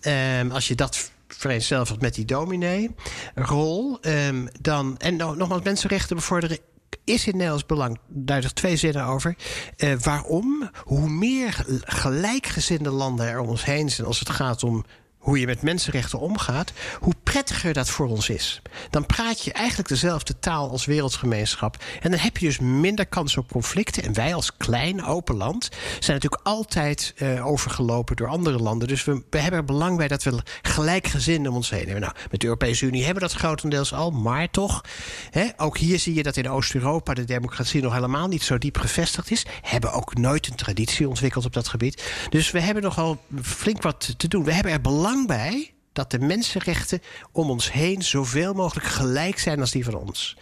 [0.00, 4.98] Ehm, als je dat vereenzelvigt met die dominee-rol, ehm, dan.
[4.98, 6.58] En no- nogmaals, mensenrechten bevorderen
[7.04, 7.98] is in Nederlands belang.
[8.08, 9.36] Daar twee zinnen over.
[9.76, 10.70] Eh, waarom?
[10.84, 14.84] Hoe meer gelijkgezinde landen er om ons heen zijn als het gaat om
[15.24, 18.62] hoe je met mensenrechten omgaat, hoe prettiger dat voor ons is.
[18.90, 21.76] Dan praat je eigenlijk dezelfde taal als wereldgemeenschap.
[22.00, 24.02] En dan heb je dus minder kans op conflicten.
[24.02, 25.68] En wij als klein, open land
[25.98, 28.88] zijn natuurlijk altijd eh, overgelopen door andere landen.
[28.88, 32.00] Dus we, we hebben er belang bij dat we gelijkgezinden om ons heen hebben.
[32.00, 34.10] Nou, met de Europese Unie hebben we dat grotendeels al.
[34.10, 34.84] Maar toch,
[35.30, 38.78] hè, ook hier zie je dat in Oost-Europa de democratie nog helemaal niet zo diep
[38.78, 39.46] gevestigd is.
[39.62, 42.02] Hebben ook nooit een traditie ontwikkeld op dat gebied.
[42.28, 44.44] Dus we hebben nogal flink wat te doen.
[44.44, 47.00] We hebben er belang bij dat de mensenrechten
[47.32, 50.36] om ons heen zoveel mogelijk gelijk zijn als die van ons.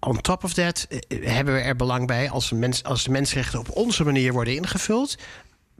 [0.00, 3.58] On top of that eh, hebben we er belang bij als, mens, als de mensenrechten
[3.58, 5.16] op onze manier worden ingevuld.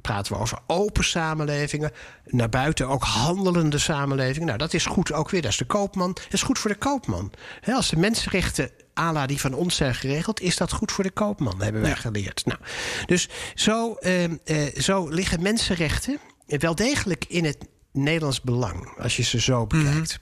[0.01, 1.93] Praten we over open samenlevingen,
[2.24, 4.47] naar buiten ook handelende samenlevingen.
[4.47, 5.43] Nou, dat is goed ook weer.
[5.43, 6.12] Dat is de koopman.
[6.12, 7.33] Dat is goed voor de koopman.
[7.66, 11.11] Als de mensenrechten à la die van ons zijn geregeld, is dat goed voor de
[11.11, 12.47] koopman, hebben wij geleerd.
[12.47, 12.59] Nou,
[13.07, 16.18] dus zo, eh, eh, zo liggen mensenrechten
[16.49, 17.59] wel degelijk in het
[17.92, 20.20] Nederlands belang, als je ze zo bekijkt.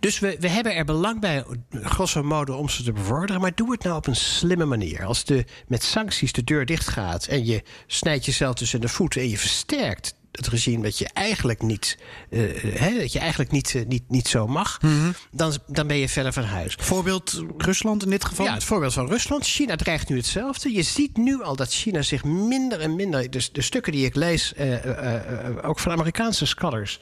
[0.00, 3.40] Dus we, we hebben er belang bij, grosso modo, om ze te bevorderen.
[3.40, 5.04] Maar doe het nou op een slimme manier.
[5.04, 9.20] Als de, met sancties de deur dicht gaat en je snijdt jezelf tussen de voeten
[9.20, 11.98] en je versterkt het regime dat je eigenlijk niet,
[12.30, 14.80] eh, hè, dat je eigenlijk niet, eh, niet, niet zo mag,
[15.30, 16.74] dan, dan ben je verder van huis.
[16.78, 18.46] Voorbeeld Rusland in dit geval?
[18.46, 19.44] Ja, het voorbeeld van Rusland.
[19.44, 20.72] China dreigt nu hetzelfde.
[20.72, 23.30] Je ziet nu al dat China zich minder en minder.
[23.30, 27.00] Dus de stukken die ik lees, eh, eh, eh, ook van Amerikaanse scholars,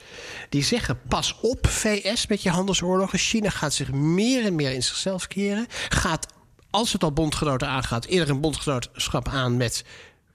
[0.49, 3.19] die zeggen: pas op, VS, met je handelsoorlogen.
[3.19, 5.67] China gaat zich meer en meer in zichzelf keren.
[5.89, 6.27] Gaat,
[6.71, 9.85] als het al bondgenoten aangaat, eerder een bondgenootschap aan met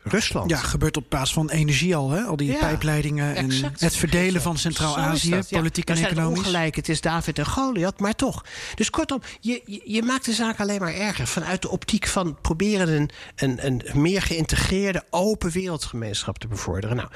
[0.03, 0.49] Rusland.
[0.49, 2.21] Ja, gebeurt op basis van energie al, hè?
[2.21, 3.79] Al die Ja, pijpleidingen en exact.
[3.79, 5.41] het verdelen van Centraal-Azië, ja.
[5.49, 6.39] politiek en zijn het economisch.
[6.45, 8.45] ongelijk, het is David en Goliath, maar toch.
[8.75, 11.27] Dus kortom, je, je, je maakt de zaak alleen maar erger.
[11.27, 16.95] Vanuit de optiek van proberen een, een, een meer geïntegreerde, open wereldgemeenschap te bevorderen.
[16.95, 17.09] Nou,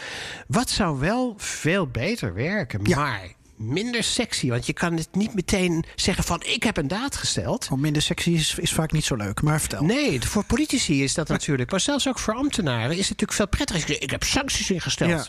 [0.47, 2.97] wat zou wel veel beter werken, Ja.
[2.97, 3.21] maar
[3.63, 4.49] minder sexy.
[4.49, 7.67] Want je kan het niet meteen zeggen van ik heb een daad gesteld.
[7.67, 9.83] Want minder sexy is, is vaak niet zo leuk, maar vertel.
[9.83, 11.71] Nee, voor politici is dat natuurlijk.
[11.71, 14.01] Maar zelfs ook voor ambtenaren is het natuurlijk veel prettiger.
[14.01, 15.09] Ik heb sancties ingesteld.
[15.09, 15.25] Ja.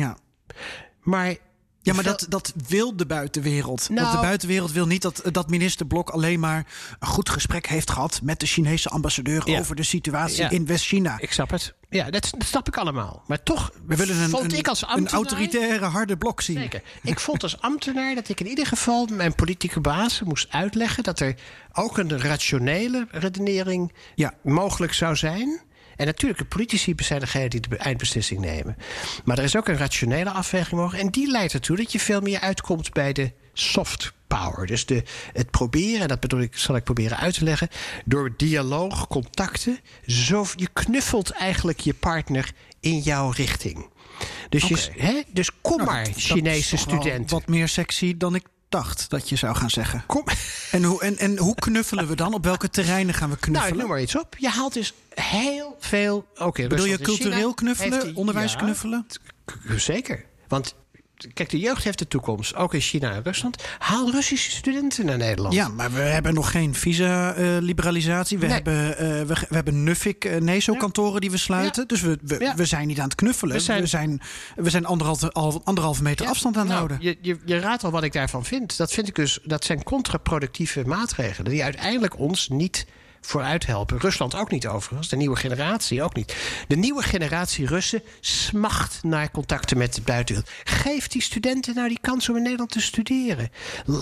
[0.00, 0.16] Ja.
[1.00, 1.36] Maar
[1.84, 3.88] Ja, maar dat, dat wil de buitenwereld.
[3.88, 6.66] Nou- Want de buitenwereld wil niet dat, dat minister Blok alleen maar
[6.98, 9.58] een goed gesprek heeft gehad met de Chinese ambassadeur Ja.
[9.58, 10.50] over de situatie Ja.
[10.50, 11.16] in West-China.
[11.20, 11.74] Ik snap het.
[11.88, 13.22] Ja, dat, dat snap ik allemaal.
[13.26, 16.56] Maar toch We willen een, vond een, ik als een autoritaire, harde blok zien.
[16.58, 16.82] Zeker.
[17.02, 21.20] Ik vond als ambtenaar dat ik in ieder geval mijn politieke baas moest uitleggen dat
[21.20, 21.34] er
[21.72, 24.32] ook een rationele redenering Ja.
[24.42, 25.60] mogelijk zou zijn.
[25.96, 28.76] En natuurlijk, de politici zijn degene die de be- eindbeslissing nemen.
[29.24, 31.04] Maar er is ook een rationele afweging mogelijk.
[31.04, 34.66] En die leidt ertoe dat je veel meer uitkomt bij de soft power.
[34.66, 37.68] Dus de, het proberen, en dat bedoel ik, zal ik proberen uit te leggen.
[38.04, 39.78] Door dialoog, contacten.
[40.06, 43.88] Zo, je knuffelt eigenlijk je partner in jouw richting.
[44.48, 47.36] Dus, je, hè, dus kom Nou, maar, dat- Chinese studenten.
[47.38, 48.44] Wat meer sexy dan ik
[49.08, 50.02] dat je zou gaan zeggen.
[50.06, 50.24] Kom.
[50.70, 52.34] En hoe, en, en hoe knuffelen we dan?
[52.34, 53.78] Op welke terreinen gaan we Nou, ik knuffelen?
[53.78, 54.36] noem maar iets op.
[54.38, 56.26] Je haalt dus heel veel.
[56.38, 58.14] Oké, Bedoel je China cultureel knuffelen?
[58.16, 59.06] onderwijs ja, knuffelen?
[59.76, 60.24] Zeker.
[60.48, 60.74] Want
[61.34, 62.54] kijk, de jeugd heeft de toekomst.
[62.54, 63.62] Ook in China en Rusland.
[63.78, 65.54] Haal Russische studenten naar Nederland.
[65.54, 68.38] Ja, maar we hebben nog geen visa-liberalisatie.
[68.38, 68.54] we, Nee.
[68.54, 71.82] hebben, eh, we, we hebben Nuffic uh, NESO-kantoren die we sluiten.
[71.82, 71.88] Ja.
[71.88, 72.54] Dus we, we, Ja.
[72.54, 73.52] we zijn niet aan het knuffelen.
[73.52, 74.20] We We zijn-
[74.56, 77.06] we zijn, anderhalve, al- anderhalve meter Ja, afstand aan het nou, houden.
[77.08, 78.76] Je, je, je raadt al wat ik daarvan vind.
[78.76, 79.38] Dat vind ik dus.
[79.44, 81.50] Dat zijn contraproductieve maatregelen.
[81.50, 82.86] Die uiteindelijk ons niet
[83.26, 83.98] vooruit helpen.
[84.00, 85.08] Rusland ook niet overigens.
[85.08, 86.36] De nieuwe generatie ook niet.
[86.68, 90.52] De nieuwe generatie Russen smacht naar contacten met de buitenwereld.
[90.64, 93.50] Geef die studenten nou die kans om in Nederland te studeren.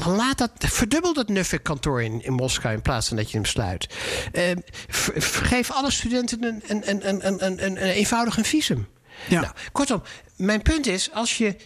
[0.07, 3.95] Laat dat, verdubbel dat Nuffic-kantoor in, in Moskou in plaats van dat je hem sluit.
[4.33, 4.57] Eh,
[4.89, 8.89] v- geef alle studenten een, een, een, een, een, een, een eenvoudig een visum.
[9.29, 9.41] Ja.
[9.41, 10.03] Nou, kortom,
[10.37, 11.57] mijn punt is, als je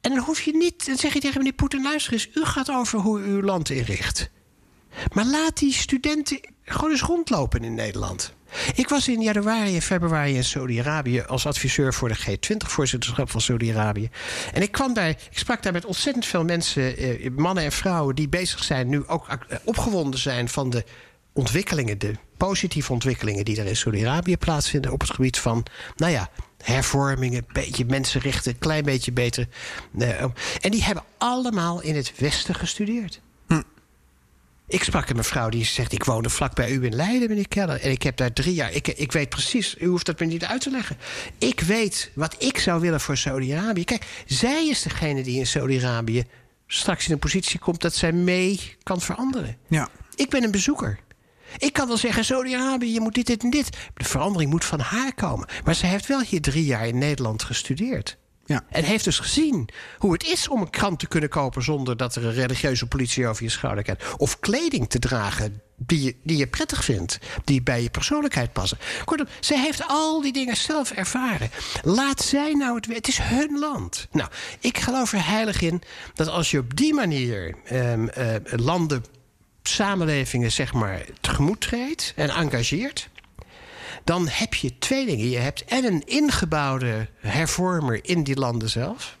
[0.00, 2.70] en dan hoef je niet, dan zeg je tegen meneer Poetin: luister eens, u gaat
[2.70, 4.30] over hoe u uw land inricht.
[5.12, 8.34] Maar laat die studenten gewoon eens rondlopen in Nederland.
[8.74, 14.10] Ik was in januari en februari in Saudi-Arabië als adviseur voor de G20-voorzitterschap van Saudi-Arabië.
[14.52, 18.14] En ik kwam daar, ik sprak daar met ontzettend veel mensen, eh, mannen en vrouwen,
[18.14, 20.84] die bezig zijn, nu ook eh, opgewonden zijn van de
[21.32, 25.66] ontwikkelingen, de positieve ontwikkelingen die er in Saudi-Arabië plaatsvinden op het gebied van,
[25.96, 26.30] nou ja,
[26.62, 29.48] hervormingen, beetje mensenrichten, een klein beetje beter.
[29.98, 30.22] eh,
[30.60, 33.20] en die hebben allemaal in het Westen gestudeerd.
[34.74, 37.80] Ik sprak een mevrouw die zegt: Ik woonde vlak bij u in Leiden, meneer Keller.
[37.80, 38.72] En ik heb daar drie jaar.
[38.72, 40.96] Ik, ik weet precies, u hoeft dat me niet uit te leggen.
[41.38, 43.84] Ik weet wat ik zou willen voor Saudi-Arabië.
[43.84, 46.24] Kijk, zij is degene die in Saudi-Arabië
[46.66, 49.56] straks in een positie komt dat zij mee kan veranderen.
[49.68, 49.88] Ja.
[50.14, 50.98] Ik ben een bezoeker.
[51.58, 53.76] Ik kan wel zeggen, Saudi-Arabië, je moet dit, dit en dit.
[53.94, 55.48] De verandering moet van haar komen.
[55.64, 58.16] Maar ze heeft wel hier drie jaar in Nederland gestudeerd.
[58.46, 58.64] Ja.
[58.68, 59.68] En heeft dus gezien
[59.98, 63.26] hoe het is om een krant te kunnen kopen zonder dat er een religieuze politie
[63.26, 64.14] over je schouder kijkt.
[64.16, 68.78] Of kleding te dragen die je, die je prettig vindt, die bij je persoonlijkheid passen.
[69.04, 71.50] Kortom, zij heeft al die dingen zelf ervaren.
[71.82, 72.86] Laat zij nou het.
[72.86, 74.08] Het is hun land.
[74.10, 74.28] Nou,
[74.60, 75.82] ik geloof er heilig in
[76.14, 79.04] dat als je op die manier ehm, eh, landen,
[79.62, 83.08] samenlevingen, zeg maar, tegemoet treedt en engageert
[84.04, 85.30] dan heb je twee dingen.
[85.30, 89.16] Je hebt en een ingebouwde hervormer in die landen zelf.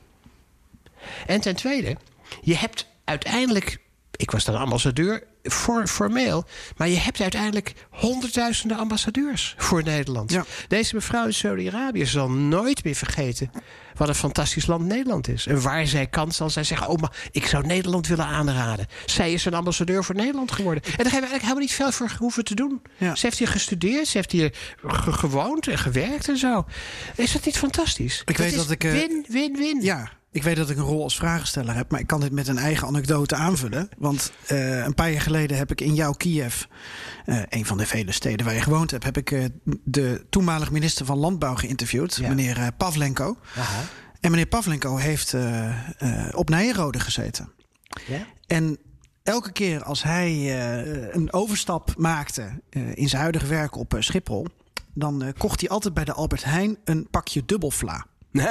[1.26, 1.96] En ten tweede,
[2.42, 3.82] je hebt uiteindelijk.
[4.16, 6.44] Ik was dan ambassadeur, voor, formeel.
[6.76, 10.30] Maar je hebt uiteindelijk honderdduizenden ambassadeurs voor Nederland.
[10.32, 10.44] Ja.
[10.68, 13.50] Deze mevrouw in Saudi-Arabië zal nooit meer vergeten.
[13.96, 15.46] wat een fantastisch land Nederland is.
[15.46, 18.86] En waar zij kan, zal zij zeggen: Oh, maar ik zou Nederland willen aanraden.
[19.06, 20.82] Zij is een ambassadeur voor Nederland geworden.
[20.82, 22.82] En daar hebben we eigenlijk helemaal niet veel voor hoeven te doen.
[22.96, 23.14] Ja.
[23.14, 24.54] Ze heeft hier gestudeerd, ze heeft hier
[24.86, 26.64] ge- gewoond en gewerkt en zo.
[27.16, 28.22] Is dat niet fantastisch?
[28.24, 29.80] Ik weet dat ik, eh, Win, win, win.
[29.82, 32.48] Ja, ik weet dat ik een rol als vragensteller heb, maar ik kan dit met
[32.48, 33.88] een eigen anekdote aanvullen.
[33.98, 36.62] Want eh, een paar jaar geleden heb ik in jouw Kiev,
[37.24, 39.44] eh, een van de vele steden waar je gewoond hebt, heb ik eh,
[39.84, 42.28] de toenmalig minister van Landbouw geïnterviewd, Ja.
[42.28, 43.36] meneer Pavlenko.
[43.56, 43.80] Aha.
[44.20, 45.34] En meneer Pavlenko heeft
[46.32, 47.50] op Nijenrode gezeten.
[48.06, 48.26] Ja?
[48.46, 48.78] En
[49.22, 50.60] elke keer als hij
[51.14, 52.60] een overstap maakte
[52.94, 54.46] in zijn huidige werk op Schiphol,
[54.94, 58.06] dan kocht hij altijd bij de Albert Heijn een pakje dubbelvla.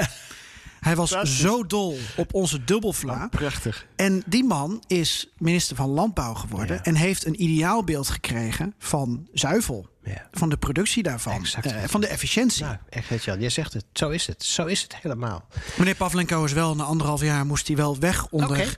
[0.84, 3.28] Hij was zo dol op onze dubbelvla.
[3.32, 3.86] Prachtig.
[3.96, 6.76] En die man is minister van Landbouw geworden.
[6.76, 6.84] Ja.
[6.84, 9.92] En heeft een ideaalbeeld gekregen van zuivel.
[10.04, 10.28] Ja.
[10.32, 11.34] Van de productie daarvan.
[11.34, 11.66] Exact.
[11.66, 12.64] eh, van de efficiëntie.
[12.64, 13.86] Nou, echt, Jan, jij zegt het.
[13.94, 14.44] Zo is het.
[14.44, 15.48] Zo is het helemaal.
[15.78, 18.50] Meneer Pavlenko is wel na anderhalf jaar moest hij wel weg onder.
[18.50, 18.70] Oké.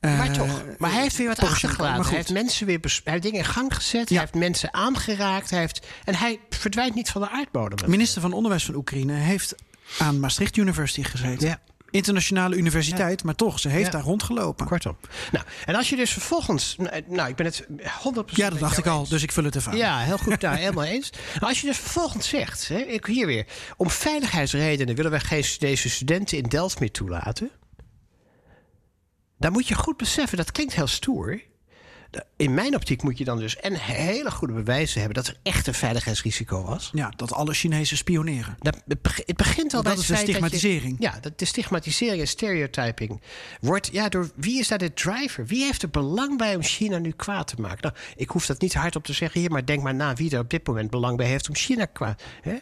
[0.00, 2.04] eh, maar toch, maar hij heeft weer wat achtergelaten.
[2.04, 4.08] Hij heeft mensen weer bes- hij heeft dingen in gang gezet.
[4.08, 5.50] Hij heeft mensen aangeraakt.
[5.50, 7.90] Hij heeft, en hij verdwijnt niet van de aardbodem.
[7.90, 9.54] Minister van Onderwijs van Oekraïne heeft
[9.98, 11.48] aan Maastricht University gezeten.
[11.48, 11.60] Ja.
[11.90, 13.90] Internationale universiteit, maar toch, ze heeft Ja.
[13.90, 14.66] daar rondgelopen.
[14.66, 14.96] Kortom.
[15.32, 16.76] Nou, en als je dus vervolgens...
[17.06, 19.08] Nou, ik ben het 100% Ja, dat dacht ik al, eens.
[19.08, 19.76] dus ik vul het aan.
[19.76, 20.40] Ja, heel goed.
[20.40, 21.10] Daar helemaal eens.
[21.40, 25.44] Maar als je dus vervolgens zegt, hè, ik hier weer, om veiligheidsredenen willen wij geen
[25.58, 27.50] deze studenten in Delft meer toelaten.
[29.38, 31.40] dan moet je goed beseffen, dat klinkt heel stoer.
[32.36, 35.66] In mijn optiek moet je dan dus en hele goede bewijzen hebben dat er echt
[35.66, 36.90] een veiligheidsrisico was.
[36.92, 38.56] Ja, dat alle Chinezen spioneren.
[38.58, 40.96] Dat, het begint al dat bij is de stigmatisering.
[40.98, 43.20] ja, dat de stigmatisering en stereotyping
[43.60, 43.88] wordt.
[43.92, 45.46] Ja, door wie is daar de driver?
[45.46, 47.78] Wie heeft er belang bij om China nu kwaad te maken?
[47.80, 50.38] Nou, ik hoef dat niet hardop te zeggen hier, maar denk maar na wie er
[50.38, 52.22] op dit moment belang bij heeft om China kwaad.
[52.42, 52.56] Hè?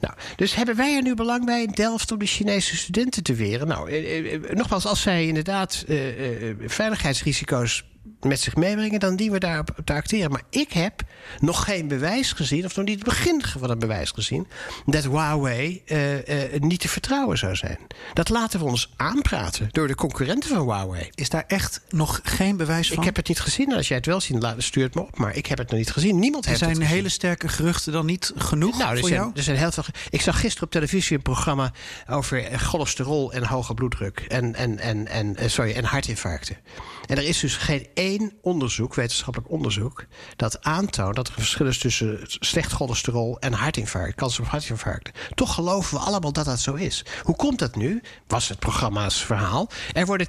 [0.00, 3.34] Nou, dus hebben wij er nu belang bij in Delft om de Chinese studenten te
[3.34, 3.68] weren?
[3.68, 7.84] Nou, eh, eh, eh nogmaals, als zij inderdaad eh, eh, veiligheidsrisico's
[8.20, 10.30] met zich meebrengen, dan dienen we daarop te acteren.
[10.30, 11.02] Maar ik heb
[11.40, 14.46] nog geen bewijs gezien, of nog niet het begin van een bewijs gezien,
[14.86, 17.78] dat Huawei uh, uh, niet te vertrouwen zou zijn.
[18.14, 21.10] Dat laten we ons aanpraten door de concurrenten van Huawei.
[21.14, 22.98] Is daar echt nog geen bewijs van?
[22.98, 23.72] Ik heb het niet gezien.
[23.72, 25.18] Als jij het wel ziet, stuur het me op.
[25.18, 26.18] Maar ik heb het nog niet gezien.
[26.18, 26.84] Niemand heeft het gezien.
[26.84, 29.32] Zijn hele sterke geruchten dan niet genoeg nou, er voor zijn, jou?
[29.34, 29.84] Er zijn heel veel.
[30.10, 31.72] Ik zag gisteren op televisie een programma
[32.08, 36.56] over cholesterol en hoge bloeddruk en, en, en, en, sorry, en hartinfarcten.
[37.10, 40.04] En er is dus geen één onderzoek, wetenschappelijk onderzoek,
[40.36, 45.10] dat aantoont dat er een verschil is tussen slecht cholesterol en hartinfarct, kans op hartinfarct.
[45.34, 47.04] Toch geloven we allemaal dat dat zo is.
[47.22, 48.02] Hoe komt dat nu?
[48.26, 49.70] Was het programma's verhaal.
[49.92, 50.26] Er worden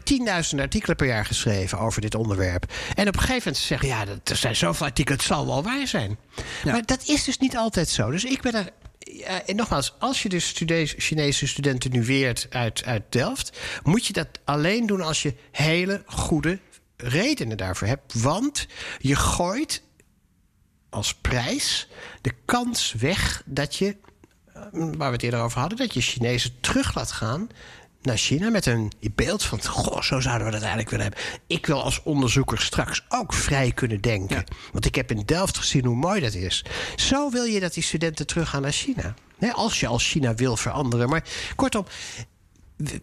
[0.53, 2.73] 10.000 artikelen per jaar geschreven over dit onderwerp.
[2.95, 5.87] En op een gegeven moment zeggen ja, er zijn zoveel artikelen, het zal wel waar
[5.87, 6.17] zijn.
[6.65, 8.11] Maar dat is dus niet altijd zo.
[8.11, 10.53] Dus ik ben er ja, en nogmaals, als je dus
[10.97, 16.03] Chinese studenten nu weert uit, uit Delft, moet je dat alleen doen als je hele
[16.05, 16.59] goede
[17.01, 18.21] redenen daarvoor hebt.
[18.21, 18.67] Want
[18.99, 19.83] je gooit
[20.89, 21.87] als prijs
[22.21, 23.97] de kans weg dat je,
[24.53, 27.49] eh, waar we het eerder over hadden, dat je Chinezen terug laat gaan
[28.01, 31.23] naar China met een beeld van: goh, zo zouden we dat eigenlijk willen hebben.
[31.47, 34.43] Ik wil als onderzoeker straks ook vrij kunnen denken.
[34.71, 36.65] Want ik heb in Delft gezien hoe mooi dat is.
[36.95, 39.13] Zo wil je dat die studenten teruggaan naar China.
[39.53, 41.09] als je als China wil veranderen.
[41.09, 41.23] Maar
[41.55, 41.85] kortom,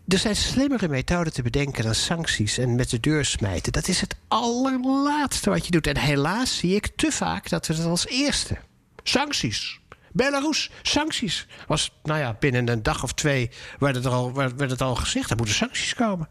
[0.09, 3.73] er zijn slimmere methoden te bedenken dan sancties en met de deur smijten.
[3.73, 5.87] Dat is het allerlaatste wat je doet.
[5.87, 8.57] En helaas zie ik te vaak dat we dat als eerste.
[9.03, 9.81] Sancties.
[10.13, 11.47] Belarus, sancties.
[11.67, 15.31] Was, nou ja, binnen een dag of twee werd het al, werd het al gezegd.
[15.31, 16.29] Er moeten sancties komen.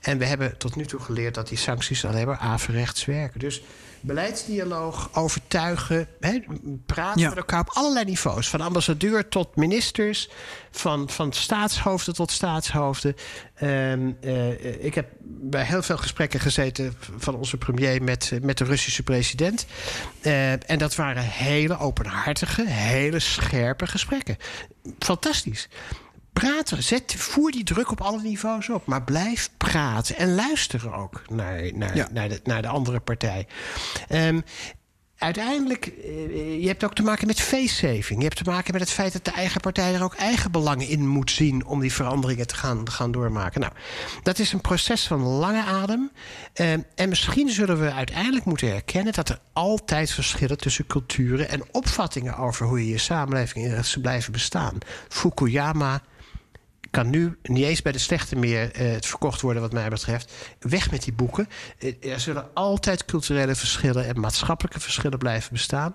[0.00, 3.40] En we hebben tot nu toe geleerd dat die sancties alleen maar averechts werken.
[3.40, 3.62] Dus
[4.00, 6.38] beleidsdialoog, overtuigen, hè,
[6.86, 8.48] praten met elkaar op allerlei niveaus.
[8.48, 10.28] Van ambassadeur tot ministers,
[10.70, 13.14] van, van staatshoofden tot staatshoofden.
[13.62, 18.64] Um, uh, ik heb bij heel veel gesprekken gezeten van onze premier met, met de
[18.64, 19.66] Russische president.
[20.22, 24.36] Uh, en dat waren hele openhartige, hele scherpe gesprekken.
[24.98, 25.68] Fantastisch
[26.38, 26.82] praten.
[26.82, 28.86] Zet, voer die druk op alle niveaus op.
[28.86, 30.16] Maar blijf praten.
[30.16, 33.46] En luisteren ook naar, naar, naar, de, naar de andere partij.
[34.08, 34.44] Um,
[35.18, 38.18] uiteindelijk, uh, je hebt ook te maken met face-saving.
[38.18, 40.88] Je hebt te maken met het feit dat de eigen partij er ook eigen belangen
[40.88, 43.60] in moet zien om die veranderingen te gaan, gaan doormaken.
[43.60, 43.72] Nou,
[44.22, 46.10] dat is een proces van lange adem.
[46.60, 51.62] Uh, en misschien zullen we uiteindelijk moeten erkennen dat er altijd verschillen tussen culturen en
[51.72, 54.78] opvattingen over hoe je je samenleving in blijven bestaan.
[55.08, 56.02] Fukuyama
[56.90, 60.32] kan nu niet eens bij de slechte meer uh, verkocht worden, wat mij betreft.
[60.58, 61.48] Weg met die boeken.
[61.78, 65.94] Uh, er zullen altijd culturele verschillen en maatschappelijke verschillen blijven bestaan.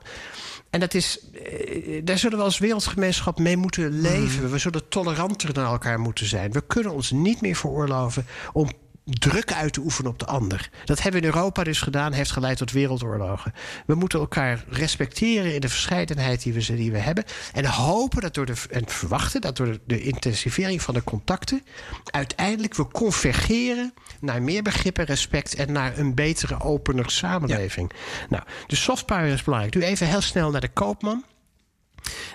[0.69, 4.43] En dat is, uh, daar zullen we als wereldgemeenschap mee moeten leven.
[4.43, 4.51] Mm.
[4.51, 6.51] We zullen toleranter naar elkaar moeten zijn.
[6.51, 8.71] We kunnen ons niet meer veroorloven om
[9.05, 10.69] druk uit te oefenen op de ander.
[10.85, 13.53] Dat hebben we in Europa dus gedaan, heeft geleid tot wereldoorlogen.
[13.85, 17.23] We moeten elkaar respecteren in de verscheidenheid die we, die we hebben.
[17.53, 21.61] En hopen dat door de, en verwachten dat door de, de intensivering van de contacten.
[22.05, 25.55] uiteindelijk we convergeren naar meer begrip en respect.
[25.55, 27.91] en naar een betere, opener samenleving.
[28.29, 29.75] Nou, de soft power is belangrijk.
[29.75, 31.23] Nu even heel snel naar de koopman.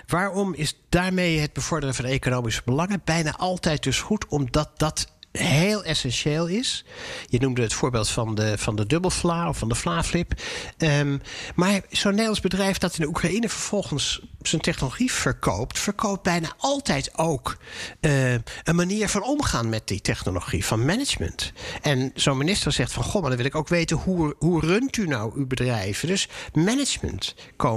[0.07, 4.27] Waarom is daarmee het bevorderen van economische belangen bijna altijd dus goed?
[4.27, 6.85] Omdat dat heel essentieel is.
[7.27, 10.33] Je noemde het voorbeeld van de, van de dubbelvla of van de vlaaflip.
[10.77, 11.21] Um,
[11.55, 17.17] maar zo'n Nederlands bedrijf dat in de Oekraïne vervolgens zijn technologie verkoopt, verkoopt bijna altijd
[17.17, 17.57] ook
[18.01, 21.53] uh, een manier van omgaan met die technologie, van management.
[21.81, 24.97] En zo'n minister zegt van goh, maar dan wil ik ook weten hoe, hoe runt
[24.97, 26.07] u nou uw bedrijven.
[26.07, 27.35] Dus management
[27.65, 27.75] uh,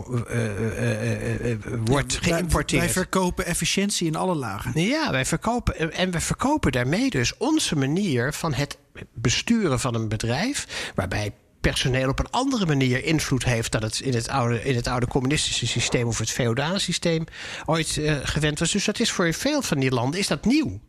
[1.41, 2.83] uh, wordt ja, geïmporteerd.
[2.83, 4.81] Wij verkopen efficiëntie in alle lagen.
[4.81, 8.79] Ja, wij verkopen en we verkopen daarmee dus onze manier van het
[9.15, 14.15] besturen van een bedrijf, waarbij personeel op een andere manier invloed heeft dan het in
[14.15, 17.25] het oude, in het oude communistische systeem of het feodale systeem
[17.65, 18.73] ooit uh, gewend was.
[18.73, 20.81] Dus dat is voor veel van die landen is dat nieuw.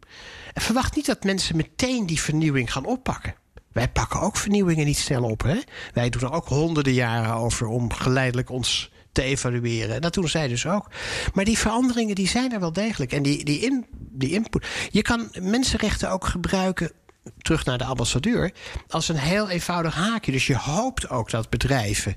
[0.54, 3.36] En verwacht niet dat mensen meteen die vernieuwing gaan oppakken.
[3.72, 5.44] Wij pakken ook vernieuwingen niet snel op.
[5.44, 5.60] Hè?
[5.94, 9.95] Wij doen er ook honderden jaren over om geleidelijk ons te evalueren.
[9.95, 10.90] En dat doen zij dus ook.
[11.34, 13.11] Maar die veranderingen die zijn er wel degelijk.
[13.14, 14.68] En die, die, in, die input.
[14.91, 16.91] Je kan mensenrechten ook gebruiken
[17.38, 18.53] terug naar de ambassadeur,
[18.88, 20.31] als een heel eenvoudig haakje.
[20.31, 22.15] Dus je hoopt ook dat bedrijven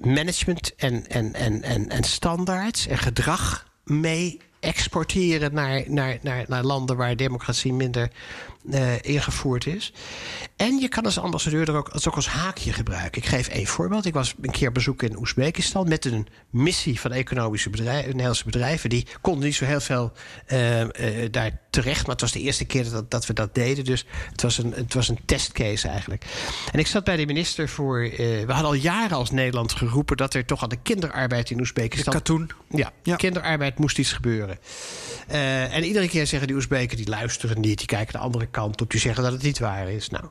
[0.00, 6.96] management en, en, en, en, en standaards en gedrag mee exporteren naar, naar, naar landen
[6.96, 8.10] waar democratie minder
[8.70, 9.92] uh, ingevoerd is.
[10.56, 13.22] En je kan als ambassadeur er ook, als, ook als haakje gebruiken.
[13.22, 14.06] Ik geef één voorbeeld.
[14.06, 18.90] Ik was een keer bezoek in Oezbekistan met een missie van economische bedrijven, Nederlandse bedrijven.
[18.90, 20.12] Die konden niet zo heel veel
[20.52, 20.88] uh, uh,
[21.30, 22.00] daar terecht.
[22.00, 23.84] Maar het was de eerste keer dat, dat we dat deden.
[23.84, 26.24] Dus het was, een, het was een testcase eigenlijk.
[26.72, 27.98] En ik zat bij de minister voor.
[28.00, 32.12] we hadden al jaren als Nederland geroepen dat er toch aan de kinderarbeid in Oezbekistan.
[32.12, 32.50] De katoen.
[32.70, 34.58] Ja, ja, kinderarbeid moest iets gebeuren.
[35.26, 38.90] en iedere keer zeggen die Oezbeken die luisteren niet, die kijken de andere kant op,
[38.90, 40.08] die zeggen dat het niet waar is.
[40.08, 40.24] Nou.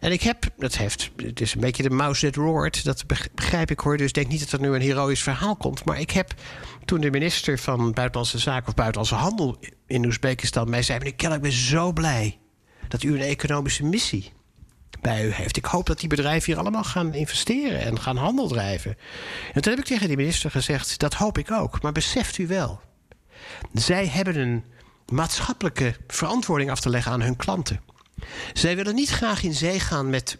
[0.00, 3.04] En ik heb, dat heeft, het is een beetje de mouse that roared, dat
[3.34, 3.96] begrijp ik hoor.
[3.96, 5.84] Dus denk niet dat er nu een heroïsch verhaal komt.
[5.84, 6.34] Maar ik heb
[6.84, 11.36] toen de minister van Buitenlandse Zaken of Buitenlandse Handel in Oezbekistan mij zei: Meneer Keller,
[11.36, 12.38] ik ben zo blij
[12.88, 14.32] dat u een economische missie
[15.00, 15.56] bij u heeft.
[15.56, 18.96] Ik hoop dat die bedrijven hier allemaal gaan investeren en gaan handel drijven.
[19.52, 21.82] En toen heb ik tegen die minister gezegd: Dat hoop ik ook.
[21.82, 22.80] Maar beseft u wel,
[23.72, 24.64] zij hebben een
[25.12, 27.80] maatschappelijke verantwoording af te leggen aan hun klanten.
[28.52, 30.38] Zij willen niet graag in zee gaan met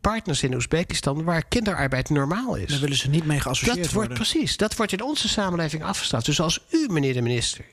[0.00, 2.70] partners in Oezbekistan waar kinderarbeid normaal is.
[2.70, 4.16] Daar willen ze niet mee geassocieerd dat worden.
[4.16, 6.26] Wordt, precies, dat wordt in onze samenleving afgestraft.
[6.26, 7.64] Dus als u, meneer de minister,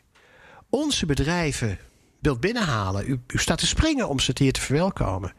[0.70, 1.80] onze bedrijven
[2.20, 5.34] wilt binnenhalen, u, u staat te springen om ze hier te verwelkomen,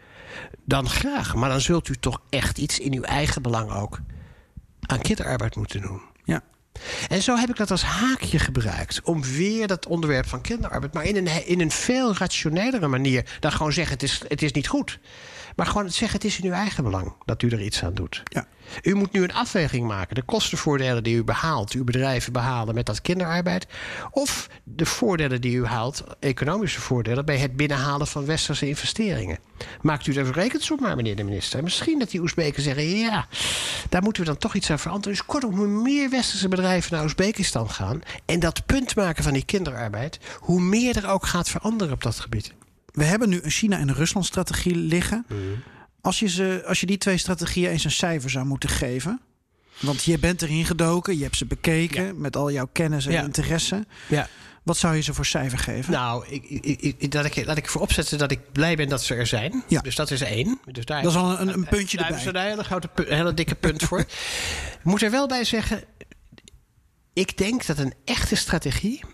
[0.65, 1.35] dan graag.
[1.35, 4.01] Maar dan zult u toch echt iets in uw eigen belang ook
[4.81, 6.01] aan kinderarbeid moeten doen.
[6.25, 6.43] Ja.
[7.09, 9.01] En zo heb ik dat als haakje gebruikt.
[9.03, 10.93] Om weer dat onderwerp van kinderarbeid.
[10.93, 13.25] Maar in een, in een veel rationelere manier.
[13.41, 14.99] Dan gewoon zeggen: het is, het is niet goed.
[15.57, 18.23] Maar gewoon zeggen: het is in uw eigen belang dat u er iets aan doet.
[18.25, 18.47] Ja.
[18.83, 20.15] U moet nu een afweging maken.
[20.15, 23.67] De kostenvoordelen die u behaalt, uw bedrijven behalen met dat kinderarbeid.
[24.11, 29.39] Of de voordelen die u haalt, economische voordelen, bij het binnenhalen van westerse investeringen.
[29.81, 31.63] Maakt u daar rekensom maar, meneer de minister.
[31.63, 33.27] Misschien dat die Oezbeken zeggen: ja,
[33.89, 35.17] daar moeten we dan toch iets aan veranderen.
[35.17, 38.03] Dus kortom, hoe meer westerse bedrijven naar Oezbekistan gaan.
[38.25, 40.19] en dat punt maken van die kinderarbeid.
[40.39, 42.55] hoe meer er ook gaat veranderen op dat gebied.
[42.95, 45.27] We hebben nu een China- en een Rusland-strategie liggen.
[46.01, 49.21] Als je, ze, als je die twee strategieën eens een cijfer zou moeten geven.
[49.81, 53.23] Want je bent erin gedoken, je hebt ze bekeken met al jouw kennis en Ja.
[53.23, 53.87] interesse.
[54.09, 54.29] Ja.
[54.63, 55.93] Wat zou je ze voor cijfer geven?
[55.93, 59.03] Nou, ik, ik, ik, dat ik, laat ik voorop zetten dat ik blij ben dat
[59.03, 59.63] ze er zijn.
[59.69, 59.81] Ja.
[59.81, 60.61] Dus dat is één.
[60.73, 62.23] Dus daar Dat is al een, een puntje Daar erbij.
[62.23, 63.99] hebben ze een hele, grote, hele dikke punt voor.
[64.01, 64.09] Ik
[64.83, 65.85] moet er wel bij zeggen...
[67.13, 69.05] ik denk dat een echte strategie...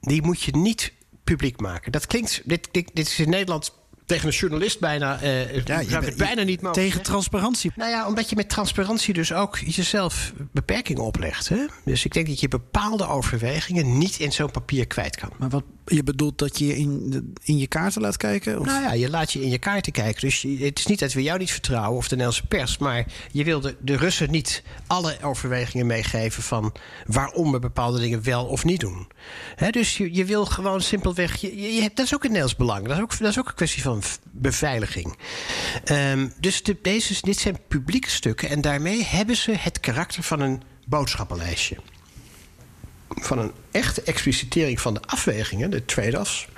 [0.00, 0.92] die moet je niet
[1.28, 1.92] publiek maken.
[1.92, 2.42] Dat klinkt...
[2.44, 3.72] Dit, dit, dit is in Nederland
[4.06, 5.20] tegen een journalist bijna...
[5.20, 7.72] eh Ja, het bijna niet mogen Tegen transparantie.
[7.76, 11.48] Nou ja, omdat je met transparantie dus ook jezelf beperkingen oplegt.
[11.48, 11.66] Hè?
[11.84, 15.30] Dus ik denk dat je bepaalde overwegingen niet in zo'n papier kwijt kan.
[15.38, 18.62] Maar wat je bedoelt dat je in, in je kaarten laat kijken?
[18.62, 20.20] Nou ja, je laat je in je kaarten kijken.
[20.20, 22.78] Dus het is niet dat we jou niet vertrouwen of de Nederlandse pers.
[22.78, 26.72] Maar je wil de, Russen niet alle overwegingen meegeven van
[27.06, 29.08] waarom we bepaalde dingen wel of niet doen.
[29.70, 31.36] Dus je, je wil gewoon simpelweg.
[31.36, 32.86] Je, dat is ook een Nederlands belang.
[32.86, 35.16] Dat is ook, dat is ook een kwestie van beveiliging.
[35.84, 38.48] Ehm, dus de, deze, dit zijn publieke stukken.
[38.48, 41.76] En daarmee hebben ze het karakter van een boodschappenlijstje.
[43.08, 46.48] Van een echte explicitering van de afwegingen, de trade-offs.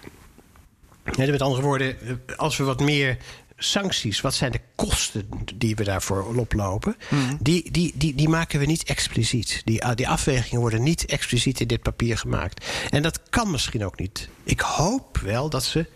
[1.16, 1.96] Met andere woorden,
[2.36, 3.16] als we wat meer
[3.56, 6.96] sancties, wat zijn de kosten die we daarvoor oplopen,
[7.40, 9.62] die, die, die, die maken we niet expliciet.
[9.64, 12.66] Die, ah, die afwegingen worden niet expliciet in dit papier gemaakt.
[12.90, 14.28] En dat kan misschien ook niet.
[14.44, 15.86] Ik hoop wel dat ze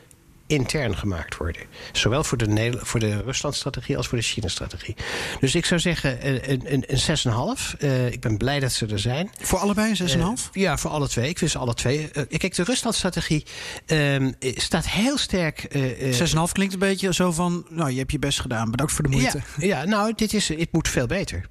[0.46, 1.62] intern gemaakt worden.
[1.92, 4.96] Zowel voor de, voor de Rusland-strategie als voor de China-strategie.
[5.40, 7.78] Dus ik zou zeggen een, een, een, een 6,5.
[7.78, 9.30] Eh, ik ben blij dat ze er zijn.
[9.40, 10.14] Voor allebei een 6,5?
[10.14, 11.28] Eh, ja, voor alle twee.
[11.28, 12.10] Ik ze alle twee.
[12.10, 13.44] Eh, kijk, de Rusland-strategie
[13.86, 15.64] ehm, eh, staat heel sterk.
[15.64, 18.70] eh, eh, 6,5 klinkt een beetje zo van, nou, je hebt je best gedaan.
[18.70, 19.40] Bedankt voor de moeite.
[19.58, 21.46] ja, ja, nou, dit is, het moet veel beter.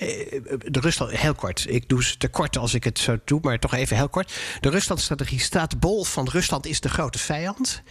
[0.00, 0.06] Eh,
[0.64, 1.64] De Rusland, heel kort.
[1.68, 4.32] Ik doe ze te kort als ik het zo doe, maar toch even heel kort.
[4.60, 7.82] De Rusland-strategie staat bol van Rusland is de grote vijand.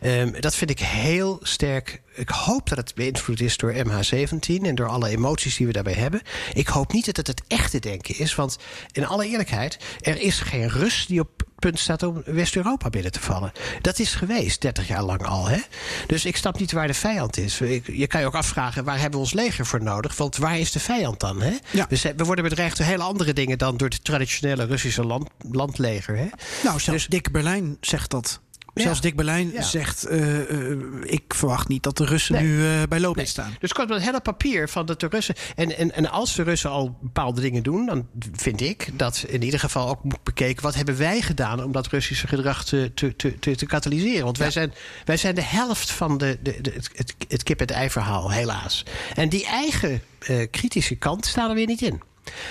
[0.00, 2.02] Ehm, dat vind ik heel sterk.
[2.20, 5.92] Ik hoop dat het beïnvloed is door MH17 en door alle emoties die we daarbij
[5.92, 6.22] hebben.
[6.52, 8.58] Ik hoop niet dat het het echte denken is, want
[8.92, 13.20] in alle eerlijkheid, er is geen Rus die op punt staat om West-Europa binnen te
[13.20, 13.52] vallen.
[13.80, 15.48] Dat is geweest, 30 jaar lang al.
[15.48, 15.58] Hè?
[16.06, 17.58] Dus ik snap niet waar de vijand is.
[17.84, 20.16] Je kan je ook afvragen, waar hebben we ons leger voor nodig?
[20.16, 21.42] Want waar is de vijand dan?
[21.42, 21.56] Hè?
[21.70, 21.86] Ja.
[21.88, 26.16] Dus we worden bedreigd door hele andere dingen dan door het traditionele Russische land, landleger.
[26.16, 26.28] Hè?
[26.64, 28.40] Nou, zelfs Dick Berlijn zegt dat.
[28.82, 30.40] Zelfs Dick Berlijn zegt: eh,
[30.70, 32.44] eh, Ik verwacht niet dat de Russen Nee.
[32.44, 33.54] nu eh, bij loopnet staan.
[33.60, 35.34] Dus kort het hele papier van dat de Russen.
[35.56, 39.42] En, en, en als de Russen al bepaalde dingen doen, dan vind ik dat in
[39.42, 40.62] ieder geval ook moet bekeken.
[40.62, 44.24] wat hebben wij gedaan om dat Russische gedrag te, te, te, te, te katalyseren?
[44.24, 44.72] Want wij, zijn,
[45.04, 48.84] wij zijn de helft van de, de, de- het, het, het kip-en-ei-verhaal, helaas.
[49.14, 50.02] En die eigen
[50.50, 52.00] kritische kant staat er weer niet in.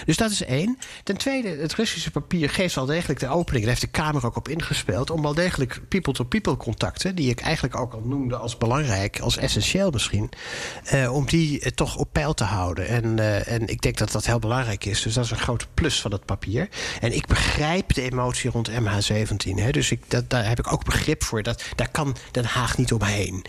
[0.06, 0.78] Dus dat is één.
[1.04, 3.66] Ten tweede, het Russische papier geeft wel degelijk de opening.
[3.66, 5.10] Daar heeft de Kamer ook op ingespeeld.
[5.10, 7.16] Om wel degelijk people-to-people contacten.
[7.16, 10.30] die ik eigenlijk ook al noemde als belangrijk, als essentieel misschien.
[10.86, 12.88] eh, om die eh, toch op peil te houden.
[12.88, 15.02] En, eh, en ik denk dat dat heel belangrijk is.
[15.02, 16.70] Dus dat is een grote plus van het papier.
[17.02, 19.54] En ik begrijp de emotie rond MH17.
[19.56, 19.72] Hè.
[19.72, 21.44] Dus ik, dat, daar heb ik ook begrip voor.
[21.44, 23.46] Dat, daar kan Den Haag niet omheen.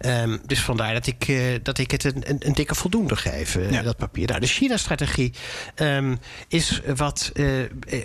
[0.00, 3.56] Ehm, dus vandaar dat ik, eh, dat ik het een, een, een dikke voldoende geef,
[3.56, 3.82] eh, Ja.
[3.82, 4.26] dat papier.
[4.28, 5.32] Nou, de China-strategie
[5.74, 6.16] ehm,
[6.48, 7.46] is wat, eh,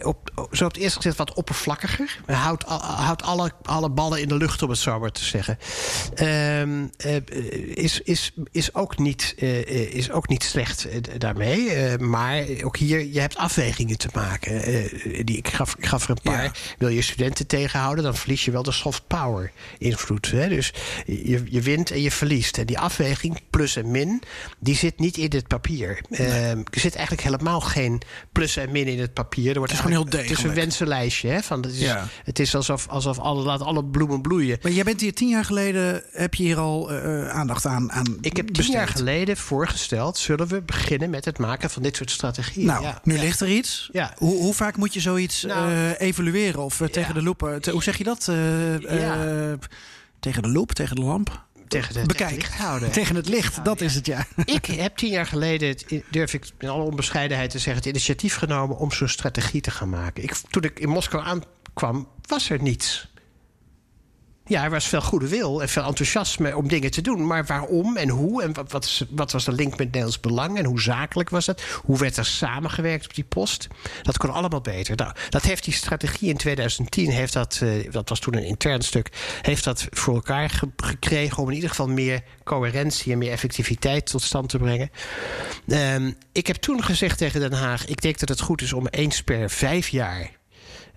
[0.01, 2.19] op, zo op het eerste gezicht wat oppervlakkiger.
[2.25, 5.57] Houdt, al- houdt alle, alle ballen in de lucht, om het zo maar te zeggen.
[6.15, 7.15] Ehm, eh,
[7.73, 10.87] is, is, is, ook niet, eh, is ook niet slecht
[11.17, 11.97] daarmee.
[11.97, 14.61] Maar ook hier, je hebt afwegingen te maken.
[15.25, 16.43] Die, ik, gaf, ik gaf er een paar.
[16.43, 16.51] Ja.
[16.77, 20.31] Wil je studenten tegenhouden, dan verlies je wel de soft power invloed.
[20.31, 20.49] Hè?
[20.49, 20.73] Dus
[21.05, 22.57] je, je wint en je verliest.
[22.57, 24.21] En die afweging, plus en min,
[24.59, 26.01] die zit niet in het papier.
[26.09, 29.51] Ehm, er zit eigenlijk helemaal geen plus en min in het papier.
[29.51, 30.65] Er wordt Het is gewoon heel eigenlijk- Het is een degelijk.
[30.65, 31.29] wensenlijstje.
[31.29, 31.41] Hè?
[31.41, 32.07] Van, het is, Ja.
[32.23, 34.57] het is alsof, alsof alle, laat alle bloemen bloeien.
[34.61, 37.91] Maar jij bent hier tien jaar geleden, heb je hier al eh, eh, aandacht aan,
[37.91, 38.73] aan Ik heb tien besteed.
[38.75, 40.17] jaar geleden voorgesteld...
[40.17, 42.65] zullen we beginnen met het maken van dit soort strategieën.
[42.67, 42.99] Nou, Ja.
[43.03, 43.21] nu Ja.
[43.21, 43.89] ligt er iets.
[43.91, 44.13] Ja.
[44.17, 47.57] Hoe, hoe vaak moet je zoiets Nou, eh, evalueren of tegen de loep?
[47.61, 48.27] te- hoe zeg je dat?
[50.19, 51.47] Tegen de loep, tegen de lamp?
[51.69, 52.29] Tegen de- tegen Bekijk.
[52.31, 52.91] het licht houden.
[52.91, 54.25] Tegen het licht, dat is het ja.
[54.45, 58.35] Ik heb tien jaar geleden, het- durf ik in alle onbescheidenheid te zeggen, het initiatief
[58.35, 60.23] genomen om zo'n strategie te gaan maken.
[60.23, 63.07] Ik, toen ik in Moskou aankwam, was er niets.
[64.49, 67.27] Ja, er was veel goede wil en veel enthousiasme om dingen te doen.
[67.27, 68.43] Maar waarom en hoe?
[68.43, 70.57] En wat, wat, wat was de link met Nederlands Belang?
[70.57, 71.61] En hoe zakelijk was dat?
[71.83, 73.67] Hoe werd er samengewerkt op die post?
[74.01, 74.95] Dat kon allemaal beter.
[74.95, 78.81] Nou, dat heeft die strategie in 2010, heeft dat, eh, dat was toen een intern
[78.81, 79.09] stuk,
[79.41, 84.05] heeft dat voor elkaar ge- gekregen om in ieder geval meer coherentie en meer effectiviteit
[84.05, 84.89] tot stand te brengen.
[85.67, 88.87] Ehm, ik heb toen gezegd tegen Den Haag: ik denk dat het goed is om
[88.87, 90.37] eens per vijf jaar.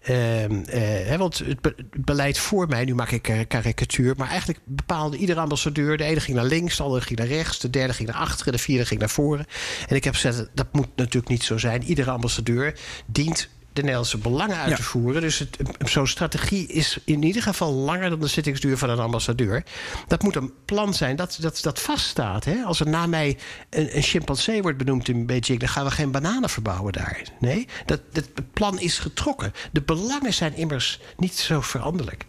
[0.03, 4.29] Ehm, eh, want het, be- het beleid voor mij, nu maak ik een karikatuur, maar
[4.29, 5.97] eigenlijk bepaalde iedere ambassadeur.
[5.97, 8.53] De ene ging naar links, de andere ging naar rechts, de derde ging naar achteren,
[8.53, 9.47] de vierde ging naar voren.
[9.89, 11.83] En ik heb gezegd: dat moet natuurlijk niet zo zijn.
[11.83, 14.77] Iedere ambassadeur dient de Nederlandse belangen uit Ja.
[14.77, 15.21] te voeren.
[15.21, 15.45] Dus
[15.79, 19.65] zo'n strategie is in ieder geval langer dan de zittingsduur van een ambassadeur.
[20.07, 22.45] Dat moet een plan zijn dat, dat, dat vaststaat.
[22.45, 22.63] Hè?
[22.65, 23.39] Als er na mij
[23.71, 27.23] een, een chimpansee wordt benoemd in Beijing, dan gaan we geen bananen verbouwen daar.
[27.41, 29.53] Nee, dat, dat het plan is getrokken.
[29.73, 32.25] De belangen zijn immers niet zo veranderlijk.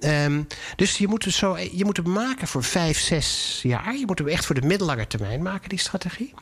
[0.00, 0.42] Ehm,
[0.76, 3.96] dus je moet, het zo, je moet hem maken voor vijf, zes jaar.
[3.96, 6.34] Je moet hem echt voor de middellange termijn maken, die strategie.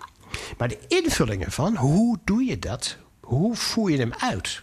[0.58, 2.96] Maar de invulling ervan, hoe doe je dat?
[3.28, 4.62] Hoe voer je hem uit?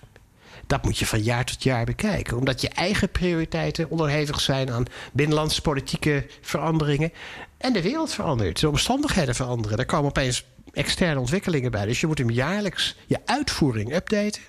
[0.67, 2.37] Dat moet je van jaar tot jaar bekijken.
[2.37, 7.11] Omdat je eigen prioriteiten onderhevig zijn aan binnenlandse politieke veranderingen.
[7.57, 8.59] En de wereld verandert.
[8.59, 9.77] De omstandigheden veranderen.
[9.77, 11.85] Er komen opeens externe ontwikkelingen bij.
[11.85, 14.41] Dus je moet hem jaarlijks je uitvoering updaten.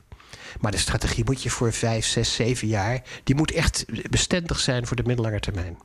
[0.61, 3.03] Maar de strategie moet je voor vijf, zes, zeven jaar.
[3.25, 5.79] Die moet echt bestendig zijn voor de middellange termijn.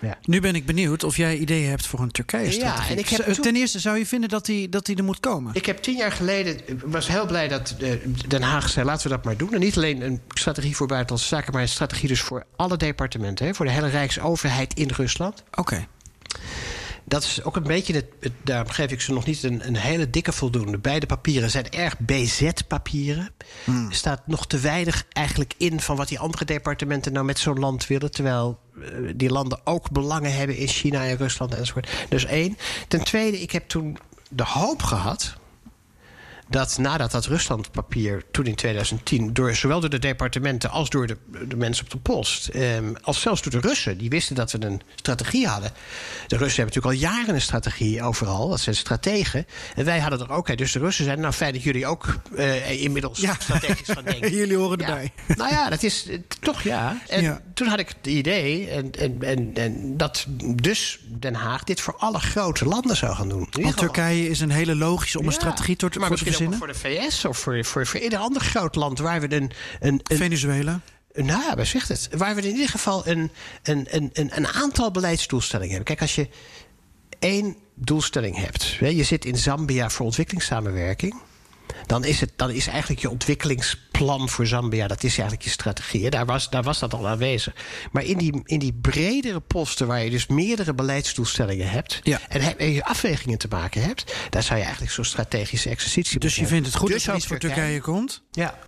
[0.00, 0.18] Ja.
[0.24, 2.82] Nu ben ik benieuwd of jij ideeën hebt voor een Turkije-strategie.
[2.84, 4.96] Ja, en ik heb Z- toen- Ten eerste zou je vinden dat die, dat die
[4.96, 5.54] er moet komen.
[5.54, 7.90] Ik heb tien jaar geleden was heel blij dat eh,
[8.28, 9.52] Den Haag zei: laten we dat maar doen.
[9.54, 13.46] En niet alleen een strategie voor buitenlandse zaken, maar een strategie dus voor alle departementen,
[13.46, 15.42] hè, voor de hele Rijksoverheid in Rusland.
[15.54, 15.86] Oké.
[17.10, 18.06] Dat is ook een beetje het.
[18.20, 20.78] het- daarom geef ik ze nog niet een, een hele dikke voldoende.
[20.78, 23.30] Beide papieren zijn erg BZ-papieren.
[23.66, 27.58] Er staat nog te weinig eigenlijk in van wat die andere departementen nou met zo'n
[27.58, 28.10] land willen.
[28.10, 31.90] Terwijl eh, die landen ook belangen hebben in China en Rusland enzovoort.
[32.08, 32.56] Dus één.
[32.88, 35.34] Ten tweede, ik heb toen de hoop gehad
[36.50, 39.32] dat nadat dat Ruslandpapier toen in 2010...
[39.32, 41.16] Door, zowel door de departementen als door de,
[41.48, 42.48] de mensen op de post...
[42.48, 45.70] ehm, als zelfs door de Russen, die wisten dat we een strategie hadden.
[46.26, 48.48] De Russen hebben natuurlijk al jaren een strategie overal.
[48.48, 49.46] Dat zijn strategen.
[49.74, 50.56] En wij hadden er ook.
[50.58, 53.34] Dus de Russen zeiden, nou fijn dat jullie ook eh, inmiddels Ja.
[53.38, 54.32] strategisch gaan denken.
[54.32, 54.86] Jullie horen Ja.
[54.88, 55.12] erbij.
[55.36, 57.02] Nou ja, dat is eh, toch ja.
[57.08, 57.40] En Ja.
[57.54, 61.96] toen had ik het idee en, en, en, en dat dus Den Haag dit voor
[61.96, 63.48] alle grote landen zou gaan doen.
[63.50, 66.58] Want Turkije is een hele logische om een strategie te, maar misschien verzinnen.
[66.58, 69.50] voor de VS of voor, voor, voor ieder ander groot land waar we een.
[69.80, 70.80] een, een Venezuela.
[71.12, 72.08] nou, ja, waar zegt het?
[72.16, 73.30] Waar we in ieder geval een,
[73.62, 75.96] een, een, een, een aantal beleidsdoelstellingen hebben.
[75.96, 76.28] Kijk, als je
[77.18, 78.78] één doelstelling hebt.
[78.78, 81.20] hè, Je zit in Zambia voor ontwikkelingssamenwerking.
[81.86, 86.10] Dan is, het, dan is eigenlijk je ontwikkelingsplan voor Zambia, dat is eigenlijk je strategie.
[86.10, 87.54] Daar was, daar was dat al aanwezig.
[87.92, 92.20] Maar in die, in die bredere posten, waar je dus meerdere beleidsdoelstellingen hebt Ja.
[92.28, 96.46] en, je afwegingen te maken hebt, daar zou je eigenlijk zo'n strategische exercitie Dus je
[96.46, 98.22] vindt het goed Dus dat er ook iets voor Turkije komt?
[98.30, 98.58] Ja.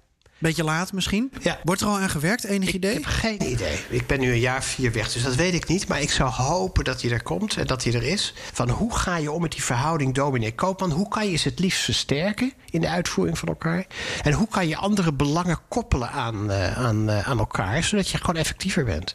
[0.43, 1.33] Beetje laat misschien?
[1.43, 1.59] Ja.
[1.65, 2.95] Wordt er al aan gewerkt, enig Ik idee?
[2.95, 3.79] heb geen idee.
[3.89, 5.89] Ik ben nu een jaar vier weg, dus dat weet ik niet.
[5.89, 8.35] Maar ik zou hopen dat hij er komt en dat hij er is.
[8.53, 10.91] Van hoe ga je om met die verhouding dominee-koopman?
[10.91, 13.87] Hoe kan je ze het liefst versterken in de uitvoering van elkaar?
[14.23, 18.19] En hoe kan je andere belangen koppelen aan, eh, aan, eh, aan elkaar, zodat je
[18.19, 19.15] gewoon effectiever bent?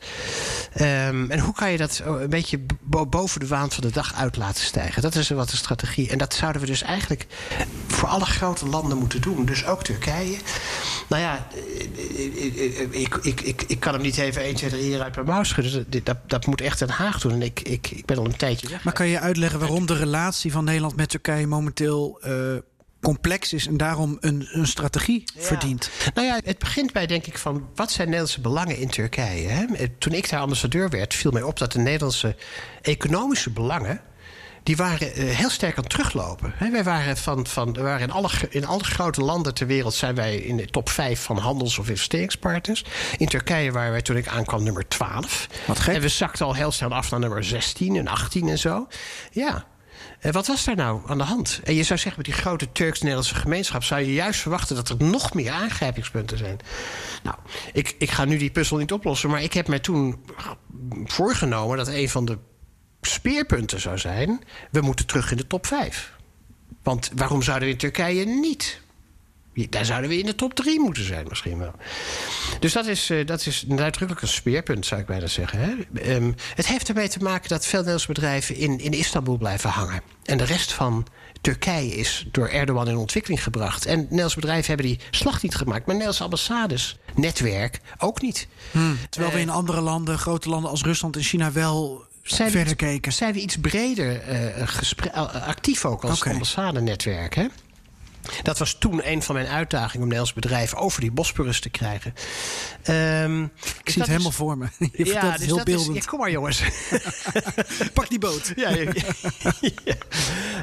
[0.73, 4.13] Ehm, en hoe kan je dat een beetje bo- boven de waan van de dag
[4.15, 5.01] uit laten stijgen?
[5.01, 6.09] Dat is wat de strategie.
[6.09, 7.25] En dat zouden we dus eigenlijk
[7.87, 9.45] voor alle grote landen moeten doen.
[9.45, 10.37] Dus ook Turkije.
[11.09, 14.81] Nou ja, eh, eh, ik, ik, ik, ik kan hem niet even 1, 2, 3
[14.83, 15.85] hier uit mijn mouw schudden.
[15.89, 17.31] Dat- Dat, dat moet echt Den Haag doen.
[17.31, 18.83] En ik, ik, ik ben al een tijdje weg.
[18.83, 22.33] Maar kan je uitleggen waarom de relatie van Nederland met Turkije momenteel eh,
[23.01, 25.89] complex is en daarom een, een strategie verdient?
[26.13, 29.47] Nou ja, het begint bij denk ik van wat zijn Nederlandse belangen in Turkije.
[29.47, 29.65] Hè?
[29.65, 32.35] Eh, Toen ik daar ambassadeur werd, viel mij op dat de Nederlandse
[32.81, 34.01] economische belangen.
[34.67, 36.53] Die waren eh, heel sterk aan het teruglopen.
[36.71, 40.15] Wij waren, van, van, we waren in, alle, in alle grote landen ter wereld zijn
[40.15, 42.85] wij in de top 5 van handels- of investeringspartners.
[43.17, 45.47] In Turkije waren wij toen ik aankwam nummer 12.
[45.67, 45.95] Wat gek.
[45.95, 48.87] En we zakten al heel snel af naar nummer 16 en 18 en zo.
[49.31, 49.65] Ja.
[50.19, 51.61] En wat was daar nou aan de hand?
[51.63, 53.83] En je zou zeggen, met die grote Turks-Nederlandse gemeenschap...
[53.83, 56.57] zou je juist verwachten dat er nog meer aangrijpingspunten zijn.
[57.23, 57.35] Nou,
[57.73, 59.29] ik, ik ga nu die puzzel niet oplossen...
[59.29, 60.23] maar ik heb mij toen
[61.05, 62.37] voorgenomen dat een van de
[63.07, 64.43] speerpunten zou zijn...
[64.71, 66.13] we moeten terug in de top 5.
[66.83, 68.81] Want waarom zouden we in Turkije niet?
[69.69, 71.73] Daar zouden we in de top 3 moeten zijn, misschien wel.
[72.59, 75.59] Dus dat is, eh, dat is nadrukkelijk een speerpunt, zou ik bijna zeggen.
[75.59, 76.01] Hè?
[76.01, 80.01] Ehm, het heeft ermee te maken dat veel Nederlandse bedrijven in, in Istanbul blijven hangen.
[80.23, 81.05] En de rest van
[81.41, 83.85] Turkije is door Erdogan in ontwikkeling gebracht.
[83.85, 85.79] En Nederlandse bedrijven hebben die slag niet gemaakt.
[85.79, 88.47] Maar Nederlandse ambassades, netwerk, ook niet.
[89.09, 92.05] Terwijl we in andere landen, grote landen als Rusland en China wel
[92.35, 93.13] Zijn we verder iets- keken.
[93.13, 96.29] Zijn we iets breder eh, actief ook als Oké.
[96.29, 97.45] ambassadenetwerk, hè?
[98.43, 102.13] Dat was toen een van mijn uitdagingen om Nederlands bedrijven over die Bosporus te krijgen.
[102.83, 103.49] Ehm, Ik
[103.89, 104.65] zie het helemaal voor me.
[104.79, 105.95] Je vertelt het dus heel dat is- beeldend.
[106.03, 106.61] ja, kom maar, jongens.
[107.93, 108.51] Pak die boot.
[108.55, 109.51] ja, ja, ja.
[109.85, 109.95] Ja.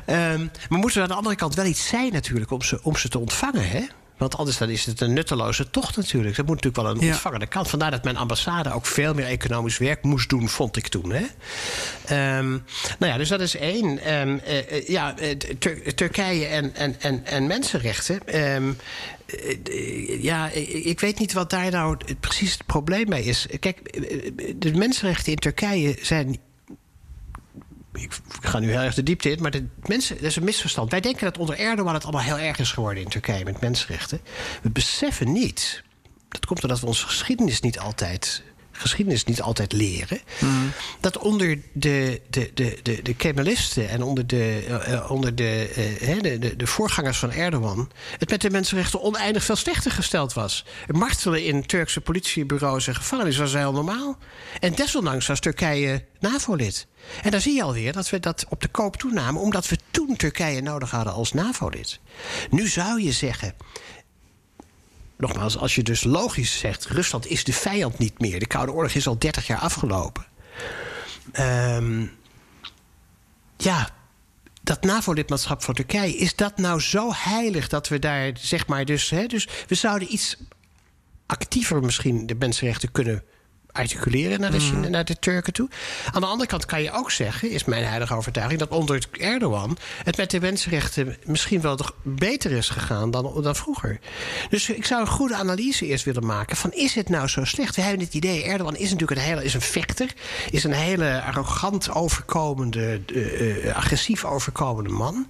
[0.06, 2.96] Ehm, maar moeten we aan de andere kant wel iets zijn natuurlijk om ze, om
[2.96, 3.86] ze te ontvangen, hè?
[4.16, 6.36] Want anders dan is het een nutteloze tocht natuurlijk.
[6.36, 7.12] Dat moet natuurlijk wel een Ja.
[7.12, 7.68] ontvangende kant.
[7.68, 11.10] Vandaar dat mijn ambassade ook veel meer economisch werk moest doen, vond ik toen.
[11.12, 11.24] Hè?
[12.04, 12.50] Ehm,
[12.98, 13.98] nou ja, dus dat is één.
[13.98, 18.26] Ehm, eh, ja, eh, Tur- Turkije en, en, en, en mensenrechten.
[18.26, 18.72] Ehm,
[19.26, 23.46] eh, ja, ik, weet niet wat daar nou precies het probleem mee is.
[23.60, 23.92] Kijk,
[24.56, 26.38] de mensenrechten in Turkije zijn
[28.02, 30.90] ik ga nu heel erg de diepte in, maar de mensen, dat is een misverstand.
[30.90, 34.20] Wij denken dat onder Erdogan het allemaal heel erg is geworden in Turkije met mensenrechten.
[34.62, 35.82] We beseffen niet,
[36.28, 38.42] dat komt doordat we onze geschiedenis niet altijd,
[38.76, 40.20] geschiedenis niet altijd leren,
[41.00, 45.68] dat onder de, de, de, de, de Kemalisten en onder, de, eh, eh, onder de,
[46.00, 50.32] eh, de, de, de voorgangers van Erdogan het met de mensenrechten oneindig veel slechter gesteld
[50.32, 50.64] was.
[50.86, 54.18] Het martelen in Turkse politiebureaus en gevangenissen was heel normaal.
[54.60, 56.86] En desondanks was Turkije NAVO-lid.
[57.22, 60.16] En dan zie je alweer dat we dat op de koop toenamen, omdat we toen
[60.16, 62.00] Turkije nodig hadden als NAVO-lid.
[62.50, 63.54] Nu zou je zeggen.
[65.16, 68.38] Nogmaals, als je dus logisch zegt: Rusland is de vijand niet meer.
[68.38, 70.26] De Koude Oorlog is al 30 jaar afgelopen.
[71.32, 72.06] Ehm,
[73.56, 73.90] ja,
[74.62, 79.10] dat NAVO-lidmaatschap van Turkije, is dat nou zo heilig dat we daar, zeg maar, dus.
[79.10, 80.36] Hè, dus we zouden iets
[81.26, 83.24] actiever misschien de mensenrechten kunnen
[83.74, 85.68] articuleren naar de, Chine- naar de Turken toe.
[86.12, 89.76] Aan de andere kant kan je ook zeggen, is mijn heilige overtuiging, dat onder Erdogan
[90.04, 93.98] het met de mensenrechten misschien wel toch beter is gegaan dan, dan vroeger.
[94.48, 97.76] Dus ik zou een goede analyse eerst willen maken van is het nou zo slecht?
[97.76, 100.12] We hebben het idee, Erdogan is natuurlijk een hele is een vechter,
[100.50, 105.26] is een hele arrogant overkomende, eh, eh, agressief overkomende man.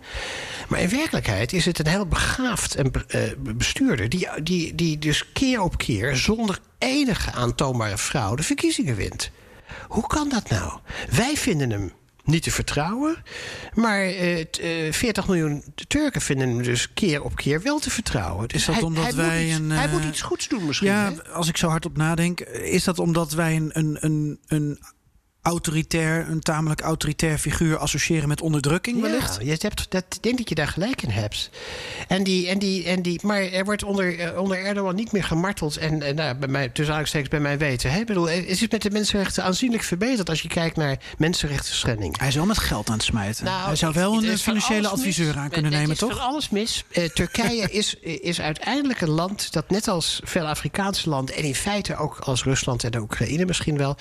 [0.69, 5.33] Maar in werkelijkheid is het een heel begaafd en, eh, bestuurder die, die, die dus
[5.33, 9.31] keer op keer zonder enige aantoonbare fraude verkiezingen wint.
[9.89, 10.79] Hoe kan dat nou?
[11.11, 11.93] Wij vinden hem
[12.25, 13.17] niet te vertrouwen,
[13.75, 17.91] maar eh, t- eh, 40 miljoen Turken vinden hem dus keer op keer wel te
[17.91, 18.49] vertrouwen.
[18.49, 20.49] Dus Is dat hij, omdat hij wij moet iets, een, hij eh, moet iets goeds
[20.49, 20.89] doen misschien.
[20.89, 21.29] Ja, hè?
[21.29, 24.79] als ik zo hardop nadenk, is dat omdat wij een, een, een, een
[25.45, 29.37] autoritair, een tamelijk autoritair figuur associëren met onderdrukking wellicht.
[29.41, 31.51] Ja, je hebt, dat, ik denk dat je daar gelijk in hebt.
[32.09, 35.25] En die, en die, en die, maar er wordt onder, eh, onder Erdogan niet meer
[35.25, 35.77] gemarteld.
[35.77, 37.91] En, en nou, bij mij, tussen aanstekens bij mij weten.
[37.93, 37.99] Hè?
[38.01, 42.19] Ik bedoel, is het met de mensenrechten aanzienlijk verbeterd als je kijkt naar mensenrechten schending?
[42.19, 43.45] Hij is wel met geld aan het smijten.
[43.45, 45.37] Nou, Hij zou wel het een is financiële adviseur mis.
[45.37, 46.19] aan Het- kunnen het nemen, is van toch?
[46.21, 46.85] alles mis.
[46.91, 51.35] Eh, Turkije is, is uiteindelijk een land dat net als veel Afrikaanse landen...
[51.37, 53.97] en in feite ook als Rusland en de Oekraïne misschien wel...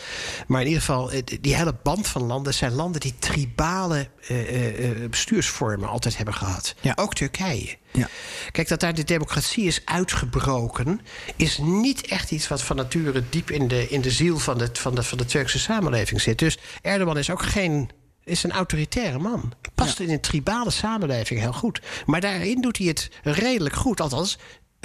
[0.48, 2.53] maar in ieder geval, eh, die hele band van landen...
[2.53, 6.76] zijn landen die tribale eh, eh, eh, bestuursvormen altijd hebben gehad.
[6.81, 6.93] Ja.
[6.95, 7.77] Ook Turkije.
[7.91, 8.10] Ja.
[8.51, 11.01] Kijk, dat daar de democratie is uitgebroken...
[11.35, 14.69] is niet echt iets wat van nature diep in de, in de ziel van de,
[14.73, 16.39] van, de, van de Turkse samenleving zit.
[16.39, 17.89] Dus Erdogan is ook geen...
[18.23, 19.53] is een autoritaire man.
[19.76, 21.81] Past in een tribale samenleving heel goed.
[22.05, 24.01] Maar daarin doet hij het redelijk goed.
[24.01, 24.38] Althans,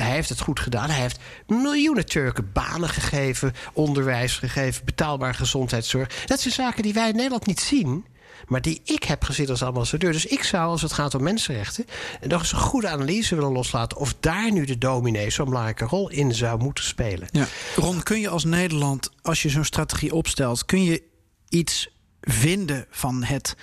[0.02, 0.90] hij heeft het goed gedaan.
[0.90, 3.54] Hij heeft miljoenen Turken banen gegeven...
[3.72, 6.24] onderwijs gegeven, betaalbare gezondheidszorg.
[6.26, 8.04] Dat zijn zaken die wij in Nederland niet zien...
[8.46, 10.12] Maar die ik heb gezien als ambassadeur.
[10.12, 11.84] Dus ik zou, als het gaat om mensenrechten.
[12.20, 13.98] nog eens een goede analyse willen loslaten.
[13.98, 17.28] of daar nu de dominee zo'n belangrijke rol in zou moeten spelen.
[17.30, 17.46] Ja.
[17.76, 21.02] Ron, kun je als Nederland, als je zo'n strategie opstelt, kun je
[21.48, 21.88] iets
[22.20, 23.56] vinden van het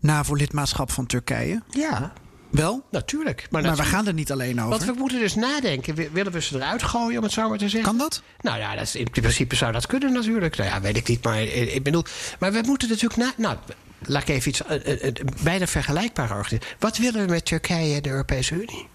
[0.00, 1.62] NAVO-lidmaatschap van Turkije?
[1.70, 2.12] Ja,
[2.50, 2.82] Wel?
[2.90, 3.46] natuurlijk.
[3.50, 4.70] Maar, Maar we gaan er niet alleen over.
[4.70, 5.94] Want we moeten dus nadenken.
[5.94, 7.90] Wi- Willen we ze eruit gooien, om het zo maar te zeggen?
[7.90, 8.22] Kan dat?
[8.40, 10.56] Nou ja, dat is, in principe zou dat kunnen natuurlijk.
[10.56, 12.04] Nou ja, weet ik niet, maar eh, ik bedoel...
[12.38, 13.16] Maar we moeten natuurlijk...
[13.20, 13.56] Na, nou,
[14.00, 14.64] laat ik even iets...
[14.64, 16.76] eh, eh, bijna vergelijkbaar organiseren.
[16.78, 18.86] Wat willen we met Turkije en de Europese Unie?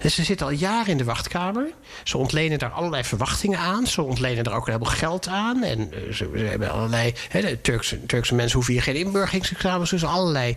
[0.00, 1.66] En ze zitten al jaren in de wachtkamer.
[2.04, 3.86] Ze ontlenen daar allerlei verwachtingen aan.
[3.86, 5.62] Ze ontlenen daar ook een heleboel geld aan.
[5.62, 7.12] En ze, ze hebben allerlei...
[7.28, 9.90] Hè, de Turkse, Turkse mensen hoeven hier geen inburgeringsexamens.
[9.90, 10.56] Dus allerlei...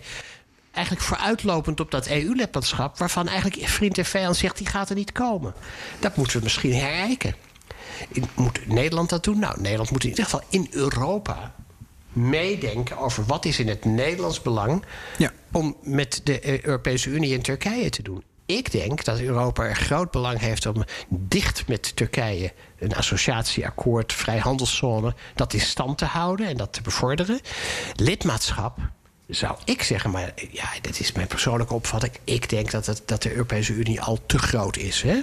[0.72, 2.98] Eigenlijk vooruitlopend op dat EU-lidmaatschap...
[2.98, 4.56] waarvan eigenlijk vriend en vijand zegt...
[4.58, 5.54] die gaat er niet komen.
[5.98, 7.34] Dat moeten we misschien herijken.
[8.34, 9.38] Moet Nederland dat doen?
[9.38, 11.54] Nou, Nederland moet in ieder geval in Europa
[12.12, 14.84] meedenken over wat is in het Nederlands belang
[15.18, 15.32] Ja.
[15.52, 18.22] om met de eh, Europese Unie en Turkije te doen.
[18.46, 25.14] Ik denk dat Europa er groot belang heeft om dicht met Turkije een associatieakkoord, vrijhandelszone,
[25.34, 27.40] dat in stand te houden en dat te bevorderen.
[27.94, 28.78] Lidmaatschap
[29.30, 32.12] zou ik zeggen, maar ja, dit is mijn persoonlijke opvatting.
[32.24, 35.02] Ik denk dat, het, dat de Europese Unie al te groot is.
[35.02, 35.20] Hè?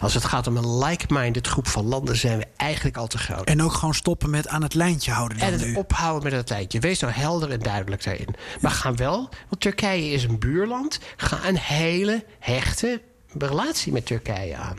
[0.00, 3.44] Als het gaat om een like-minded groep van landen, zijn we eigenlijk al te groot.
[3.46, 5.74] En ook gewoon stoppen met aan het lijntje houden En het nu.
[5.74, 6.80] ophouden met het lijntje.
[6.80, 8.34] Wees nou helder en duidelijk daarin.
[8.60, 10.98] Maar ga wel, want Turkije is een buurland.
[11.16, 13.02] Ga een hele hechte
[13.38, 14.76] relatie met Turkije aan.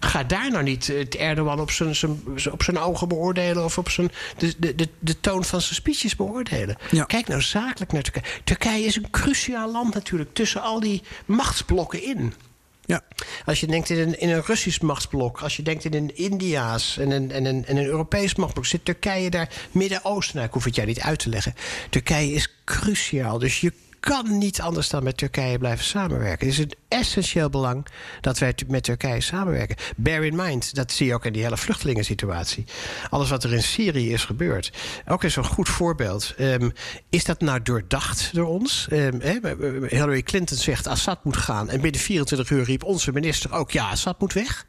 [0.00, 3.64] Ga daar nou niet eh, het Erdogan op zijn, zijn, op zijn ogen beoordelen...
[3.64, 6.76] of op zijn, de, de, de, de toon van zijn speeches beoordelen.
[6.90, 7.04] Ja.
[7.04, 8.24] Kijk nou zakelijk naar Turkije.
[8.44, 10.34] Turkije is een cruciaal land natuurlijk...
[10.34, 12.34] tussen al die machtsblokken in.
[12.84, 13.02] Ja.
[13.44, 16.98] Als je denkt in een, in een Russisch machtsblok, als je denkt in een Indiaas
[16.98, 20.34] en een, en een, en een Europees machtsblok, zit Turkije daar Midden-Oosten.
[20.34, 21.54] Nou, ik hoef het jij niet uit te leggen.
[21.90, 23.38] Turkije is cruciaal.
[23.38, 26.46] Dus je kan niet anders dan met Turkije blijven samenwerken.
[26.46, 27.86] Het is een essentieel belang
[28.20, 29.76] dat wij met Turkije samenwerken.
[29.96, 32.64] Bear in mind, dat zie je ook in die hele vluchtelingensituatie.
[33.10, 34.72] Alles wat er in Syrië is gebeurd.
[35.06, 36.34] Ook is een goed voorbeeld.
[36.36, 36.70] Ehm,
[37.10, 38.86] is dat nou doordacht door ons?
[38.90, 39.20] Ehm,
[39.86, 41.68] Hillary Clinton zegt Assad moet gaan.
[41.68, 43.70] En binnen 24 uur riep onze minister ook...
[43.70, 44.66] ja, Assad moet weg.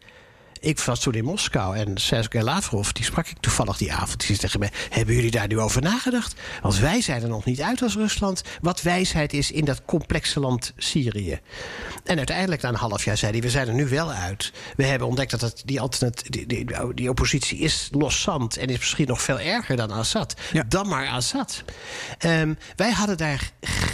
[0.62, 4.18] Ik was toen in Moskou en Sergej Lavrov, die sprak ik toevallig die avond.
[4.18, 6.34] Die zei tegen mij: Hebben jullie daar nu over nagedacht?
[6.62, 8.42] Want wij zijn er nog niet uit als Rusland.
[8.62, 11.40] Wat wijsheid is in dat complexe land Syrië.
[12.04, 14.52] En uiteindelijk, na een half jaar, zei hij: We zijn er nu wel uit.
[14.76, 18.78] We hebben ontdekt dat het, die, alternat, die, die, die oppositie is loszand en is
[18.78, 20.34] misschien nog veel erger dan Assad.
[20.52, 20.64] Ja.
[20.68, 21.64] Dan maar Assad.
[22.18, 23.52] Ehm, wij hadden daar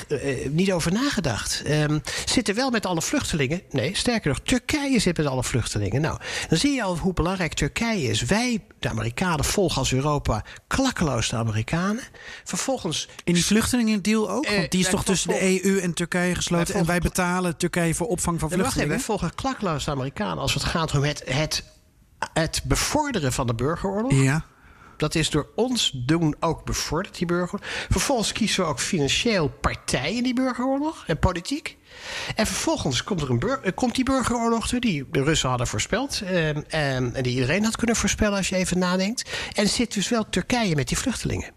[0.07, 1.61] eh, niet over nagedacht.
[1.65, 3.61] Ehm, zitten wel met alle vluchtelingen.
[3.69, 6.01] Nee, sterker nog, Turkije zit met alle vluchtelingen.
[6.01, 6.19] Nou,
[6.61, 8.21] dan zie je al hoe belangrijk Turkije is.
[8.21, 12.03] Wij, de Amerikanen, volgen als Europa klakkeloos de Amerikanen.
[12.43, 13.09] Vervolgens.
[13.23, 14.45] In die vluchtelingendeal ook?
[14.45, 16.71] Eh, Want die is toch tussen de EU en Turkije gesloten.
[16.73, 18.95] Wij En wij betalen Turkije voor opvang van Nee, wacht even, vluchtelingen.
[18.95, 21.63] wij volgen klakkeloos de Amerikanen als het gaat om het, het,
[22.33, 24.13] het bevorderen van de burgeroorlog.
[24.13, 24.45] Ja.
[24.97, 27.69] Dat is door ons doen ook bevorderd, die burgeroorlog.
[27.89, 31.77] Vervolgens kiezen we ook financieel partij in die burgeroorlog en politiek.
[32.35, 36.21] En vervolgens komt, er een eh, komt die burgeroorlog er, die de Russen hadden voorspeld.
[36.21, 39.29] ehm, ehm, en die iedereen had kunnen voorspellen als je even nadenkt.
[39.53, 41.51] En zit dus wel Turkije met die vluchtelingen.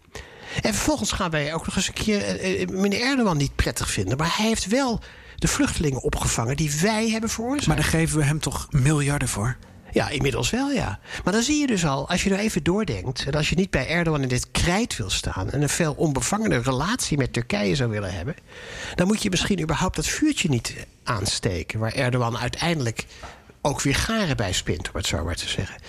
[0.61, 3.91] En vervolgens gaan wij ook nog eens een keer eh, eh, meneer Erdogan niet prettig
[3.91, 4.17] vinden.
[4.17, 5.01] Maar hij heeft wel
[5.35, 7.67] de vluchtelingen opgevangen die wij hebben veroorzaakt.
[7.67, 9.57] Maar daar geven we hem toch miljarden voor?
[9.91, 10.99] Ja, inmiddels wel, ja.
[11.23, 13.25] Maar dan zie je dus al, als je er even doordenkt...
[13.25, 15.51] en als je niet bij Erdogan in dit krijt wil staan...
[15.51, 18.35] en een veel onbevangener relatie met Turkije zou willen hebben...
[18.95, 21.79] dan moet je misschien überhaupt dat vuurtje niet aansteken...
[21.79, 23.05] waar Erdogan uiteindelijk
[23.61, 25.81] ook weer garen bij spint, om het zo maar te zeggen.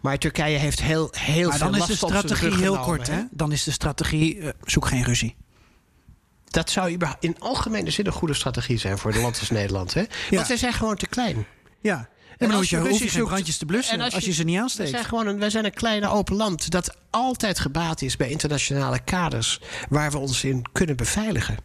[0.00, 3.22] Maar Turkije heeft heel, heel Maar veel dan is de strategie heel kort, hè?
[3.30, 5.36] Dan is de strategie, eh, zoek geen ruzie.
[6.44, 9.94] Dat zou in algemene zin een goede strategie zijn voor een land als Nederland.
[9.94, 10.00] Hè?
[10.00, 10.06] Ja.
[10.30, 11.46] Want wij zijn gewoon te klein.
[11.80, 12.08] Ja.
[12.38, 14.22] En dan als hoef je, je hoef je geen brandjes te blussen en als, als
[14.24, 14.90] je, je- ze niet We aansteekt.
[14.90, 18.98] zijn, gewoon een, wij zijn een klein open land dat altijd gebaat is bij internationale
[19.04, 21.56] kaders waar we ons in kunnen beveiligen.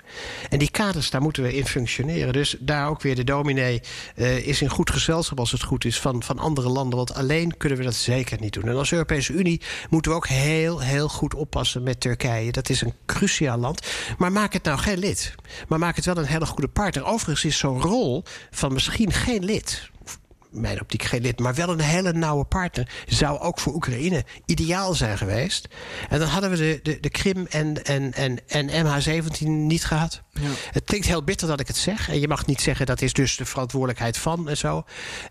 [0.49, 2.33] En die kaders, daar moeten we in functioneren.
[2.33, 3.81] Dus daar ook weer de dominee
[4.15, 6.97] eh, is in goed gezelschap als het goed is van, van andere landen.
[6.97, 8.67] Want alleen kunnen we dat zeker niet doen.
[8.67, 12.51] En als Europese Unie moeten we ook heel, heel goed oppassen met Turkije.
[12.51, 13.87] Dat is een cruciaal land.
[14.17, 15.35] Maar maak het nou geen lid.
[15.67, 17.05] Maar maak het wel een hele goede partner.
[17.05, 19.89] Overigens is zo'n rol van misschien geen lid
[20.51, 24.93] mijn optiek geen lid, maar wel een hele nauwe partner, zou ook voor Oekraïne ideaal
[24.93, 25.67] zijn geweest.
[26.09, 30.21] En dan hadden we de, de, de Krim en, en, en, en MH17 niet gehad.
[30.71, 32.09] Het klinkt heel bitter dat ik het zeg.
[32.09, 34.83] En je mag niet zeggen dat is dus de verantwoordelijkheid van en zo.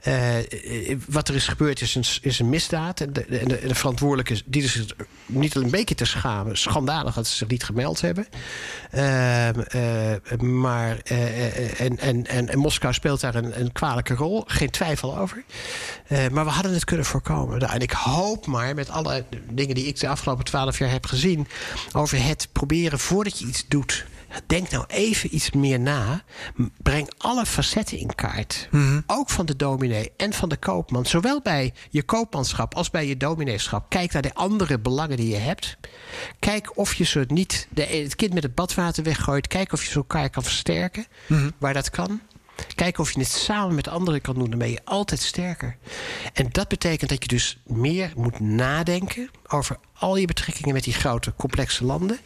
[0.02, 3.00] Eh, eh, wat er is gebeurd is een, is een misdaad.
[3.00, 4.84] En de, de, de, de verantwoordelijke die is
[5.26, 6.58] niet een beetje te schamen.
[6.58, 8.26] Schandalig dat ze zich niet gemeld hebben.
[8.90, 14.14] Ehm, eh, maar eh, eh, en, en, en, en Moskou speelt daar een, een kwalijke
[14.14, 14.44] rol.
[14.46, 15.44] Geen twijfel over.
[16.06, 17.58] Eh, maar we hadden het kunnen voorkomen.
[17.58, 21.06] Nou, en ik hoop maar met alle dingen die ik de afgelopen twaalf jaar heb
[21.06, 21.48] gezien.
[21.92, 24.06] over het proberen voordat je iets doet.
[24.46, 26.22] Denk nou even iets meer na.
[26.82, 28.68] Breng alle facetten in kaart.
[29.06, 31.06] Ook van de dominee en van de koopman.
[31.06, 33.88] Zowel bij je koopmanschap als bij je domineeschap.
[33.88, 35.76] Kijk naar de andere belangen die je hebt.
[36.38, 39.46] Kijk of je ze niet de, het kind met het badwater weggooit.
[39.46, 41.06] Kijk of je ze elkaar kan versterken.
[41.58, 42.20] Waar dat kan.
[42.74, 44.50] Kijk of je het samen met anderen kan doen.
[44.50, 45.76] Dan ben je altijd sterker.
[46.32, 50.92] En dat betekent dat je dus meer moet nadenken over al je betrekkingen met die
[50.92, 52.18] grote, complexe landen.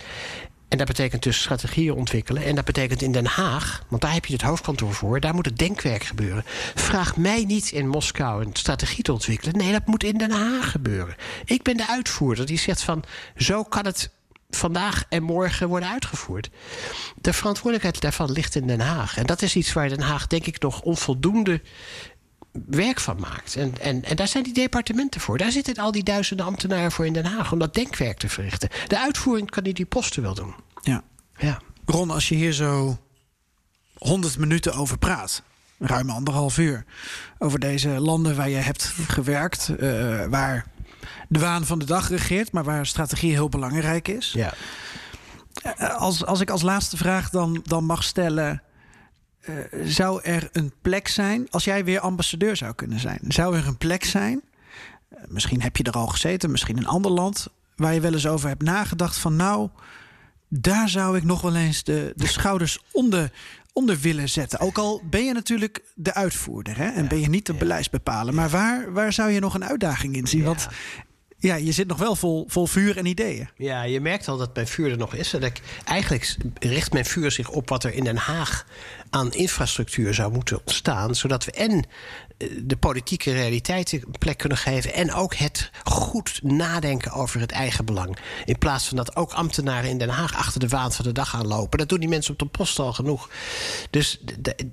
[0.75, 2.45] En dat betekent dus strategieën ontwikkelen.
[2.45, 5.47] En dat betekent in Den Haag, want daar heb je het hoofdkantoor voor, daar moet
[5.47, 6.45] het denkwerk gebeuren.
[6.75, 9.57] Vraag mij niet in Moskou een strategie te ontwikkelen.
[9.57, 11.15] Nee, dat moet in Den Haag gebeuren.
[11.45, 13.05] Ik ben de uitvoerder die zegt van
[13.37, 14.11] zo kan het
[14.51, 16.51] vandaag en morgen worden uitgevoerd.
[17.21, 19.17] De verantwoordelijkheid daarvan ligt in Den Haag.
[19.17, 21.61] En dat is iets waar Den Haag, denk ik, nog onvoldoende
[22.67, 23.57] werk van maakt.
[23.57, 25.39] En, en, en daar zijn die departementen voor.
[25.39, 28.69] Daar zitten al die duizenden ambtenaren voor in Den Haag om dat denkwerk te verrichten.
[28.87, 30.55] De uitvoering kan die die posten wel doen.
[31.37, 31.59] Ja.
[31.85, 32.99] Ron, als je hier zo
[33.99, 35.43] 100 minuten over praat,
[35.79, 36.85] ruim anderhalf uur,
[37.39, 40.67] over deze landen waar je hebt gewerkt, eh, waar
[41.29, 44.33] de waan van de dag regeert, maar waar strategie heel belangrijk is.
[44.33, 44.53] ja.
[45.63, 48.63] Eh, Als, als ik als laatste vraag dan, dan mag stellen.
[49.41, 49.55] eh,
[49.85, 53.77] zou er een plek zijn, als jij weer ambassadeur zou kunnen zijn, zou er een
[53.79, 54.43] plek zijn,
[55.27, 57.47] misschien heb je er al gezeten, misschien een ander land,
[57.77, 59.69] waar je wel eens over hebt nagedacht van nou,
[60.61, 63.33] daar zou ik nog wel eens de, de schouders onder,
[63.73, 64.61] onder willen zetten.
[64.61, 68.51] Ook al ben je natuurlijk de uitvoerder hè, en ben je niet de beleidsbepaler, maar
[68.51, 70.45] waar, waar zou je nog een uitdaging in zien?
[70.45, 70.69] Want
[71.39, 73.49] ja, je zit nog wel vol, vol vuur en ideeën.
[73.57, 75.31] Ja, je merkt al dat mijn vuur er nog is.
[75.31, 78.67] Dat ik, eigenlijk richt mijn vuur zich op wat er in Den Haag
[79.11, 81.15] aan infrastructuur zou moeten ontstaan.
[81.15, 81.85] Zodat we en
[82.63, 84.95] de politieke realiteit een plek kunnen geven.
[84.95, 88.17] En ook het goed nadenken over het eigen belang.
[88.45, 91.35] In plaats van dat ook ambtenaren in Den Haag achter de waan van de dag
[91.35, 91.79] aan lopen.
[91.79, 93.31] Dat doen die mensen op de post al genoeg.
[93.91, 94.21] Dus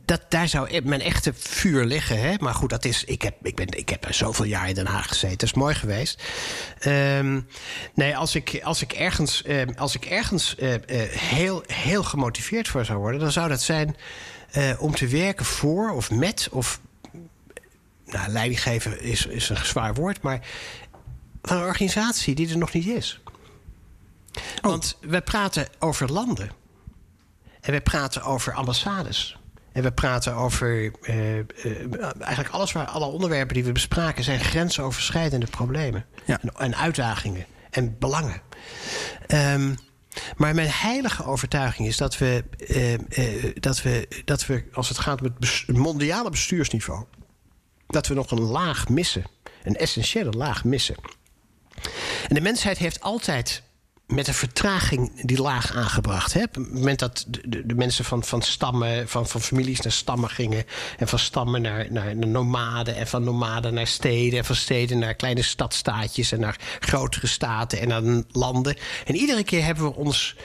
[0.05, 2.19] dat, daar zou mijn echte vuur liggen.
[2.19, 2.35] Hè?
[2.39, 5.07] Maar goed, dat is, ik, heb, ik, ben, ik heb zoveel jaar in Den Haag
[5.07, 5.37] gezeten.
[5.37, 6.23] Dat is mooi geweest.
[6.79, 7.39] Ehm,
[7.93, 10.81] nee, als ik, als ik ergens, ehm, als ik ergens eh, eh,
[11.11, 13.95] heel, heel gemotiveerd voor zou worden, dan zou dat zijn
[14.51, 16.79] eh, om te werken voor of met of.
[18.11, 20.39] Nou, leidinggeven is, is een zwaar woord, maar
[21.41, 23.21] van een organisatie die er nog niet is.
[24.61, 26.51] Want we praten over landen.
[27.61, 29.37] En we praten over ambassades.
[29.71, 30.91] En we praten over.
[31.01, 31.45] eh, eh,
[32.19, 36.05] eigenlijk alles waar alle onderwerpen die we bespraken zijn grensoverschrijdende problemen.
[36.25, 36.39] Ja.
[36.41, 38.41] En, en uitdagingen en belangen.
[39.27, 39.75] Ehm,
[40.37, 44.97] maar mijn heilige overtuiging is dat we, eh, eh, dat we, dat we als het
[44.99, 47.05] gaat om het bes- mondiale bestuursniveau.
[47.91, 49.25] Dat we nog een laag missen.
[49.63, 50.95] Een essentiële laag missen.
[52.27, 53.63] En de mensheid heeft altijd
[54.11, 56.33] met een vertraging die laag aangebracht.
[56.33, 56.43] Hè?
[56.43, 59.91] Op het moment dat de, de, de mensen van, van stammen, van, van families naar
[59.91, 60.65] stammen gingen.
[60.97, 62.95] En van stammen naar, naar, naar nomaden.
[62.95, 64.39] En van nomaden naar steden.
[64.39, 66.31] En van steden naar kleine stadstaatjes.
[66.31, 68.77] En naar grotere staten en naar landen.
[69.05, 70.35] En iedere keer hebben we ons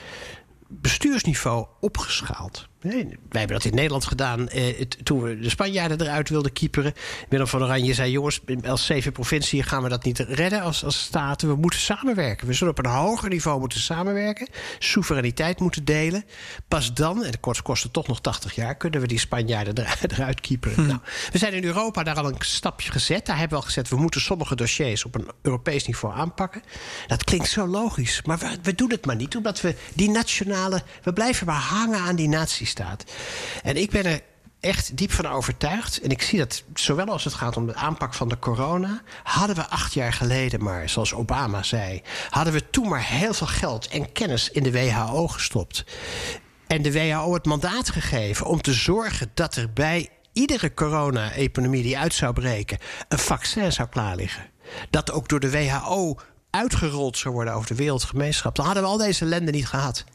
[0.67, 2.67] bestuursniveau opgeschaald.
[2.87, 6.93] Wij hebben dat in Nederland gedaan eh, toen we de Spanjaarden eruit wilden kieperen.
[7.29, 10.99] Willem van Oranje zei: jongens, als zeven provinciën gaan we dat niet redden als, als
[10.99, 11.47] staten.
[11.47, 12.47] We moeten samenwerken.
[12.47, 14.47] We zullen op een hoger niveau moeten samenwerken.
[14.79, 16.23] Soevereiniteit moeten delen.
[16.67, 20.11] Pas dan, en het kost het toch nog 80 jaar, kunnen we die Spanjaarden eruit,
[20.11, 20.87] eruit kieperen.
[20.87, 20.99] Nou,
[21.31, 23.25] we zijn in Europa daar al een stapje gezet.
[23.25, 26.61] Daar hebben we al gezet, we moeten sommige dossiers op een Europees niveau aanpakken.
[27.07, 30.81] Dat klinkt zo logisch, maar we, we doen het maar niet, omdat we die nationale,
[31.03, 32.29] we blijven maar hangen aan die
[33.63, 34.21] En ik ben er
[34.59, 36.01] echt diep van overtuigd.
[36.01, 39.01] En ik zie dat zowel als het gaat om de aanpak van de corona.
[39.23, 42.01] hadden we acht jaar geleden maar, zoals Obama zei.
[42.29, 45.85] hadden we toen maar heel veel geld en kennis in de WHO gestopt.
[46.67, 51.97] En de WHO het mandaat gegeven om te zorgen dat er bij iedere corona-epidemie die
[51.97, 52.77] uit zou breken.
[53.07, 54.45] een vaccin zou klaar liggen.
[54.89, 56.17] Dat ook door de WHO
[56.49, 58.55] uitgerold zou worden over de wereldgemeenschap.
[58.55, 60.05] Dan hadden we al deze ellende niet gehad.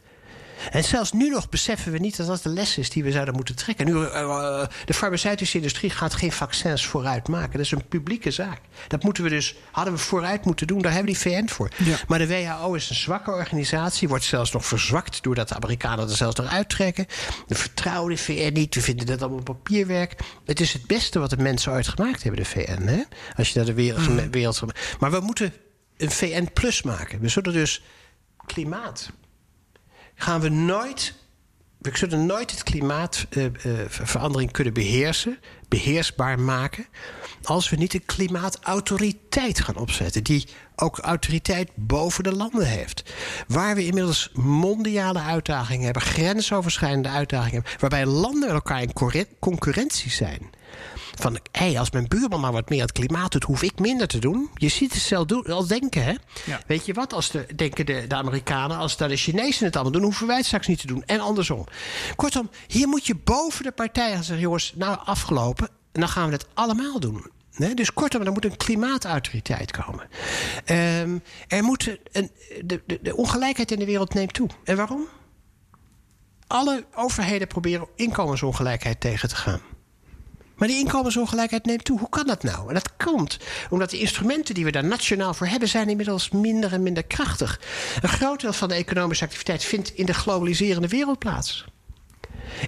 [0.71, 3.35] En zelfs nu nog beseffen we niet dat dat de les is die we zouden
[3.35, 3.87] moeten trekken.
[3.87, 7.53] Nu, eh, de farmaceutische industrie gaat geen vaccins vooruit maken.
[7.53, 8.61] Dat is een publieke zaak.
[8.89, 10.83] Dat moeten we dus, hadden we vooruit moeten doen.
[10.83, 11.71] Daar hebben we die VN voor.
[11.77, 11.97] Ja.
[12.09, 14.09] Maar de WHO is een zwakke organisatie.
[14.09, 17.07] Wordt zelfs nog verzwakt doordat de Amerikanen er zelfs nog uittrekken.
[17.47, 18.75] We vertrouwen de VN niet.
[18.75, 20.17] We vinden dat allemaal papierwerk.
[20.45, 22.83] Het is het beste wat de mensen ooit gemaakt hebben, de VN.
[22.83, 23.03] Hè?
[23.37, 24.63] Als je naar de wereld, wereld...
[24.99, 25.53] Maar we moeten
[25.97, 27.21] een VN plus maken.
[27.21, 27.83] We zullen dus
[28.47, 29.11] klimaat
[30.23, 31.15] gaan we nooit.
[31.79, 35.39] We zullen nooit het klimaatverandering kunnen beheersen,
[35.69, 36.87] beheersbaar maken.
[37.43, 40.25] als we niet een klimaatautoriteit gaan opzetten.
[40.25, 40.47] die
[40.77, 43.13] ook autoriteit boven de landen heeft.
[43.49, 47.81] Waar we inmiddels mondiale uitdagingen hebben, grensoverschrijdende uitdagingen hebben.
[47.81, 50.51] waarbij landen met elkaar in concurrentie zijn.
[51.15, 54.07] Van, hé, als mijn buurman maar wat meer aan het klimaat doet, hoef ik minder
[54.07, 54.51] te doen.
[54.55, 56.15] Je ziet het zelf doen, al denken, hè?
[56.45, 56.61] Ja.
[56.67, 59.93] Weet je wat, als de, denken de, de Amerikanen, als daar de Chinezen het allemaal
[59.93, 61.03] doen, hoeven wij het straks niet te doen.
[61.07, 61.67] En andersom.
[62.17, 66.27] Kortom, hier moet je boven de partij gaan zeggen, jongens, nou afgelopen, en dan gaan
[66.27, 67.31] we het allemaal doen.
[67.57, 70.09] Nee, dus kortom, er moet een klimaatautoriteit komen.
[70.65, 71.19] Ehm,
[71.49, 72.31] er moet een,
[72.65, 74.49] de, de, de ongelijkheid in de wereld neemt toe.
[74.65, 75.09] En waarom?
[76.47, 79.61] Alle overheden proberen inkomensongelijkheid tegen te gaan.
[80.57, 81.99] Maar die inkomensongelijkheid neemt toe.
[81.99, 82.69] Hoe kan dat nou?
[82.69, 83.39] En dat komt
[83.71, 85.69] omdat de instrumenten die we daar nationaal voor hebben...
[85.69, 87.61] zijn inmiddels minder en minder krachtig.
[88.03, 91.65] Een groot deel van de economische activiteit vindt in de globaliserende wereld plaats.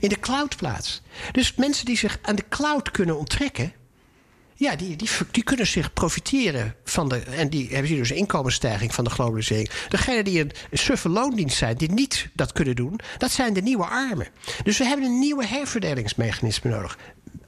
[0.01, 1.03] In de cloud plaats.
[1.33, 3.73] Dus mensen die zich aan de cloud kunnen onttrekken...
[4.57, 7.19] Ja, die, die, die kunnen zich profiteren van de.
[7.19, 9.71] En die hebben zien dus een inkomensstijging van de globalisering.
[9.89, 13.61] Degenen die een, een suffe loondienst zijn, die niet dat kunnen doen, dat zijn de
[13.61, 14.29] nieuwe armen.
[14.63, 16.99] Dus we hebben een nieuwe herverdelingsmechanisme nodig.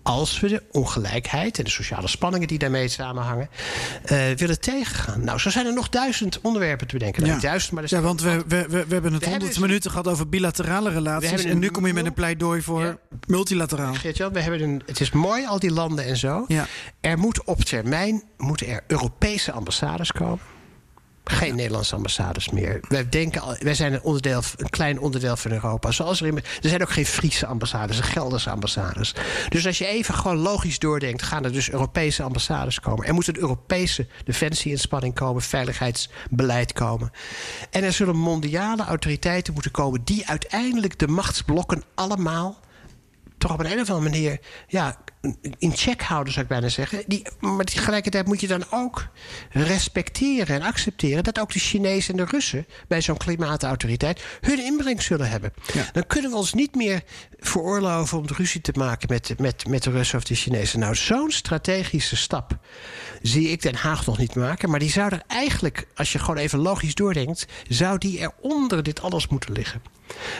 [0.07, 3.49] Als we de ongelijkheid en de sociale spanningen die daarmee samenhangen,
[4.05, 5.25] eh, willen tegengaan.
[5.25, 7.25] Nou, zo zijn er nog duizend onderwerpen te bedenken.
[7.27, 7.33] Ja.
[7.33, 10.09] niet duizend, maar Ja, want we, we, we, we hebben het honderd dus- minuten gehad
[10.09, 11.45] over bilaterale relaties.
[11.45, 12.97] En nu kom je met een pleidooi voor Ja.
[13.27, 13.95] multilateraal.
[13.95, 16.45] Geert-Jan, we hebben een, het is mooi, al die landen en zo.
[16.49, 16.67] Ja.
[17.01, 20.41] Er moet op termijn moeten er Europese ambassades komen.
[21.31, 22.81] Geen Nederlandse ambassades meer.
[22.89, 25.91] Wij, denken wij zijn een, onderdeel, een klein onderdeel van Europa.
[25.91, 29.15] Zoals er, in, er zijn ook geen Friese ambassades, er Gelderse ambassades.
[29.49, 33.07] Dus als je even gewoon logisch doordenkt, gaan er dus Europese ambassades komen.
[33.07, 37.11] Er moet een Europese defensieinspanning komen, veiligheidsbeleid komen.
[37.71, 42.61] En er zullen mondiale autoriteiten moeten komen die uiteindelijk de machtsblokken allemaal
[43.39, 44.97] toch op een, een of andere manier ja,
[45.59, 47.03] in check houden, zou ik bijna zeggen.
[47.07, 49.09] Die, maar tegelijkertijd moet je dan ook
[49.51, 55.03] respecteren en accepteren dat ook de Chinezen en de Russen bij zo'n klimaatautoriteit hun inbreng
[55.03, 55.53] zullen hebben.
[55.73, 55.85] Ja.
[55.93, 57.03] Dan kunnen we ons niet meer
[57.39, 60.79] veroorloven om ruzie te maken met, met, met de Russen of de Chinezen.
[60.79, 62.59] Nou, zo'n strategische stap
[63.23, 64.71] zie ik Den Haag nog niet maken.
[64.71, 68.83] Maar die zou er eigenlijk, als je gewoon even logisch doordenkt, zou die er onder
[68.83, 69.83] dit alles moeten liggen.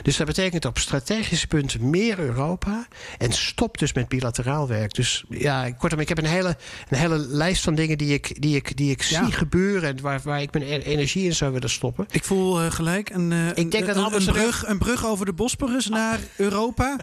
[0.03, 2.87] Dus dat betekent op strategische punten meer Europa.
[3.19, 4.95] En stop dus met bilateraal werk.
[4.95, 6.57] Dus ja, kortom, ik heb een hele,
[6.89, 9.25] een hele lijst van dingen die ik, die ik, die ik Ja.
[9.25, 9.89] zie gebeuren.
[9.89, 12.07] En waar, waar ik mijn e- energie in zou willen stoppen.
[12.11, 15.33] Ik voel eh, gelijk een, eh, denk een, dat een, brug, een brug over de
[15.33, 16.97] Bosporus naar Europa.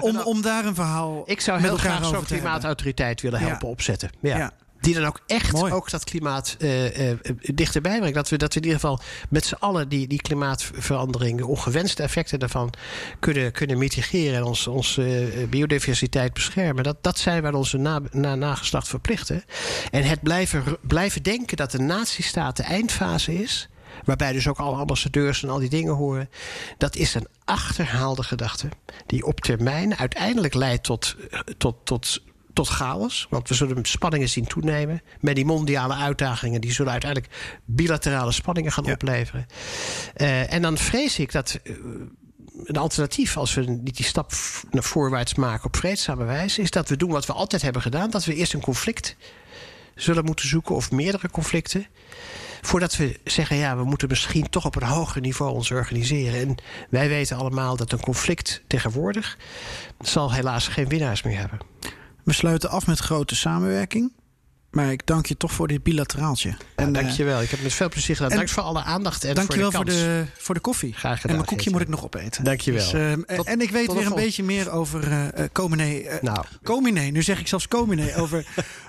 [0.00, 3.46] Om, om daar een verhaal Ik zou heel graag zo'n klimaatautoriteit willen Ja.
[3.46, 4.10] helpen opzetten.
[4.20, 4.36] Ja.
[4.36, 4.52] Ja.
[4.80, 5.72] Die dan ook echt Mooi.
[5.72, 8.14] ook dat klimaat eh, eh, dichterbij brengt.
[8.14, 12.02] Dat we, dat we in ieder geval met z'n allen die, die klimaatverandering, de ongewenste
[12.02, 12.72] effecten daarvan
[13.20, 16.84] kunnen, kunnen mitigeren en ons, onze eh, biodiversiteit beschermen.
[16.84, 19.44] Dat, dat zijn wij onze na, na, nageslacht verplichten.
[19.90, 23.68] En het blijven, blijven denken dat de natiestaat de eindfase is.
[24.04, 26.28] Waarbij dus ook alle ambassadeurs en al die dingen horen.
[26.78, 28.68] Dat is een achterhaalde gedachte.
[29.06, 31.16] Die op termijn uiteindelijk leidt tot,
[31.58, 32.22] tot, tot,
[32.56, 33.26] tot chaos.
[33.30, 35.02] Want we zullen spanningen zien toenemen.
[35.20, 36.60] Met die mondiale uitdagingen.
[36.60, 37.32] Die zullen uiteindelijk
[37.64, 38.92] bilaterale spanningen gaan Ja.
[38.92, 39.46] opleveren.
[40.14, 41.60] Eh, en dan vrees ik dat.
[41.64, 41.74] eh,
[42.64, 44.32] een alternatief, als we niet die stap
[44.70, 48.10] naar voorwaarts maken op vreedzame wijze, is dat we doen wat we altijd hebben gedaan:
[48.10, 49.16] dat we eerst een conflict
[49.94, 51.86] zullen moeten zoeken, of meerdere conflicten.
[52.60, 56.40] Voordat we zeggen, ja, we moeten misschien toch op een hoger niveau ons organiseren.
[56.40, 56.54] En
[56.90, 59.36] wij weten allemaal dat een conflict tegenwoordig
[60.00, 61.58] zal helaas geen winnaars meer hebben.
[62.26, 64.12] We sluiten af met grote samenwerking.
[64.70, 66.56] Maar ik dank je toch voor dit bilateraaltje.
[66.76, 67.36] En eh, dankjewel.
[67.42, 68.36] Ik heb het met veel plezier gedaan.
[68.36, 70.02] Dank voor alle aandacht en Dankjewel voor voor de kans.
[70.02, 70.92] de, voor de koffie.
[70.92, 72.44] Graag gedaan, En mijn koekje moet ik nog opeten.
[72.44, 72.90] Dankjewel.
[72.90, 76.44] Dus, ehm, Tot- en ik weet weer een beetje meer over eh eh, eh, Nou.
[76.62, 78.14] Kominee, nu zeg ik zelfs Kominee.
[78.22, 78.46] Over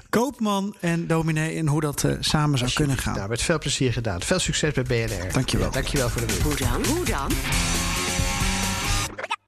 [0.10, 3.16] koopman en dominee en hoe dat eh, samen zou kunnen gaan.
[3.16, 4.22] Nou, met veel plezier gedaan.
[4.22, 5.32] Veel succes bij BNR.
[5.34, 5.68] Dankjewel.
[5.68, 6.42] Ja, dankjewel voor de winst.
[6.42, 6.86] Hoe dan?
[6.86, 7.32] Hoe dan?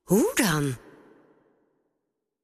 [0.03, 0.75] Hoe dan?